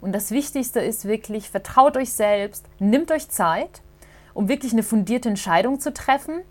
Und 0.00 0.12
das 0.12 0.30
Wichtigste 0.30 0.80
ist 0.80 1.04
wirklich, 1.04 1.50
vertraut 1.50 1.96
euch 1.96 2.12
selbst, 2.12 2.66
nimmt 2.78 3.10
euch 3.10 3.28
Zeit, 3.28 3.82
um 4.34 4.48
wirklich 4.48 4.72
eine 4.72 4.82
fundierte 4.82 5.28
Entscheidung 5.28 5.80
zu 5.80 5.92
treffen. 5.92 6.42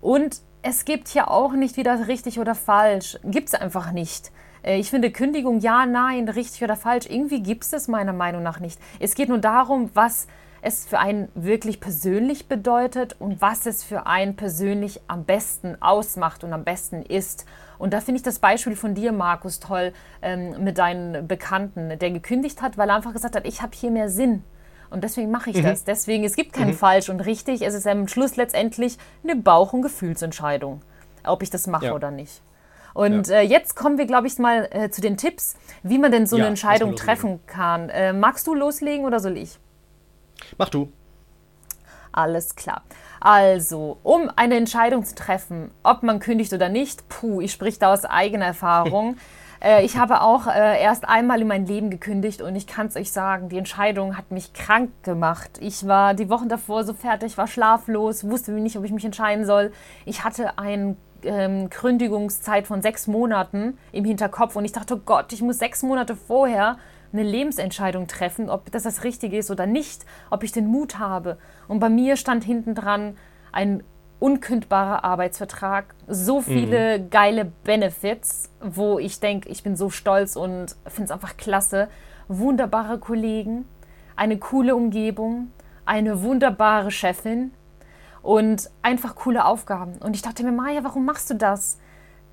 Und 0.00 0.40
es 0.62 0.84
gibt 0.84 1.08
hier 1.08 1.30
auch 1.30 1.52
nicht 1.52 1.76
wieder 1.76 2.08
richtig 2.08 2.38
oder 2.38 2.54
falsch. 2.54 3.18
Gibt 3.24 3.48
es 3.48 3.54
einfach 3.54 3.92
nicht. 3.92 4.30
Äh, 4.62 4.78
Ich 4.78 4.90
finde 4.90 5.10
Kündigung, 5.10 5.60
ja, 5.60 5.86
nein, 5.86 6.28
richtig 6.28 6.62
oder 6.62 6.76
falsch, 6.76 7.06
irgendwie 7.08 7.42
gibt 7.42 7.64
es 7.64 7.70
das 7.70 7.88
meiner 7.88 8.12
Meinung 8.12 8.42
nach 8.42 8.60
nicht. 8.60 8.78
Es 8.98 9.14
geht 9.14 9.28
nur 9.28 9.38
darum, 9.38 9.90
was 9.94 10.26
es 10.62 10.84
für 10.84 10.98
einen 10.98 11.28
wirklich 11.34 11.80
persönlich 11.80 12.46
bedeutet 12.46 13.16
und 13.18 13.40
was 13.40 13.64
es 13.64 13.82
für 13.82 14.06
einen 14.06 14.36
persönlich 14.36 15.00
am 15.08 15.24
besten 15.24 15.80
ausmacht 15.80 16.44
und 16.44 16.52
am 16.52 16.64
besten 16.64 17.02
ist. 17.02 17.46
Und 17.78 17.94
da 17.94 18.00
finde 18.02 18.18
ich 18.18 18.22
das 18.22 18.40
Beispiel 18.40 18.76
von 18.76 18.94
dir, 18.94 19.12
Markus, 19.12 19.58
toll 19.58 19.94
ähm, 20.20 20.62
mit 20.62 20.76
deinen 20.76 21.26
Bekannten, 21.26 21.98
der 21.98 22.10
gekündigt 22.10 22.60
hat, 22.60 22.76
weil 22.76 22.90
er 22.90 22.96
einfach 22.96 23.14
gesagt 23.14 23.36
hat, 23.36 23.46
ich 23.46 23.62
habe 23.62 23.72
hier 23.74 23.90
mehr 23.90 24.10
Sinn. 24.10 24.44
Und 24.90 25.02
deswegen 25.04 25.30
mache 25.30 25.48
ich 25.50 25.62
das. 25.62 25.84
Deswegen, 25.84 26.24
es 26.24 26.36
gibt 26.36 26.52
kein 26.52 26.74
falsch 26.74 27.08
und 27.08 27.20
richtig. 27.20 27.62
Es 27.62 27.72
ist 27.74 27.86
am 27.86 28.06
Schluss 28.08 28.36
letztendlich 28.36 28.98
eine 29.22 29.36
Bauch- 29.36 29.72
und 29.72 29.80
Gefühlsentscheidung, 29.82 30.82
ob 31.24 31.42
ich 31.42 31.48
das 31.48 31.68
mache 31.68 31.86
Ja. 31.86 31.94
oder 31.94 32.10
nicht. 32.10 32.42
Und 32.94 33.28
äh, 33.28 33.42
jetzt 33.42 33.76
kommen 33.76 33.98
wir, 33.98 34.06
glaube 34.06 34.26
ich, 34.26 34.38
mal 34.38 34.68
äh, 34.70 34.90
zu 34.90 35.00
den 35.00 35.16
Tipps, 35.16 35.56
wie 35.82 35.98
man 35.98 36.10
denn 36.12 36.26
so 36.26 36.36
Ja, 36.36 36.44
eine 36.44 36.50
Entscheidung 36.50 36.96
treffen 36.96 37.40
kann. 37.46 37.88
Äh, 37.88 38.12
magst 38.12 38.46
du 38.46 38.54
loslegen 38.54 39.06
oder 39.06 39.20
soll 39.20 39.36
ich? 39.36 39.58
Mach 40.58 40.68
du. 40.68 40.90
Alles 42.12 42.56
klar. 42.56 42.82
Also, 43.20 43.98
um 44.02 44.30
eine 44.34 44.56
Entscheidung 44.56 45.04
zu 45.04 45.14
treffen, 45.14 45.70
ob 45.82 46.02
man 46.02 46.18
kündigt 46.18 46.52
oder 46.52 46.68
nicht, 46.68 47.08
puh, 47.08 47.40
ich 47.40 47.52
spreche 47.52 47.78
da 47.78 47.92
aus 47.92 48.04
eigener 48.04 48.46
Erfahrung. 48.46 49.16
äh, 49.62 49.84
ich 49.84 49.96
habe 49.96 50.22
auch 50.22 50.46
äh, 50.46 50.82
erst 50.82 51.08
einmal 51.08 51.40
in 51.40 51.46
meinem 51.46 51.66
Leben 51.66 51.90
gekündigt 51.90 52.42
und 52.42 52.56
ich 52.56 52.66
kann 52.66 52.88
es 52.88 52.96
euch 52.96 53.12
sagen, 53.12 53.48
die 53.48 53.58
Entscheidung 53.58 54.16
hat 54.16 54.30
mich 54.32 54.52
krank 54.54 54.90
gemacht. 55.02 55.50
Ich 55.60 55.86
war 55.86 56.14
die 56.14 56.30
Wochen 56.30 56.48
davor 56.48 56.82
so 56.82 56.94
fertig, 56.94 57.38
war 57.38 57.46
schlaflos, 57.46 58.24
wusste 58.28 58.52
nicht, 58.52 58.76
ob 58.76 58.84
ich 58.84 58.92
mich 58.92 59.04
entscheiden 59.04 59.44
soll. 59.44 59.70
Ich 60.04 60.24
hatte 60.24 60.58
eine 60.58 60.96
ähm, 61.24 61.70
Kündigungszeit 61.70 62.66
von 62.66 62.82
sechs 62.82 63.06
Monaten 63.06 63.78
im 63.92 64.04
Hinterkopf 64.04 64.56
und 64.56 64.64
ich 64.64 64.72
dachte, 64.72 64.94
oh 64.94 65.00
Gott, 65.04 65.32
ich 65.32 65.42
muss 65.42 65.58
sechs 65.58 65.82
Monate 65.82 66.16
vorher 66.16 66.76
eine 67.12 67.22
Lebensentscheidung 67.22 68.06
treffen, 68.06 68.48
ob 68.48 68.70
das 68.70 68.84
das 68.84 69.04
Richtige 69.04 69.36
ist 69.36 69.50
oder 69.50 69.66
nicht, 69.66 70.04
ob 70.30 70.44
ich 70.44 70.52
den 70.52 70.66
Mut 70.66 70.98
habe. 70.98 71.38
Und 71.68 71.80
bei 71.80 71.88
mir 71.88 72.16
stand 72.16 72.44
hinten 72.44 72.74
dran 72.74 73.16
ein 73.52 73.82
unkündbarer 74.20 75.02
Arbeitsvertrag, 75.02 75.94
so 76.06 76.42
viele 76.42 77.04
geile 77.08 77.46
Benefits, 77.64 78.50
wo 78.60 78.98
ich 78.98 79.18
denke, 79.18 79.48
ich 79.48 79.62
bin 79.62 79.76
so 79.76 79.88
stolz 79.90 80.36
und 80.36 80.76
finde 80.86 81.04
es 81.04 81.10
einfach 81.10 81.36
klasse. 81.36 81.88
Wunderbare 82.28 82.98
Kollegen, 82.98 83.64
eine 84.14 84.38
coole 84.38 84.76
Umgebung, 84.76 85.50
eine 85.86 86.22
wunderbare 86.22 86.90
Chefin 86.90 87.52
und 88.22 88.70
einfach 88.82 89.14
coole 89.14 89.44
Aufgaben. 89.44 89.96
Und 89.98 90.14
ich 90.14 90.22
dachte 90.22 90.42
mir, 90.44 90.52
Maja, 90.52 90.84
warum 90.84 91.04
machst 91.04 91.30
du 91.30 91.34
das? 91.34 91.78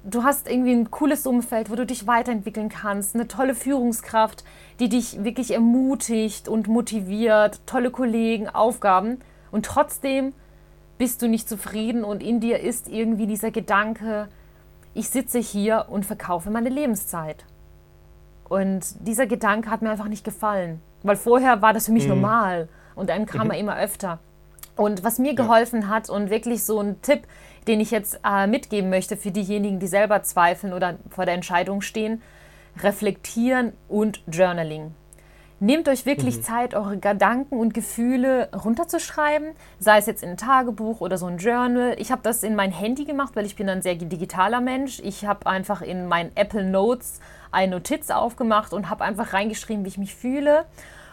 du 0.07 0.23
hast 0.23 0.49
irgendwie 0.49 0.71
ein 0.71 0.89
cooles 0.89 1.27
Umfeld, 1.27 1.69
wo 1.69 1.75
du 1.75 1.85
dich 1.85 2.07
weiterentwickeln 2.07 2.69
kannst, 2.69 3.13
eine 3.13 3.27
tolle 3.27 3.53
Führungskraft, 3.55 4.43
die 4.79 4.89
dich 4.89 5.23
wirklich 5.23 5.51
ermutigt 5.51 6.47
und 6.47 6.67
motiviert, 6.67 7.61
tolle 7.65 7.91
Kollegen, 7.91 8.47
Aufgaben 8.47 9.19
und 9.51 9.65
trotzdem 9.65 10.33
bist 10.97 11.21
du 11.21 11.27
nicht 11.27 11.47
zufrieden 11.47 12.03
und 12.03 12.23
in 12.23 12.39
dir 12.39 12.59
ist 12.59 12.87
irgendwie 12.87 13.27
dieser 13.27 13.51
Gedanke, 13.51 14.29
ich 14.93 15.09
sitze 15.09 15.39
hier 15.39 15.87
und 15.89 16.05
verkaufe 16.05 16.49
meine 16.49 16.69
Lebenszeit. 16.69 17.45
Und 18.49 19.05
dieser 19.05 19.27
Gedanke 19.27 19.69
hat 19.69 19.81
mir 19.81 19.91
einfach 19.91 20.07
nicht 20.07 20.23
gefallen, 20.23 20.81
weil 21.03 21.17
vorher 21.17 21.61
war 21.61 21.73
das 21.73 21.87
für 21.87 21.91
mich 21.91 22.07
normal 22.07 22.69
und 22.95 23.09
dann 23.09 23.25
kam 23.25 23.51
er 23.51 23.59
immer 23.59 23.77
öfter. 23.77 24.19
Und 24.77 25.03
was 25.03 25.19
mir 25.19 25.33
geholfen 25.33 25.89
hat 25.89 26.09
und 26.09 26.29
wirklich 26.29 26.63
so 26.63 26.79
ein 26.79 27.01
Tipp, 27.01 27.23
den 27.67 27.81
ich 27.81 27.91
jetzt 27.91 28.19
äh, 28.23 28.47
mitgeben 28.47 28.89
möchte 28.89 29.17
für 29.17 29.31
diejenigen, 29.31 29.79
die 29.79 29.87
selber 29.87 30.23
zweifeln 30.23 30.73
oder 30.73 30.97
vor 31.09 31.25
der 31.25 31.33
Entscheidung 31.33 31.81
stehen, 31.81 32.21
reflektieren 32.81 33.73
und 33.89 34.21
Journaling. 34.27 34.93
Nehmt 35.59 35.89
euch 35.89 36.05
wirklich 36.05 36.43
Zeit, 36.43 36.75
eure 36.75 36.99
Gedanken 36.99 37.57
und 37.57 37.73
Gefühle 37.73 38.49
runterzuschreiben, 38.53 39.53
sei 39.79 39.97
es 39.97 40.05
jetzt 40.05 40.21
in 40.21 40.29
ein 40.29 40.37
Tagebuch 40.37 41.01
oder 41.01 41.17
so 41.17 41.25
ein 41.25 41.39
Journal. 41.39 41.95
Ich 41.97 42.11
habe 42.11 42.21
das 42.21 42.43
in 42.43 42.53
mein 42.53 42.71
Handy 42.71 43.05
gemacht, 43.05 43.35
weil 43.35 43.47
ich 43.47 43.55
bin 43.55 43.67
ein 43.67 43.81
sehr 43.81 43.95
digitaler 43.95 44.61
Mensch. 44.61 44.99
Ich 45.03 45.25
habe 45.25 45.47
einfach 45.47 45.81
in 45.81 46.07
mein 46.07 46.29
Apple 46.35 46.63
Notes 46.63 47.21
eine 47.51 47.71
Notiz 47.71 48.11
aufgemacht 48.11 48.71
und 48.71 48.91
habe 48.91 49.03
einfach 49.03 49.33
reingeschrieben, 49.33 49.83
wie 49.83 49.89
ich 49.89 49.97
mich 49.97 50.13
fühle. 50.13 50.65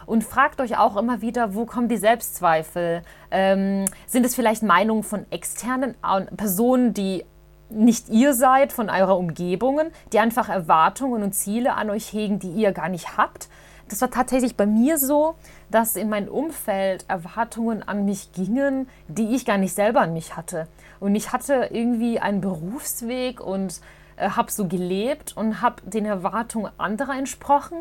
Und 0.05 0.23
fragt 0.23 0.61
euch 0.61 0.77
auch 0.77 0.97
immer 0.97 1.21
wieder, 1.21 1.55
wo 1.55 1.65
kommen 1.65 1.87
die 1.87 1.97
Selbstzweifel? 1.97 3.01
Ähm, 3.31 3.85
sind 4.07 4.25
es 4.25 4.35
vielleicht 4.35 4.63
Meinungen 4.63 5.03
von 5.03 5.25
externen 5.31 5.95
Personen, 6.37 6.93
die 6.93 7.25
nicht 7.69 8.09
ihr 8.09 8.33
seid, 8.33 8.71
von 8.71 8.89
eurer 8.89 9.17
Umgebungen, 9.17 9.91
die 10.13 10.19
einfach 10.19 10.49
Erwartungen 10.49 11.23
und 11.23 11.33
Ziele 11.33 11.73
an 11.73 11.89
euch 11.89 12.13
hegen, 12.13 12.39
die 12.39 12.51
ihr 12.51 12.71
gar 12.71 12.89
nicht 12.89 13.17
habt? 13.17 13.49
Das 13.89 14.01
war 14.01 14.09
tatsächlich 14.09 14.55
bei 14.55 14.65
mir 14.65 14.97
so, 14.97 15.35
dass 15.69 15.95
in 15.95 16.09
meinem 16.09 16.27
Umfeld 16.27 17.05
Erwartungen 17.07 17.83
an 17.83 18.05
mich 18.05 18.31
gingen, 18.31 18.87
die 19.07 19.35
ich 19.35 19.45
gar 19.45 19.57
nicht 19.57 19.75
selber 19.75 20.01
an 20.01 20.13
mich 20.13 20.35
hatte. 20.35 20.67
Und 20.99 21.13
ich 21.13 21.31
hatte 21.33 21.69
irgendwie 21.71 22.19
einen 22.19 22.41
Berufsweg 22.41 23.41
und 23.41 23.79
äh, 24.17 24.29
habe 24.29 24.51
so 24.51 24.67
gelebt 24.67 25.37
und 25.37 25.61
habe 25.61 25.81
den 25.83 26.05
Erwartungen 26.05 26.71
anderer 26.77 27.15
entsprochen. 27.15 27.77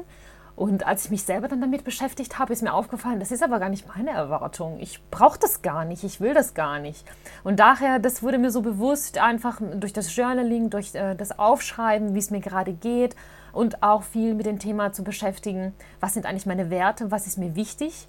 Und 0.56 0.86
als 0.86 1.06
ich 1.06 1.10
mich 1.10 1.24
selber 1.24 1.48
dann 1.48 1.60
damit 1.60 1.82
beschäftigt 1.82 2.38
habe, 2.38 2.52
ist 2.52 2.62
mir 2.62 2.72
aufgefallen, 2.72 3.18
das 3.18 3.32
ist 3.32 3.42
aber 3.42 3.58
gar 3.58 3.68
nicht 3.68 3.88
meine 3.96 4.10
Erwartung. 4.10 4.78
Ich 4.78 5.00
brauche 5.10 5.38
das 5.38 5.62
gar 5.62 5.84
nicht, 5.84 6.04
ich 6.04 6.20
will 6.20 6.32
das 6.32 6.54
gar 6.54 6.78
nicht. 6.78 7.04
Und 7.42 7.58
daher, 7.58 7.98
das 7.98 8.22
wurde 8.22 8.38
mir 8.38 8.52
so 8.52 8.62
bewusst, 8.62 9.18
einfach 9.18 9.60
durch 9.76 9.92
das 9.92 10.14
Journaling, 10.14 10.70
durch 10.70 10.94
äh, 10.94 11.16
das 11.16 11.38
Aufschreiben, 11.38 12.14
wie 12.14 12.18
es 12.20 12.30
mir 12.30 12.40
gerade 12.40 12.72
geht 12.72 13.16
und 13.52 13.82
auch 13.82 14.04
viel 14.04 14.34
mit 14.34 14.46
dem 14.46 14.60
Thema 14.60 14.92
zu 14.92 15.02
beschäftigen, 15.02 15.74
was 15.98 16.14
sind 16.14 16.26
eigentlich 16.26 16.46
meine 16.46 16.70
Werte, 16.70 17.10
was 17.10 17.26
ist 17.26 17.36
mir 17.36 17.56
wichtig, 17.56 18.06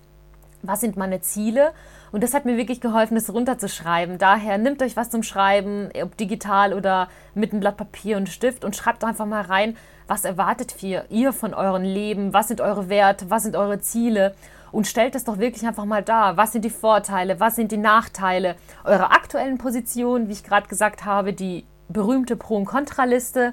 was 0.61 0.81
sind 0.81 0.97
meine 0.97 1.21
Ziele. 1.21 1.73
Und 2.15 2.23
das 2.23 2.33
hat 2.33 2.45
mir 2.45 2.55
wirklich 2.55 2.79
geholfen, 2.79 3.15
das 3.15 3.33
runterzuschreiben. 3.33 4.17
Daher 4.17 4.57
nehmt 4.57 4.81
euch 4.81 4.95
was 4.95 5.09
zum 5.09 5.21
Schreiben, 5.21 5.89
ob 6.01 6.15
digital 6.15 6.71
oder 6.71 7.09
mit 7.33 7.51
einem 7.51 7.59
Blatt 7.59 7.75
Papier 7.75 8.15
und 8.15 8.29
Stift 8.29 8.63
und 8.63 8.73
schreibt 8.73 9.03
einfach 9.03 9.25
mal 9.25 9.41
rein, 9.41 9.75
was 10.07 10.23
erwartet 10.23 10.81
ihr, 10.81 11.33
von 11.33 11.53
eurem 11.53 11.83
Leben, 11.83 12.33
was 12.33 12.47
sind 12.47 12.61
eure 12.61 12.87
Werte, 12.87 13.29
was 13.29 13.43
sind 13.43 13.57
eure 13.57 13.81
Ziele. 13.81 14.33
und 14.71 14.87
stellt 14.87 15.13
es 15.15 15.25
doch 15.25 15.39
wirklich 15.39 15.67
einfach 15.67 15.83
mal 15.83 16.03
dar. 16.03 16.37
Was 16.37 16.53
sind 16.53 16.63
die 16.63 16.69
Vorteile, 16.69 17.41
was 17.41 17.57
sind 17.57 17.73
die 17.73 17.77
Nachteile 17.77 18.55
eurer 18.85 19.11
aktuellen 19.11 19.57
Position, 19.57 20.29
wie 20.29 20.33
ich 20.33 20.45
gerade 20.45 20.69
gesagt 20.69 21.03
habe, 21.03 21.33
die 21.33 21.65
berühmte 21.89 22.37
Pro- 22.37 22.55
und 22.55 22.65
Kontraliste 22.65 23.51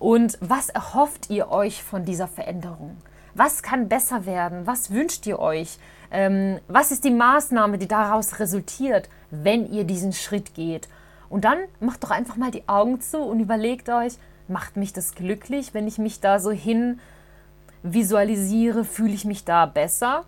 und 0.00 0.38
was 0.40 0.70
erhofft 0.70 1.30
ihr 1.30 1.52
euch 1.52 1.84
von 1.84 2.04
dieser 2.04 2.26
Veränderung? 2.26 2.96
Was 3.34 3.62
kann 3.62 3.88
besser 3.88 4.26
werden? 4.26 4.66
Was 4.66 4.90
wünscht 4.90 5.26
ihr 5.26 5.38
euch? 5.38 5.78
Ähm, 6.10 6.60
was 6.68 6.92
ist 6.92 7.04
die 7.04 7.10
Maßnahme, 7.10 7.78
die 7.78 7.88
daraus 7.88 8.38
resultiert, 8.38 9.08
wenn 9.30 9.70
ihr 9.72 9.84
diesen 9.84 10.12
Schritt 10.12 10.54
geht? 10.54 10.88
Und 11.30 11.46
dann 11.46 11.58
macht 11.80 12.04
doch 12.04 12.10
einfach 12.10 12.36
mal 12.36 12.50
die 12.50 12.68
Augen 12.68 13.00
zu 13.00 13.18
und 13.18 13.40
überlegt 13.40 13.88
euch, 13.88 14.14
macht 14.48 14.76
mich 14.76 14.92
das 14.92 15.14
glücklich, 15.14 15.72
wenn 15.72 15.88
ich 15.88 15.96
mich 15.96 16.20
da 16.20 16.38
so 16.38 16.50
hin 16.50 17.00
visualisiere, 17.82 18.84
fühle 18.84 19.14
ich 19.14 19.24
mich 19.24 19.44
da 19.44 19.64
besser? 19.64 20.24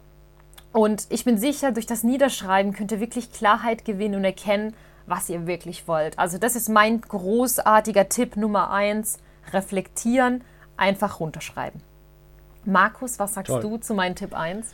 Und 0.72 1.06
ich 1.10 1.24
bin 1.24 1.38
sicher, 1.38 1.72
durch 1.72 1.86
das 1.86 2.02
Niederschreiben 2.02 2.72
könnt 2.72 2.90
ihr 2.90 3.00
wirklich 3.00 3.32
Klarheit 3.32 3.84
gewinnen 3.84 4.16
und 4.16 4.24
erkennen, 4.24 4.74
was 5.06 5.28
ihr 5.28 5.46
wirklich 5.46 5.86
wollt. 5.86 6.18
Also 6.18 6.38
das 6.38 6.56
ist 6.56 6.68
mein 6.68 7.02
großartiger 7.02 8.08
Tipp 8.08 8.36
Nummer 8.36 8.70
eins. 8.70 9.18
Reflektieren, 9.52 10.42
einfach 10.76 11.20
runterschreiben. 11.20 11.82
Markus, 12.66 13.18
was 13.18 13.34
sagst 13.34 13.48
Toll. 13.48 13.60
du 13.62 13.76
zu 13.78 13.94
meinem 13.94 14.14
Tipp 14.14 14.34
1? 14.34 14.66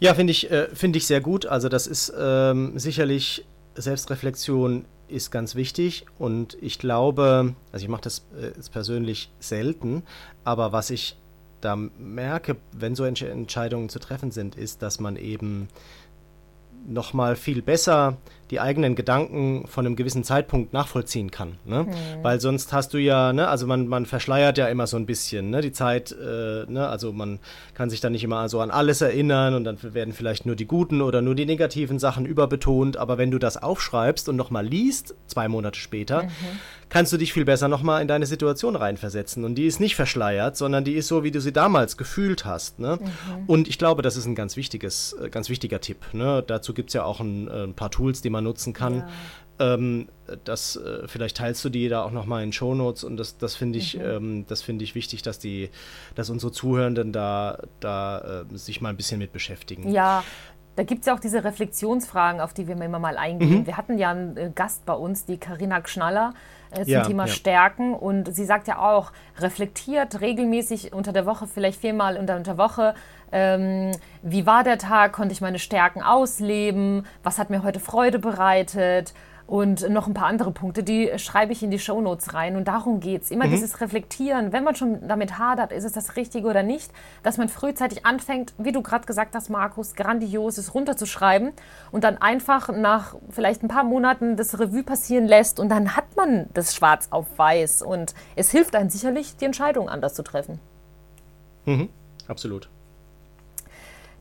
Ja, 0.00 0.14
finde 0.14 0.32
ich, 0.32 0.50
äh, 0.50 0.68
find 0.74 0.96
ich 0.96 1.06
sehr 1.06 1.20
gut. 1.20 1.46
Also 1.46 1.68
das 1.68 1.86
ist 1.86 2.12
ähm, 2.18 2.78
sicherlich, 2.78 3.44
Selbstreflexion 3.74 4.84
ist 5.08 5.30
ganz 5.30 5.54
wichtig 5.54 6.06
und 6.18 6.56
ich 6.60 6.78
glaube, 6.78 7.54
also 7.70 7.84
ich 7.84 7.88
mache 7.88 8.02
das 8.02 8.24
äh, 8.40 8.50
persönlich 8.70 9.30
selten, 9.40 10.02
aber 10.44 10.72
was 10.72 10.90
ich 10.90 11.16
da 11.60 11.76
merke, 11.76 12.56
wenn 12.72 12.94
so 12.94 13.04
Entscheidungen 13.04 13.88
zu 13.88 13.98
treffen 13.98 14.30
sind, 14.32 14.56
ist, 14.56 14.82
dass 14.82 14.98
man 14.98 15.16
eben 15.16 15.68
nochmal 16.86 17.36
viel 17.36 17.62
besser 17.62 18.16
die 18.52 18.60
eigenen 18.60 18.94
Gedanken 18.94 19.66
von 19.66 19.86
einem 19.86 19.96
gewissen 19.96 20.24
Zeitpunkt 20.24 20.74
nachvollziehen 20.74 21.30
kann. 21.30 21.56
Ne? 21.64 21.84
Mhm. 21.84 21.92
Weil 22.20 22.38
sonst 22.38 22.74
hast 22.74 22.92
du 22.92 22.98
ja, 22.98 23.32
ne, 23.32 23.48
also 23.48 23.66
man, 23.66 23.88
man 23.88 24.04
verschleiert 24.04 24.58
ja 24.58 24.66
immer 24.66 24.86
so 24.86 24.98
ein 24.98 25.06
bisschen 25.06 25.48
ne, 25.48 25.62
die 25.62 25.72
Zeit, 25.72 26.12
äh, 26.12 26.70
ne, 26.70 26.86
also 26.86 27.14
man 27.14 27.38
kann 27.72 27.88
sich 27.88 28.02
dann 28.02 28.12
nicht 28.12 28.24
immer 28.24 28.50
so 28.50 28.60
an 28.60 28.70
alles 28.70 29.00
erinnern 29.00 29.54
und 29.54 29.64
dann 29.64 29.78
werden 29.94 30.12
vielleicht 30.12 30.44
nur 30.44 30.54
die 30.54 30.66
guten 30.66 31.00
oder 31.00 31.22
nur 31.22 31.34
die 31.34 31.46
negativen 31.46 31.98
Sachen 31.98 32.26
überbetont, 32.26 32.98
aber 32.98 33.16
wenn 33.16 33.30
du 33.30 33.38
das 33.38 33.56
aufschreibst 33.56 34.28
und 34.28 34.36
nochmal 34.36 34.66
liest, 34.66 35.14
zwei 35.28 35.48
Monate 35.48 35.80
später, 35.80 36.24
mhm. 36.24 36.28
Kannst 36.92 37.10
du 37.10 37.16
dich 37.16 37.32
viel 37.32 37.46
besser 37.46 37.68
nochmal 37.68 38.02
in 38.02 38.08
deine 38.08 38.26
Situation 38.26 38.76
reinversetzen 38.76 39.46
und 39.46 39.54
die 39.54 39.64
ist 39.64 39.80
nicht 39.80 39.96
verschleiert, 39.96 40.58
sondern 40.58 40.84
die 40.84 40.92
ist 40.92 41.08
so, 41.08 41.24
wie 41.24 41.30
du 41.30 41.40
sie 41.40 41.50
damals 41.50 41.96
gefühlt 41.96 42.44
hast. 42.44 42.80
Ne? 42.80 42.98
Mhm. 43.00 43.44
Und 43.46 43.66
ich 43.66 43.78
glaube, 43.78 44.02
das 44.02 44.18
ist 44.18 44.26
ein 44.26 44.34
ganz 44.34 44.58
wichtiges, 44.58 45.14
äh, 45.14 45.30
ganz 45.30 45.48
wichtiger 45.48 45.80
Tipp. 45.80 46.04
Ne? 46.12 46.44
Dazu 46.46 46.74
gibt 46.74 46.90
es 46.90 46.94
ja 46.94 47.04
auch 47.04 47.20
ein, 47.20 47.48
äh, 47.48 47.64
ein 47.64 47.72
paar 47.72 47.90
Tools, 47.90 48.20
die 48.20 48.28
man 48.28 48.44
nutzen 48.44 48.74
kann. 48.74 48.96
Ja. 49.58 49.74
Ähm, 49.74 50.08
das, 50.44 50.76
äh, 50.76 51.08
vielleicht 51.08 51.38
teilst 51.38 51.64
du 51.64 51.70
die 51.70 51.88
da 51.88 52.02
auch 52.02 52.10
nochmal 52.10 52.44
in 52.44 52.52
Shownotes 52.52 53.04
und 53.04 53.16
das, 53.16 53.38
das 53.38 53.56
finde 53.56 53.78
ich, 53.78 53.96
mhm. 53.96 54.02
ähm, 54.04 54.44
das 54.46 54.68
ich 54.68 54.94
wichtig, 54.94 55.22
dass 55.22 55.38
die, 55.38 55.70
dass 56.14 56.28
unsere 56.28 56.52
Zuhörenden 56.52 57.12
da, 57.12 57.62
da 57.80 58.44
äh, 58.52 58.58
sich 58.58 58.82
mal 58.82 58.90
ein 58.90 58.98
bisschen 58.98 59.18
mit 59.18 59.32
beschäftigen. 59.32 59.90
Ja, 59.90 60.24
da 60.76 60.82
gibt 60.84 61.00
es 61.00 61.06
ja 61.06 61.14
auch 61.14 61.20
diese 61.20 61.44
Reflexionsfragen, 61.44 62.40
auf 62.40 62.54
die 62.54 62.66
wir 62.66 62.80
immer 62.80 62.98
mal 62.98 63.18
eingehen. 63.18 63.60
Mhm. 63.60 63.66
Wir 63.66 63.76
hatten 63.76 63.98
ja 63.98 64.10
einen 64.10 64.36
äh, 64.36 64.50
Gast 64.54 64.86
bei 64.86 64.94
uns, 64.94 65.24
die 65.24 65.36
Karina 65.36 65.82
Schnaller, 65.84 66.32
äh, 66.70 66.84
zum 66.84 66.92
ja, 66.92 67.02
Thema 67.02 67.26
ja. 67.26 67.32
Stärken. 67.32 67.94
Und 67.94 68.34
sie 68.34 68.44
sagt 68.44 68.68
ja 68.68 68.78
auch, 68.78 69.12
reflektiert 69.38 70.20
regelmäßig 70.20 70.92
unter 70.92 71.12
der 71.12 71.26
Woche, 71.26 71.46
vielleicht 71.46 71.80
viermal 71.80 72.16
unter 72.16 72.40
der 72.40 72.58
Woche, 72.58 72.94
ähm, 73.32 73.92
wie 74.22 74.46
war 74.46 74.62
der 74.62 74.78
Tag, 74.78 75.12
konnte 75.12 75.32
ich 75.32 75.40
meine 75.40 75.58
Stärken 75.58 76.02
ausleben, 76.02 77.06
was 77.22 77.38
hat 77.38 77.50
mir 77.50 77.62
heute 77.62 77.80
Freude 77.80 78.18
bereitet 78.18 79.14
und 79.46 79.88
noch 79.90 80.06
ein 80.06 80.14
paar 80.14 80.26
andere 80.26 80.50
Punkte, 80.50 80.82
die 80.82 81.10
schreibe 81.16 81.52
ich 81.52 81.62
in 81.62 81.70
die 81.70 81.78
Shownotes 81.78 82.34
rein. 82.34 82.56
Und 82.56 82.68
darum 82.68 83.00
geht 83.00 83.22
es. 83.22 83.30
Immer 83.30 83.46
mhm. 83.46 83.50
dieses 83.50 83.80
Reflektieren, 83.80 84.52
wenn 84.52 84.64
man 84.64 84.74
schon 84.74 85.06
damit 85.06 85.38
hadert, 85.38 85.72
ist 85.72 85.84
es 85.84 85.92
das 85.92 86.16
Richtige 86.16 86.46
oder 86.48 86.62
nicht, 86.62 86.90
dass 87.22 87.38
man 87.38 87.48
frühzeitig 87.48 88.06
anfängt, 88.06 88.54
wie 88.58 88.72
du 88.72 88.82
gerade 88.82 89.06
gesagt 89.06 89.34
hast, 89.34 89.50
Markus, 89.50 89.94
Grandioses 89.94 90.74
runterzuschreiben 90.74 91.52
und 91.90 92.04
dann 92.04 92.18
einfach 92.18 92.68
nach 92.68 93.16
vielleicht 93.30 93.62
ein 93.62 93.68
paar 93.68 93.84
Monaten 93.84 94.36
das 94.36 94.58
Revue 94.58 94.82
passieren 94.82 95.26
lässt 95.26 95.60
und 95.60 95.68
dann 95.68 95.96
hat 95.96 96.16
man 96.16 96.46
das 96.54 96.74
schwarz 96.74 97.08
auf 97.10 97.26
weiß. 97.36 97.82
Und 97.82 98.14
es 98.36 98.50
hilft 98.50 98.74
einem 98.76 98.90
sicherlich, 98.90 99.36
die 99.36 99.44
Entscheidung 99.44 99.88
anders 99.88 100.14
zu 100.14 100.22
treffen. 100.22 100.60
Mhm. 101.64 101.88
Absolut. 102.28 102.68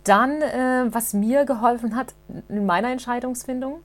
Dann, 0.04 0.42
äh, 0.42 0.86
was 0.88 1.14
mir 1.14 1.46
geholfen 1.46 1.96
hat 1.96 2.14
in 2.50 2.66
meiner 2.66 2.90
Entscheidungsfindung, 2.90 3.82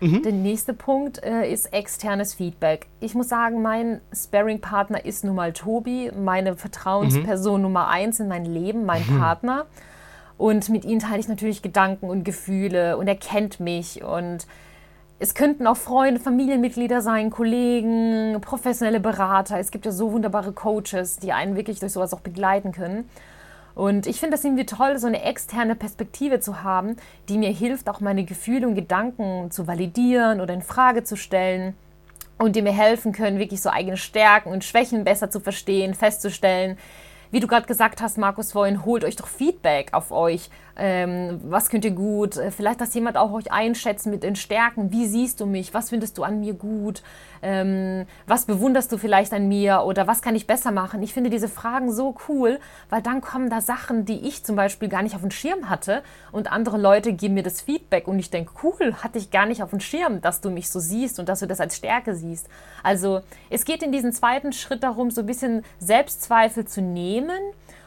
mhm. 0.00 0.22
der 0.22 0.32
nächste 0.32 0.74
Punkt 0.74 1.22
äh, 1.22 1.50
ist 1.50 1.72
externes 1.72 2.34
Feedback. 2.34 2.86
Ich 3.00 3.14
muss 3.14 3.28
sagen, 3.28 3.62
mein 3.62 4.00
Sparring-Partner 4.12 5.04
ist 5.04 5.24
nun 5.24 5.36
mal 5.36 5.52
Tobi, 5.52 6.10
meine 6.16 6.56
Vertrauensperson 6.56 7.60
mhm. 7.60 7.62
Nummer 7.62 7.88
eins 7.88 8.20
in 8.20 8.28
meinem 8.28 8.52
Leben, 8.52 8.84
mein 8.84 9.02
mhm. 9.06 9.18
Partner. 9.18 9.66
Und 10.38 10.70
mit 10.70 10.84
ihm 10.84 11.00
teile 11.00 11.20
ich 11.20 11.28
natürlich 11.28 11.60
Gedanken 11.60 12.08
und 12.08 12.24
Gefühle 12.24 12.96
und 12.96 13.06
er 13.06 13.16
kennt 13.16 13.60
mich 13.60 14.02
und 14.02 14.46
es 15.18 15.34
könnten 15.34 15.66
auch 15.66 15.76
Freunde, 15.76 16.18
Familienmitglieder 16.18 17.02
sein, 17.02 17.28
Kollegen, 17.28 18.40
professionelle 18.40 19.00
Berater. 19.00 19.58
Es 19.58 19.70
gibt 19.70 19.84
ja 19.84 19.92
so 19.92 20.12
wunderbare 20.12 20.52
Coaches, 20.52 21.18
die 21.18 21.32
einen 21.32 21.56
wirklich 21.56 21.78
durch 21.78 21.92
sowas 21.92 22.14
auch 22.14 22.20
begleiten 22.20 22.72
können. 22.72 23.04
Und 23.74 24.06
ich 24.06 24.20
finde 24.20 24.36
das 24.36 24.44
irgendwie 24.44 24.66
toll, 24.66 24.98
so 24.98 25.06
eine 25.06 25.22
externe 25.22 25.74
Perspektive 25.74 26.40
zu 26.40 26.62
haben, 26.62 26.96
die 27.28 27.38
mir 27.38 27.50
hilft, 27.50 27.88
auch 27.88 28.00
meine 28.00 28.24
Gefühle 28.24 28.66
und 28.66 28.74
Gedanken 28.74 29.50
zu 29.50 29.66
validieren 29.66 30.40
oder 30.40 30.54
in 30.54 30.62
Frage 30.62 31.04
zu 31.04 31.16
stellen 31.16 31.74
und 32.38 32.56
die 32.56 32.62
mir 32.62 32.72
helfen 32.72 33.12
können, 33.12 33.38
wirklich 33.38 33.60
so 33.60 33.70
eigene 33.70 33.96
Stärken 33.96 34.50
und 34.50 34.64
Schwächen 34.64 35.04
besser 35.04 35.30
zu 35.30 35.40
verstehen, 35.40 35.94
festzustellen. 35.94 36.78
Wie 37.30 37.38
du 37.38 37.46
gerade 37.46 37.66
gesagt 37.66 38.02
hast, 38.02 38.18
Markus, 38.18 38.52
vorhin, 38.52 38.84
holt 38.84 39.04
euch 39.04 39.14
doch 39.14 39.28
Feedback 39.28 39.90
auf 39.92 40.10
euch. 40.10 40.50
Ähm, 40.76 41.40
was 41.44 41.68
könnt 41.68 41.84
ihr 41.84 41.92
gut, 41.92 42.40
vielleicht, 42.50 42.80
dass 42.80 42.92
jemand 42.94 43.16
auch 43.16 43.30
euch 43.32 43.52
einschätzt 43.52 44.06
mit 44.06 44.24
den 44.24 44.34
Stärken, 44.34 44.90
wie 44.90 45.06
siehst 45.06 45.40
du 45.40 45.46
mich, 45.46 45.72
was 45.72 45.90
findest 45.90 46.18
du 46.18 46.24
an 46.24 46.40
mir 46.40 46.54
gut, 46.54 47.02
ähm, 47.42 48.06
was 48.26 48.44
bewunderst 48.44 48.92
du 48.92 48.98
vielleicht 48.98 49.32
an 49.32 49.48
mir 49.48 49.82
oder 49.84 50.06
was 50.06 50.22
kann 50.22 50.34
ich 50.34 50.46
besser 50.46 50.70
machen. 50.70 51.02
Ich 51.02 51.14
finde 51.14 51.30
diese 51.30 51.48
Fragen 51.48 51.92
so 51.92 52.14
cool, 52.28 52.58
weil 52.88 53.02
dann 53.02 53.20
kommen 53.20 53.50
da 53.50 53.60
Sachen, 53.60 54.04
die 54.04 54.26
ich 54.26 54.44
zum 54.44 54.56
Beispiel 54.56 54.88
gar 54.88 55.02
nicht 55.02 55.14
auf 55.14 55.22
dem 55.22 55.30
Schirm 55.30 55.70
hatte 55.70 56.02
und 56.32 56.52
andere 56.52 56.78
Leute 56.78 57.12
geben 57.12 57.34
mir 57.34 57.42
das 57.42 57.60
Feedback 57.60 58.08
und 58.08 58.18
ich 58.18 58.30
denke, 58.30 58.52
cool, 58.62 58.94
hatte 59.02 59.18
ich 59.18 59.30
gar 59.30 59.46
nicht 59.46 59.62
auf 59.62 59.70
dem 59.70 59.80
Schirm, 59.80 60.20
dass 60.20 60.40
du 60.40 60.50
mich 60.50 60.70
so 60.70 60.80
siehst 60.80 61.18
und 61.18 61.28
dass 61.28 61.40
du 61.40 61.46
das 61.46 61.60
als 61.60 61.76
Stärke 61.76 62.14
siehst. 62.14 62.48
Also 62.82 63.22
es 63.48 63.64
geht 63.64 63.82
in 63.82 63.92
diesem 63.92 64.12
zweiten 64.12 64.52
Schritt 64.52 64.82
darum, 64.82 65.10
so 65.10 65.22
ein 65.22 65.26
bisschen 65.26 65.64
Selbstzweifel 65.78 66.66
zu 66.66 66.82
nehmen 66.82 67.38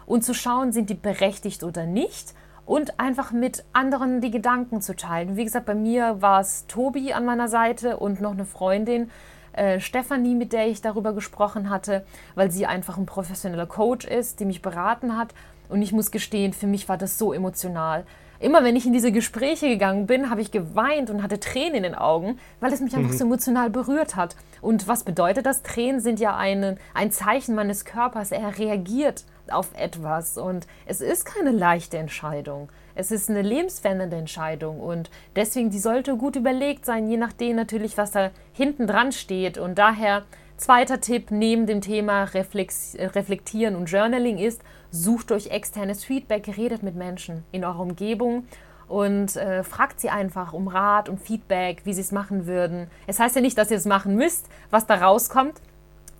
und 0.05 0.23
zu 0.23 0.33
schauen, 0.33 0.71
sind 0.71 0.89
die 0.89 0.95
berechtigt 0.95 1.63
oder 1.63 1.85
nicht 1.85 2.33
und 2.65 2.99
einfach 2.99 3.31
mit 3.31 3.65
anderen 3.73 4.21
die 4.21 4.31
Gedanken 4.31 4.81
zu 4.81 4.95
teilen. 4.95 5.35
Wie 5.35 5.43
gesagt, 5.43 5.65
bei 5.65 5.75
mir 5.75 6.21
war 6.21 6.39
es 6.39 6.65
Tobi 6.67 7.13
an 7.13 7.25
meiner 7.25 7.47
Seite 7.47 7.97
und 7.97 8.21
noch 8.21 8.31
eine 8.31 8.45
Freundin, 8.45 9.11
äh, 9.53 9.79
Stefanie, 9.79 10.35
mit 10.35 10.53
der 10.53 10.67
ich 10.67 10.81
darüber 10.81 11.13
gesprochen 11.13 11.69
hatte, 11.69 12.05
weil 12.35 12.51
sie 12.51 12.65
einfach 12.65 12.97
ein 12.97 13.05
professioneller 13.05 13.65
Coach 13.65 14.05
ist, 14.05 14.39
die 14.39 14.45
mich 14.45 14.61
beraten 14.61 15.17
hat. 15.17 15.33
Und 15.69 15.81
ich 15.81 15.91
muss 15.91 16.11
gestehen, 16.11 16.53
für 16.53 16.67
mich 16.67 16.89
war 16.89 16.97
das 16.97 17.17
so 17.17 17.33
emotional. 17.33 18.05
Immer 18.39 18.63
wenn 18.65 18.75
ich 18.75 18.85
in 18.85 18.91
diese 18.91 19.13
Gespräche 19.13 19.69
gegangen 19.69 20.05
bin, 20.05 20.29
habe 20.29 20.41
ich 20.41 20.51
geweint 20.51 21.09
und 21.09 21.23
hatte 21.23 21.39
Tränen 21.39 21.75
in 21.75 21.83
den 21.83 21.95
Augen, 21.95 22.39
weil 22.59 22.73
es 22.73 22.81
mich 22.81 22.93
einfach 22.93 23.13
mhm. 23.13 23.17
so 23.17 23.23
emotional 23.23 23.69
berührt 23.69 24.17
hat. 24.17 24.35
Und 24.59 24.87
was 24.87 25.03
bedeutet 25.03 25.45
das? 25.45 25.63
Tränen 25.63 26.01
sind 26.01 26.19
ja 26.19 26.35
eine, 26.35 26.75
ein 26.93 27.11
Zeichen 27.11 27.55
meines 27.55 27.85
Körpers. 27.85 28.31
Er 28.31 28.57
reagiert 28.57 29.23
auf 29.49 29.69
etwas. 29.75 30.37
Und 30.37 30.67
es 30.85 30.99
ist 30.99 31.25
keine 31.25 31.51
leichte 31.51 31.97
Entscheidung. 31.97 32.69
Es 32.95 33.11
ist 33.11 33.29
eine 33.29 33.41
lebensverändernde 33.41 34.17
Entscheidung 34.17 34.79
und 34.79 35.09
deswegen, 35.35 35.71
die 35.71 35.79
sollte 35.79 36.15
gut 36.15 36.35
überlegt 36.35 36.85
sein, 36.85 37.09
je 37.09 37.17
nachdem 37.17 37.55
natürlich, 37.55 37.97
was 37.97 38.11
da 38.11 38.29
hinten 38.53 38.85
dran 38.85 39.11
steht. 39.11 39.57
Und 39.57 39.79
daher, 39.79 40.23
zweiter 40.57 41.01
Tipp 41.01 41.31
neben 41.31 41.65
dem 41.65 41.81
Thema 41.81 42.25
Reflex 42.25 42.95
Reflektieren 42.99 43.75
und 43.75 43.89
Journaling 43.89 44.37
ist, 44.37 44.61
sucht 44.91 45.31
euch 45.31 45.47
externes 45.47 46.03
Feedback, 46.05 46.55
redet 46.55 46.83
mit 46.83 46.95
Menschen 46.95 47.43
in 47.51 47.65
eurer 47.65 47.79
Umgebung 47.79 48.45
und 48.87 49.35
äh, 49.37 49.63
fragt 49.63 49.99
sie 49.99 50.09
einfach 50.09 50.53
um 50.53 50.67
Rat 50.67 51.09
und 51.09 51.19
Feedback, 51.19 51.81
wie 51.85 51.93
sie 51.93 52.01
es 52.01 52.11
machen 52.11 52.45
würden. 52.45 52.91
Es 53.07 53.19
heißt 53.19 53.35
ja 53.35 53.41
nicht, 53.41 53.57
dass 53.57 53.71
ihr 53.71 53.77
es 53.77 53.85
machen 53.85 54.15
müsst, 54.15 54.47
was 54.69 54.85
da 54.85 54.95
rauskommt. 54.95 55.59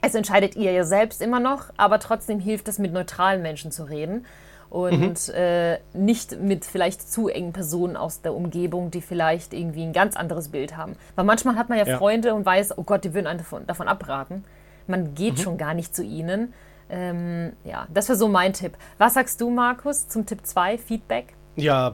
Es 0.01 0.15
entscheidet 0.15 0.55
ihr 0.55 0.71
ja 0.71 0.83
selbst 0.83 1.21
immer 1.21 1.39
noch, 1.39 1.65
aber 1.77 1.99
trotzdem 1.99 2.39
hilft 2.39 2.67
es, 2.67 2.79
mit 2.79 2.91
neutralen 2.91 3.43
Menschen 3.43 3.71
zu 3.71 3.83
reden 3.83 4.25
und 4.73 5.27
mhm. 5.27 5.33
äh, 5.35 5.77
nicht 5.93 6.41
mit 6.41 6.65
vielleicht 6.65 6.99
zu 7.07 7.27
engen 7.27 7.53
Personen 7.53 7.95
aus 7.95 8.21
der 8.23 8.33
Umgebung, 8.33 8.89
die 8.89 9.01
vielleicht 9.01 9.53
irgendwie 9.53 9.83
ein 9.83 9.93
ganz 9.93 10.15
anderes 10.15 10.49
Bild 10.49 10.75
haben. 10.75 10.95
Weil 11.13 11.25
manchmal 11.25 11.57
hat 11.57 11.69
man 11.69 11.77
ja, 11.77 11.85
ja. 11.85 11.97
Freunde 11.99 12.33
und 12.33 12.43
weiß, 12.43 12.79
oh 12.79 12.81
Gott, 12.81 13.03
die 13.03 13.13
würden 13.13 13.27
einen 13.27 13.37
davon, 13.37 13.67
davon 13.67 13.87
abraten. 13.87 14.43
Man 14.87 15.13
geht 15.13 15.33
mhm. 15.33 15.37
schon 15.37 15.57
gar 15.59 15.75
nicht 15.75 15.95
zu 15.95 16.03
ihnen. 16.03 16.55
Ähm, 16.89 17.53
ja, 17.63 17.87
das 17.93 18.09
wäre 18.09 18.17
so 18.17 18.27
mein 18.27 18.53
Tipp. 18.53 18.75
Was 18.97 19.13
sagst 19.13 19.39
du, 19.41 19.51
Markus, 19.51 20.07
zum 20.07 20.25
Tipp 20.25 20.39
2, 20.41 20.79
Feedback? 20.79 21.35
Ja, 21.55 21.93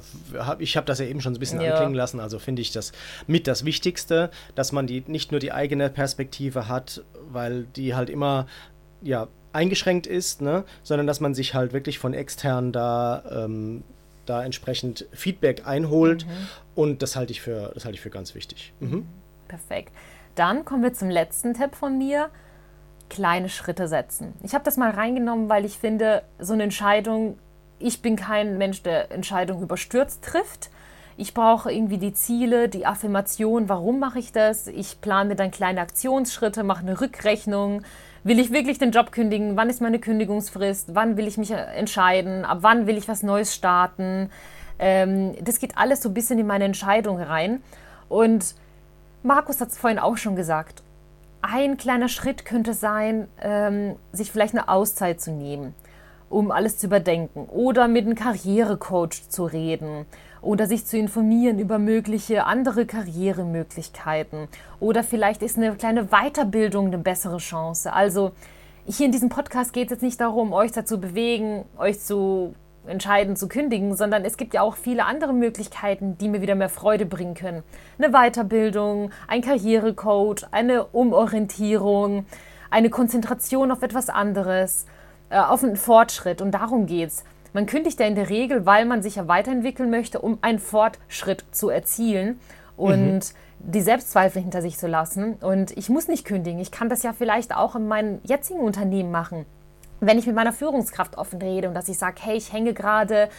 ich 0.59 0.77
habe 0.77 0.85
das 0.85 0.99
ja 0.99 1.05
eben 1.05 1.19
schon 1.19 1.33
ein 1.33 1.39
bisschen 1.39 1.59
ja. 1.59 1.71
anklingen 1.71 1.95
lassen. 1.95 2.21
Also 2.21 2.39
finde 2.39 2.61
ich 2.61 2.71
das 2.71 2.93
mit 3.27 3.45
das 3.45 3.65
Wichtigste, 3.65 4.31
dass 4.55 4.71
man 4.71 4.87
die 4.87 5.03
nicht 5.05 5.31
nur 5.31 5.41
die 5.41 5.51
eigene 5.51 5.89
Perspektive 5.89 6.69
hat, 6.69 7.03
weil 7.29 7.65
die 7.75 7.93
halt 7.93 8.09
immer 8.09 8.47
ja 9.01 9.27
eingeschränkt 9.53 10.07
ist, 10.07 10.41
ne, 10.41 10.63
sondern 10.83 11.07
dass 11.07 11.19
man 11.19 11.33
sich 11.33 11.53
halt 11.53 11.73
wirklich 11.73 11.99
von 11.99 12.13
extern 12.13 12.71
da 12.71 13.23
ähm, 13.45 13.83
da 14.25 14.43
entsprechend 14.43 15.07
Feedback 15.11 15.65
einholt 15.65 16.27
mhm. 16.27 16.31
und 16.75 17.01
das 17.01 17.15
halte 17.15 17.31
ich 17.31 17.41
für 17.41 17.71
das 17.73 17.85
halte 17.85 17.95
ich 17.95 18.01
für 18.01 18.11
ganz 18.11 18.35
wichtig. 18.35 18.73
Mhm. 18.79 19.07
Perfekt. 19.47 19.91
Dann 20.35 20.65
kommen 20.65 20.83
wir 20.83 20.93
zum 20.93 21.09
letzten 21.09 21.53
Tipp 21.53 21.75
von 21.75 21.97
mir. 21.97 22.29
Kleine 23.09 23.49
Schritte 23.49 23.87
setzen. 23.87 24.33
Ich 24.43 24.53
habe 24.53 24.63
das 24.63 24.77
mal 24.77 24.91
reingenommen, 24.91 25.49
weil 25.49 25.65
ich 25.65 25.79
finde, 25.79 26.21
so 26.37 26.53
eine 26.53 26.61
Entscheidung 26.61 27.39
ich 27.79 28.01
bin 28.01 28.15
kein 28.15 28.57
Mensch, 28.57 28.83
der 28.83 29.11
Entscheidungen 29.11 29.63
überstürzt 29.63 30.23
trifft. 30.23 30.69
Ich 31.17 31.33
brauche 31.33 31.71
irgendwie 31.71 31.97
die 31.97 32.13
Ziele, 32.13 32.69
die 32.69 32.85
Affirmation, 32.85 33.67
warum 33.67 33.99
mache 33.99 34.19
ich 34.19 34.31
das? 34.31 34.67
Ich 34.67 35.01
plane 35.01 35.29
mir 35.29 35.35
dann 35.35 35.51
kleine 35.51 35.81
Aktionsschritte, 35.81 36.63
mache 36.63 36.81
eine 36.81 37.01
Rückrechnung. 37.01 37.83
Will 38.23 38.39
ich 38.39 38.51
wirklich 38.51 38.77
den 38.77 38.91
Job 38.91 39.11
kündigen? 39.11 39.55
Wann 39.55 39.69
ist 39.69 39.81
meine 39.81 39.99
Kündigungsfrist? 39.99 40.93
Wann 40.93 41.17
will 41.17 41.27
ich 41.27 41.37
mich 41.37 41.51
entscheiden? 41.51 42.45
Ab 42.45 42.59
wann 42.61 42.87
will 42.87 42.97
ich 42.97 43.07
was 43.07 43.23
Neues 43.23 43.55
starten? 43.55 44.29
Ähm, 44.77 45.35
das 45.41 45.59
geht 45.59 45.77
alles 45.77 46.01
so 46.01 46.09
ein 46.09 46.13
bisschen 46.13 46.39
in 46.39 46.47
meine 46.47 46.65
Entscheidung 46.65 47.21
rein. 47.21 47.61
Und 48.09 48.55
Markus 49.23 49.61
hat 49.61 49.69
es 49.69 49.77
vorhin 49.77 49.99
auch 49.99 50.17
schon 50.17 50.35
gesagt. 50.35 50.83
Ein 51.41 51.77
kleiner 51.77 52.09
Schritt 52.09 52.43
könnte 52.43 52.73
sein, 52.73 53.27
ähm, 53.41 53.95
sich 54.11 54.31
vielleicht 54.31 54.53
eine 54.53 54.67
Auszeit 54.67 55.21
zu 55.21 55.31
nehmen 55.31 55.73
um 56.29 56.51
alles 56.51 56.77
zu 56.77 56.87
überdenken 56.87 57.45
oder 57.49 57.87
mit 57.87 58.05
einem 58.05 58.15
Karrierecoach 58.15 59.29
zu 59.29 59.45
reden 59.45 60.05
oder 60.41 60.67
sich 60.67 60.85
zu 60.85 60.97
informieren 60.97 61.59
über 61.59 61.79
mögliche 61.79 62.45
andere 62.45 62.85
Karrieremöglichkeiten 62.85 64.47
oder 64.79 65.03
vielleicht 65.03 65.41
ist 65.41 65.57
eine 65.57 65.75
kleine 65.75 66.07
Weiterbildung 66.07 66.87
eine 66.87 66.97
bessere 66.97 67.37
Chance. 67.37 67.91
Also 67.91 68.31
hier 68.85 69.05
in 69.05 69.11
diesem 69.11 69.29
Podcast 69.29 69.73
geht 69.73 69.87
es 69.87 69.91
jetzt 69.91 70.03
nicht 70.03 70.19
darum, 70.21 70.53
euch 70.53 70.71
dazu 70.71 70.99
bewegen, 70.99 71.65
euch 71.77 71.99
zu 71.99 72.55
entscheiden 72.87 73.35
zu 73.35 73.47
kündigen, 73.47 73.95
sondern 73.95 74.25
es 74.25 74.37
gibt 74.37 74.53
ja 74.53 74.61
auch 74.61 74.75
viele 74.75 75.05
andere 75.05 75.33
Möglichkeiten, 75.33 76.17
die 76.17 76.27
mir 76.27 76.41
wieder 76.41 76.55
mehr 76.55 76.69
Freude 76.69 77.05
bringen 77.05 77.35
können. 77.35 77.63
Eine 77.97 78.11
Weiterbildung, 78.11 79.11
ein 79.27 79.41
Karrierecode, 79.41 80.47
eine 80.51 80.85
Umorientierung, 80.85 82.25
eine 82.71 82.89
Konzentration 82.89 83.71
auf 83.71 83.83
etwas 83.83 84.09
anderes 84.09 84.85
äh, 85.29 85.37
auf 85.37 85.63
einen 85.63 85.75
Fortschritt. 85.75 86.41
Und 86.41 86.51
darum 86.51 86.85
geht's. 86.85 87.23
Man 87.53 87.65
kündigt 87.65 87.99
ja 87.99 88.05
in 88.05 88.15
der 88.15 88.29
Regel, 88.29 88.65
weil 88.65 88.85
man 88.85 89.01
sich 89.01 89.15
ja 89.15 89.27
weiterentwickeln 89.27 89.89
möchte, 89.89 90.19
um 90.19 90.37
einen 90.41 90.59
Fortschritt 90.59 91.45
zu 91.51 91.69
erzielen 91.69 92.39
und 92.77 93.15
mhm. 93.15 93.21
die 93.59 93.81
Selbstzweifel 93.81 94.41
hinter 94.41 94.61
sich 94.61 94.77
zu 94.77 94.87
lassen. 94.87 95.33
Und 95.35 95.75
ich 95.77 95.89
muss 95.89 96.07
nicht 96.07 96.25
kündigen. 96.25 96.59
Ich 96.59 96.71
kann 96.71 96.89
das 96.89 97.03
ja 97.03 97.13
vielleicht 97.13 97.55
auch 97.55 97.75
in 97.75 97.87
meinem 97.87 98.19
jetzigen 98.23 98.59
Unternehmen 98.59 99.11
machen. 99.11 99.45
Wenn 99.99 100.17
ich 100.17 100.27
mit 100.27 100.35
meiner 100.35 100.53
Führungskraft 100.53 101.17
offen 101.17 101.41
rede 101.41 101.67
und 101.67 101.73
dass 101.73 101.89
ich 101.89 101.97
sage, 101.97 102.17
hey, 102.21 102.37
ich 102.37 102.53
hänge 102.53 102.73
gerade, 102.73 103.29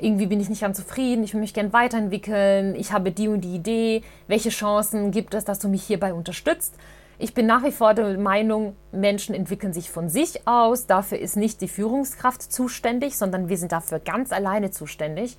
irgendwie 0.00 0.26
bin 0.26 0.40
ich 0.40 0.48
nicht 0.48 0.62
ganz 0.62 0.76
zufrieden, 0.76 1.22
ich 1.22 1.32
will 1.34 1.40
mich 1.40 1.54
gerne 1.54 1.72
weiterentwickeln, 1.72 2.74
ich 2.74 2.92
habe 2.92 3.12
die 3.12 3.28
und 3.28 3.42
die 3.42 3.54
Idee, 3.54 4.02
welche 4.26 4.50
Chancen 4.50 5.12
gibt 5.12 5.34
es, 5.34 5.44
dass 5.44 5.58
du 5.58 5.68
mich 5.68 5.84
hierbei 5.84 6.12
unterstützt, 6.12 6.74
ich 7.18 7.34
bin 7.34 7.46
nach 7.46 7.64
wie 7.64 7.72
vor 7.72 7.94
der 7.94 8.16
Meinung, 8.16 8.76
Menschen 8.92 9.34
entwickeln 9.34 9.72
sich 9.72 9.90
von 9.90 10.08
sich 10.08 10.46
aus. 10.46 10.86
Dafür 10.86 11.18
ist 11.18 11.36
nicht 11.36 11.60
die 11.60 11.68
Führungskraft 11.68 12.42
zuständig, 12.52 13.18
sondern 13.18 13.48
wir 13.48 13.58
sind 13.58 13.72
dafür 13.72 13.98
ganz 13.98 14.32
alleine 14.32 14.70
zuständig. 14.70 15.36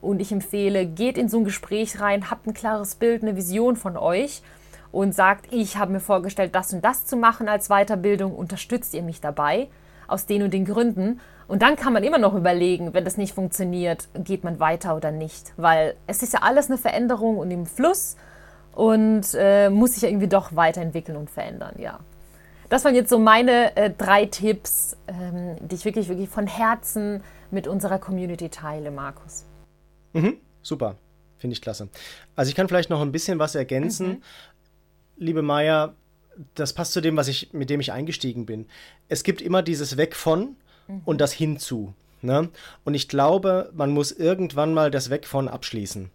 Und 0.00 0.20
ich 0.20 0.32
empfehle, 0.32 0.86
geht 0.86 1.16
in 1.16 1.28
so 1.28 1.38
ein 1.38 1.44
Gespräch 1.44 2.00
rein, 2.00 2.30
habt 2.30 2.46
ein 2.46 2.54
klares 2.54 2.96
Bild, 2.96 3.22
eine 3.22 3.36
Vision 3.36 3.76
von 3.76 3.96
euch 3.96 4.42
und 4.90 5.14
sagt, 5.14 5.52
ich 5.52 5.76
habe 5.76 5.92
mir 5.92 6.00
vorgestellt, 6.00 6.54
das 6.54 6.72
und 6.72 6.84
das 6.84 7.06
zu 7.06 7.16
machen 7.16 7.48
als 7.48 7.68
Weiterbildung, 7.68 8.34
unterstützt 8.34 8.92
ihr 8.94 9.02
mich 9.02 9.20
dabei 9.20 9.68
aus 10.08 10.26
den 10.26 10.42
und 10.42 10.52
den 10.52 10.64
Gründen. 10.64 11.20
Und 11.46 11.62
dann 11.62 11.76
kann 11.76 11.92
man 11.92 12.02
immer 12.02 12.18
noch 12.18 12.34
überlegen, 12.34 12.92
wenn 12.92 13.04
das 13.04 13.16
nicht 13.16 13.34
funktioniert, 13.34 14.08
geht 14.14 14.42
man 14.42 14.58
weiter 14.58 14.96
oder 14.96 15.12
nicht. 15.12 15.52
Weil 15.56 15.94
es 16.08 16.24
ist 16.24 16.32
ja 16.32 16.40
alles 16.42 16.66
eine 16.66 16.78
Veränderung 16.78 17.38
und 17.38 17.52
im 17.52 17.66
Fluss 17.66 18.16
und 18.74 19.26
äh, 19.34 19.70
muss 19.70 19.94
sich 19.94 20.02
ja 20.02 20.08
irgendwie 20.08 20.28
doch 20.28 20.54
weiterentwickeln 20.54 21.16
und 21.16 21.30
verändern, 21.30 21.74
ja. 21.78 22.00
Das 22.68 22.84
waren 22.84 22.94
jetzt 22.94 23.10
so 23.10 23.18
meine 23.18 23.76
äh, 23.76 23.90
drei 23.90 24.26
Tipps, 24.26 24.96
ähm, 25.08 25.56
die 25.60 25.74
ich 25.74 25.84
wirklich, 25.84 26.08
wirklich 26.08 26.28
von 26.28 26.46
Herzen 26.46 27.22
mit 27.50 27.66
unserer 27.66 27.98
Community 27.98 28.48
teile, 28.48 28.92
Markus. 28.92 29.44
Mhm, 30.12 30.36
super, 30.62 30.96
finde 31.38 31.54
ich 31.54 31.62
klasse. 31.62 31.88
Also 32.36 32.48
ich 32.48 32.54
kann 32.54 32.68
vielleicht 32.68 32.88
noch 32.88 33.00
ein 33.00 33.10
bisschen 33.10 33.40
was 33.40 33.56
ergänzen. 33.56 34.08
Mhm. 34.08 34.22
Liebe 35.16 35.42
Maya, 35.42 35.94
das 36.54 36.72
passt 36.72 36.92
zu 36.92 37.00
dem, 37.00 37.16
was 37.16 37.26
ich, 37.26 37.52
mit 37.52 37.70
dem 37.70 37.80
ich 37.80 37.90
eingestiegen 37.90 38.46
bin. 38.46 38.66
Es 39.08 39.24
gibt 39.24 39.42
immer 39.42 39.62
dieses 39.62 39.96
Weg 39.96 40.14
von 40.14 40.56
mhm. 40.86 41.02
und 41.04 41.20
das 41.20 41.32
hinzu. 41.32 41.92
Ne? 42.22 42.50
Und 42.84 42.94
ich 42.94 43.08
glaube, 43.08 43.72
man 43.74 43.90
muss 43.90 44.12
irgendwann 44.12 44.74
mal 44.74 44.92
das 44.92 45.10
Weg 45.10 45.26
von 45.26 45.48
abschließen 45.48 46.10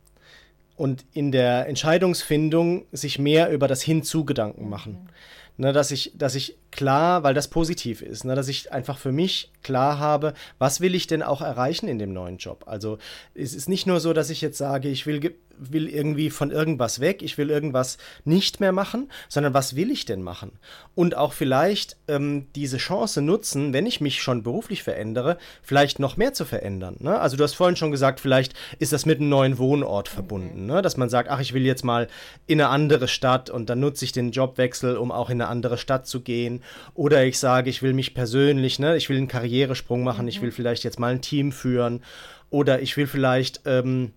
und 0.75 1.05
in 1.13 1.31
der 1.31 1.67
Entscheidungsfindung 1.67 2.85
sich 2.91 3.19
mehr 3.19 3.49
über 3.51 3.67
das 3.67 3.81
Hinzu 3.81 4.25
Gedanken 4.25 4.69
machen. 4.69 4.93
Mhm. 4.93 5.09
Ne, 5.57 5.71
dass 5.71 5.91
ich, 5.91 6.11
dass 6.17 6.35
ich 6.35 6.57
klar, 6.71 7.23
weil 7.23 7.33
das 7.33 7.47
positiv 7.47 8.01
ist, 8.01 8.25
ne, 8.25 8.35
dass 8.35 8.49
ich 8.49 8.73
einfach 8.73 8.97
für 8.97 9.13
mich 9.13 9.53
klar 9.63 9.99
habe, 9.99 10.33
was 10.57 10.81
will 10.81 10.93
ich 10.95 11.07
denn 11.07 11.23
auch 11.23 11.41
erreichen 11.41 11.87
in 11.87 11.97
dem 11.97 12.11
neuen 12.11 12.39
Job. 12.39 12.65
Also 12.65 12.97
es 13.35 13.53
ist 13.53 13.69
nicht 13.69 13.87
nur 13.87 14.01
so, 14.01 14.11
dass 14.11 14.29
ich 14.29 14.41
jetzt 14.41 14.57
sage, 14.57 14.89
ich 14.89 15.05
will 15.05 15.33
will 15.57 15.87
irgendwie 15.87 16.29
von 16.29 16.51
irgendwas 16.51 16.99
weg, 16.99 17.21
ich 17.21 17.37
will 17.37 17.49
irgendwas 17.49 17.97
nicht 18.23 18.59
mehr 18.59 18.71
machen, 18.71 19.09
sondern 19.29 19.53
was 19.53 19.75
will 19.75 19.91
ich 19.91 20.05
denn 20.05 20.21
machen? 20.21 20.53
Und 20.95 21.15
auch 21.15 21.33
vielleicht 21.33 21.97
ähm, 22.07 22.47
diese 22.55 22.77
Chance 22.77 23.21
nutzen, 23.21 23.73
wenn 23.73 23.85
ich 23.85 24.01
mich 24.01 24.21
schon 24.21 24.43
beruflich 24.43 24.83
verändere, 24.83 25.37
vielleicht 25.61 25.99
noch 25.99 26.17
mehr 26.17 26.33
zu 26.33 26.45
verändern. 26.45 26.97
Ne? 26.99 27.19
Also 27.19 27.37
du 27.37 27.43
hast 27.43 27.53
vorhin 27.53 27.75
schon 27.75 27.91
gesagt, 27.91 28.19
vielleicht 28.19 28.53
ist 28.79 28.93
das 28.93 29.05
mit 29.05 29.19
einem 29.19 29.29
neuen 29.29 29.57
Wohnort 29.57 30.07
verbunden, 30.07 30.65
ne? 30.65 30.81
dass 30.81 30.97
man 30.97 31.09
sagt, 31.09 31.29
ach, 31.29 31.39
ich 31.39 31.53
will 31.53 31.65
jetzt 31.65 31.83
mal 31.83 32.07
in 32.47 32.61
eine 32.61 32.69
andere 32.69 33.07
Stadt 33.07 33.49
und 33.49 33.69
dann 33.69 33.79
nutze 33.79 34.05
ich 34.05 34.11
den 34.11 34.31
Jobwechsel, 34.31 34.97
um 34.97 35.11
auch 35.11 35.29
in 35.29 35.41
eine 35.41 35.49
andere 35.49 35.77
Stadt 35.77 36.07
zu 36.07 36.21
gehen. 36.21 36.61
Oder 36.93 37.25
ich 37.25 37.39
sage, 37.39 37.69
ich 37.69 37.81
will 37.81 37.93
mich 37.93 38.13
persönlich, 38.13 38.79
ne? 38.79 38.97
ich 38.97 39.09
will 39.09 39.17
einen 39.17 39.27
Karrieresprung 39.27 40.03
machen, 40.03 40.27
ich 40.27 40.41
will 40.41 40.51
vielleicht 40.51 40.83
jetzt 40.83 40.99
mal 40.99 41.13
ein 41.13 41.21
Team 41.21 41.51
führen. 41.51 42.01
Oder 42.49 42.81
ich 42.81 42.95
will 42.95 43.07
vielleicht 43.07 43.61
ähm, 43.65 44.13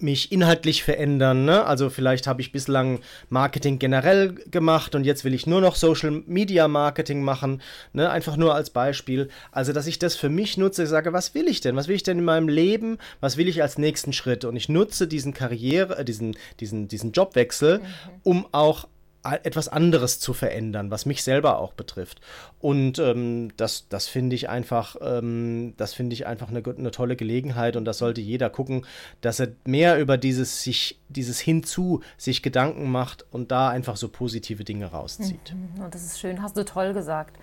mich 0.00 0.32
inhaltlich 0.32 0.82
verändern. 0.82 1.44
Ne? 1.44 1.64
Also 1.64 1.90
vielleicht 1.90 2.26
habe 2.26 2.40
ich 2.40 2.52
bislang 2.52 3.00
Marketing 3.28 3.78
generell 3.78 4.34
gemacht 4.50 4.94
und 4.94 5.04
jetzt 5.04 5.24
will 5.24 5.34
ich 5.34 5.46
nur 5.46 5.60
noch 5.60 5.76
Social 5.76 6.22
Media 6.26 6.68
Marketing 6.68 7.22
machen. 7.22 7.60
Ne? 7.92 8.10
Einfach 8.10 8.36
nur 8.36 8.54
als 8.54 8.70
Beispiel. 8.70 9.28
Also 9.50 9.72
dass 9.72 9.86
ich 9.86 9.98
das 9.98 10.16
für 10.16 10.28
mich 10.28 10.56
nutze, 10.56 10.84
ich 10.84 10.88
sage, 10.88 11.12
was 11.12 11.34
will 11.34 11.48
ich 11.48 11.60
denn? 11.60 11.76
Was 11.76 11.88
will 11.88 11.96
ich 11.96 12.02
denn 12.02 12.18
in 12.18 12.24
meinem 12.24 12.48
Leben? 12.48 12.98
Was 13.20 13.36
will 13.36 13.48
ich 13.48 13.62
als 13.62 13.78
nächsten 13.78 14.12
Schritt? 14.12 14.44
Und 14.44 14.56
ich 14.56 14.68
nutze 14.68 15.06
diesen 15.06 15.34
Karriere, 15.34 15.98
äh, 15.98 16.04
diesen, 16.04 16.36
diesen, 16.60 16.88
diesen 16.88 17.12
Jobwechsel, 17.12 17.78
mhm. 17.78 17.84
um 18.22 18.46
auch 18.52 18.86
etwas 19.24 19.68
anderes 19.68 20.18
zu 20.18 20.34
verändern, 20.34 20.90
was 20.90 21.06
mich 21.06 21.22
selber 21.22 21.58
auch 21.58 21.72
betrifft. 21.74 22.20
Und 22.60 22.98
ähm, 22.98 23.56
das, 23.56 23.88
das 23.88 24.08
finde 24.08 24.34
ich 24.34 24.48
einfach, 24.48 24.96
ähm, 25.00 25.74
das 25.76 25.94
finde 25.94 26.14
ich 26.14 26.26
einfach 26.26 26.48
eine, 26.48 26.62
eine, 26.64 26.90
tolle 26.90 27.14
Gelegenheit 27.14 27.76
und 27.76 27.84
das 27.84 27.98
sollte 27.98 28.20
jeder 28.20 28.50
gucken, 28.50 28.84
dass 29.20 29.38
er 29.38 29.48
mehr 29.64 30.00
über 30.00 30.18
dieses 30.18 30.62
sich, 30.62 31.00
dieses 31.08 31.38
Hinzu 31.38 32.00
sich 32.16 32.42
Gedanken 32.42 32.90
macht 32.90 33.24
und 33.30 33.52
da 33.52 33.68
einfach 33.68 33.96
so 33.96 34.08
positive 34.08 34.64
Dinge 34.64 34.86
rauszieht. 34.86 35.54
Mhm. 35.54 35.84
Und 35.84 35.94
das 35.94 36.04
ist 36.04 36.18
schön, 36.18 36.42
hast 36.42 36.56
du 36.56 36.64
toll 36.64 36.92
gesagt. 36.92 37.36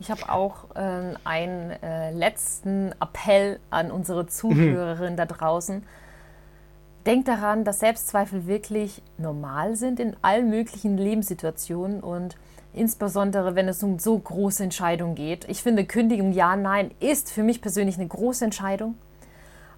Ich 0.00 0.10
habe 0.10 0.28
auch 0.28 0.74
äh, 0.74 1.14
einen 1.24 1.70
äh, 1.70 2.10
letzten 2.10 2.92
Appell 3.00 3.60
an 3.70 3.90
unsere 3.90 4.26
Zuhörerinnen 4.26 5.12
mhm. 5.12 5.16
da 5.16 5.24
draußen 5.24 5.84
Denk 7.06 7.26
daran, 7.26 7.64
dass 7.64 7.80
Selbstzweifel 7.80 8.46
wirklich 8.46 9.02
normal 9.18 9.76
sind 9.76 10.00
in 10.00 10.16
allen 10.22 10.48
möglichen 10.48 10.96
Lebenssituationen 10.96 12.00
und 12.00 12.36
insbesondere 12.72 13.54
wenn 13.54 13.68
es 13.68 13.82
um 13.82 13.98
so 13.98 14.18
große 14.18 14.62
Entscheidungen 14.62 15.14
geht. 15.14 15.46
Ich 15.48 15.62
finde, 15.62 15.84
Kündigung 15.84 16.32
ja, 16.32 16.56
nein 16.56 16.90
ist 17.00 17.30
für 17.30 17.42
mich 17.42 17.60
persönlich 17.60 17.98
eine 17.98 18.08
große 18.08 18.44
Entscheidung. 18.44 18.96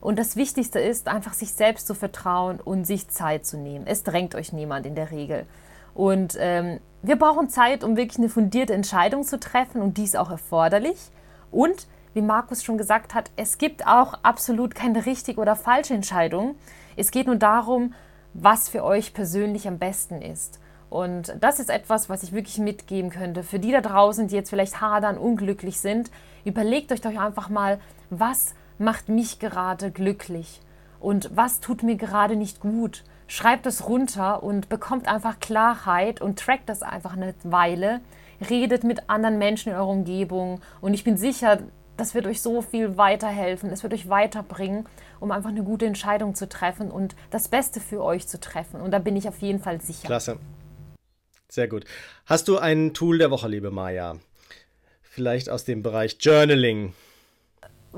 Und 0.00 0.20
das 0.20 0.36
Wichtigste 0.36 0.78
ist, 0.78 1.08
einfach 1.08 1.32
sich 1.32 1.52
selbst 1.52 1.88
zu 1.88 1.94
vertrauen 1.94 2.60
und 2.60 2.86
sich 2.86 3.08
Zeit 3.08 3.44
zu 3.44 3.56
nehmen. 3.56 3.86
Es 3.88 4.04
drängt 4.04 4.36
euch 4.36 4.52
niemand 4.52 4.86
in 4.86 4.94
der 4.94 5.10
Regel. 5.10 5.46
Und 5.94 6.36
ähm, 6.38 6.78
wir 7.02 7.16
brauchen 7.16 7.48
Zeit, 7.48 7.82
um 7.82 7.96
wirklich 7.96 8.18
eine 8.18 8.28
fundierte 8.28 8.74
Entscheidung 8.74 9.24
zu 9.24 9.40
treffen 9.40 9.82
und 9.82 9.96
dies 9.96 10.14
auch 10.14 10.30
erforderlich. 10.30 11.10
Und 11.50 11.88
wie 12.14 12.22
Markus 12.22 12.62
schon 12.62 12.78
gesagt 12.78 13.14
hat, 13.14 13.30
es 13.36 13.58
gibt 13.58 13.86
auch 13.86 14.14
absolut 14.22 14.74
keine 14.74 15.06
richtig 15.06 15.38
oder 15.38 15.56
falsche 15.56 15.94
Entscheidung. 15.94 16.54
Es 16.96 17.10
geht 17.10 17.26
nur 17.26 17.36
darum, 17.36 17.94
was 18.34 18.68
für 18.68 18.84
euch 18.84 19.14
persönlich 19.14 19.68
am 19.68 19.78
besten 19.78 20.20
ist. 20.22 20.60
Und 20.90 21.34
das 21.40 21.58
ist 21.58 21.70
etwas, 21.70 22.08
was 22.08 22.22
ich 22.22 22.32
wirklich 22.32 22.58
mitgeben 22.58 23.10
könnte. 23.10 23.42
Für 23.42 23.58
die 23.58 23.72
da 23.72 23.80
draußen, 23.80 24.28
die 24.28 24.36
jetzt 24.36 24.50
vielleicht 24.50 24.80
hadern, 24.80 25.18
unglücklich 25.18 25.80
sind, 25.80 26.10
überlegt 26.44 26.92
euch 26.92 27.00
doch 27.00 27.16
einfach 27.16 27.48
mal, 27.48 27.80
was 28.10 28.54
macht 28.78 29.08
mich 29.08 29.38
gerade 29.38 29.90
glücklich? 29.90 30.60
und 31.00 31.30
was 31.34 31.60
tut 31.60 31.82
mir 31.82 31.96
gerade 31.96 32.36
nicht 32.36 32.60
gut. 32.60 33.04
Schreibt 33.28 33.66
es 33.66 33.88
runter 33.88 34.42
und 34.42 34.68
bekommt 34.68 35.08
einfach 35.08 35.40
Klarheit 35.40 36.20
und 36.20 36.38
trackt 36.38 36.68
das 36.68 36.82
einfach 36.82 37.16
eine 37.16 37.34
Weile. 37.42 38.00
Redet 38.50 38.84
mit 38.84 39.08
anderen 39.08 39.38
Menschen 39.38 39.70
in 39.70 39.78
eurer 39.78 39.88
Umgebung 39.88 40.60
und 40.80 40.94
ich 40.94 41.04
bin 41.04 41.16
sicher, 41.16 41.58
das 41.96 42.14
wird 42.14 42.26
euch 42.26 42.42
so 42.42 42.60
viel 42.60 42.96
weiterhelfen, 42.96 43.70
es 43.70 43.82
wird 43.82 43.94
euch 43.94 44.08
weiterbringen, 44.08 44.86
um 45.20 45.30
einfach 45.30 45.50
eine 45.50 45.62
gute 45.62 45.86
Entscheidung 45.86 46.34
zu 46.34 46.48
treffen 46.48 46.90
und 46.90 47.16
das 47.30 47.48
Beste 47.48 47.80
für 47.80 48.02
euch 48.02 48.26
zu 48.26 48.40
treffen. 48.40 48.80
Und 48.80 48.90
da 48.90 48.98
bin 48.98 49.16
ich 49.16 49.28
auf 49.28 49.38
jeden 49.38 49.60
Fall 49.60 49.80
sicher. 49.80 50.06
Klasse. 50.06 50.38
Sehr 51.48 51.68
gut. 51.68 51.84
Hast 52.26 52.48
du 52.48 52.58
ein 52.58 52.92
Tool 52.92 53.18
der 53.18 53.30
Woche, 53.30 53.48
liebe 53.48 53.70
Maja? 53.70 54.16
Vielleicht 55.02 55.48
aus 55.48 55.64
dem 55.64 55.82
Bereich 55.82 56.16
Journaling. 56.20 56.92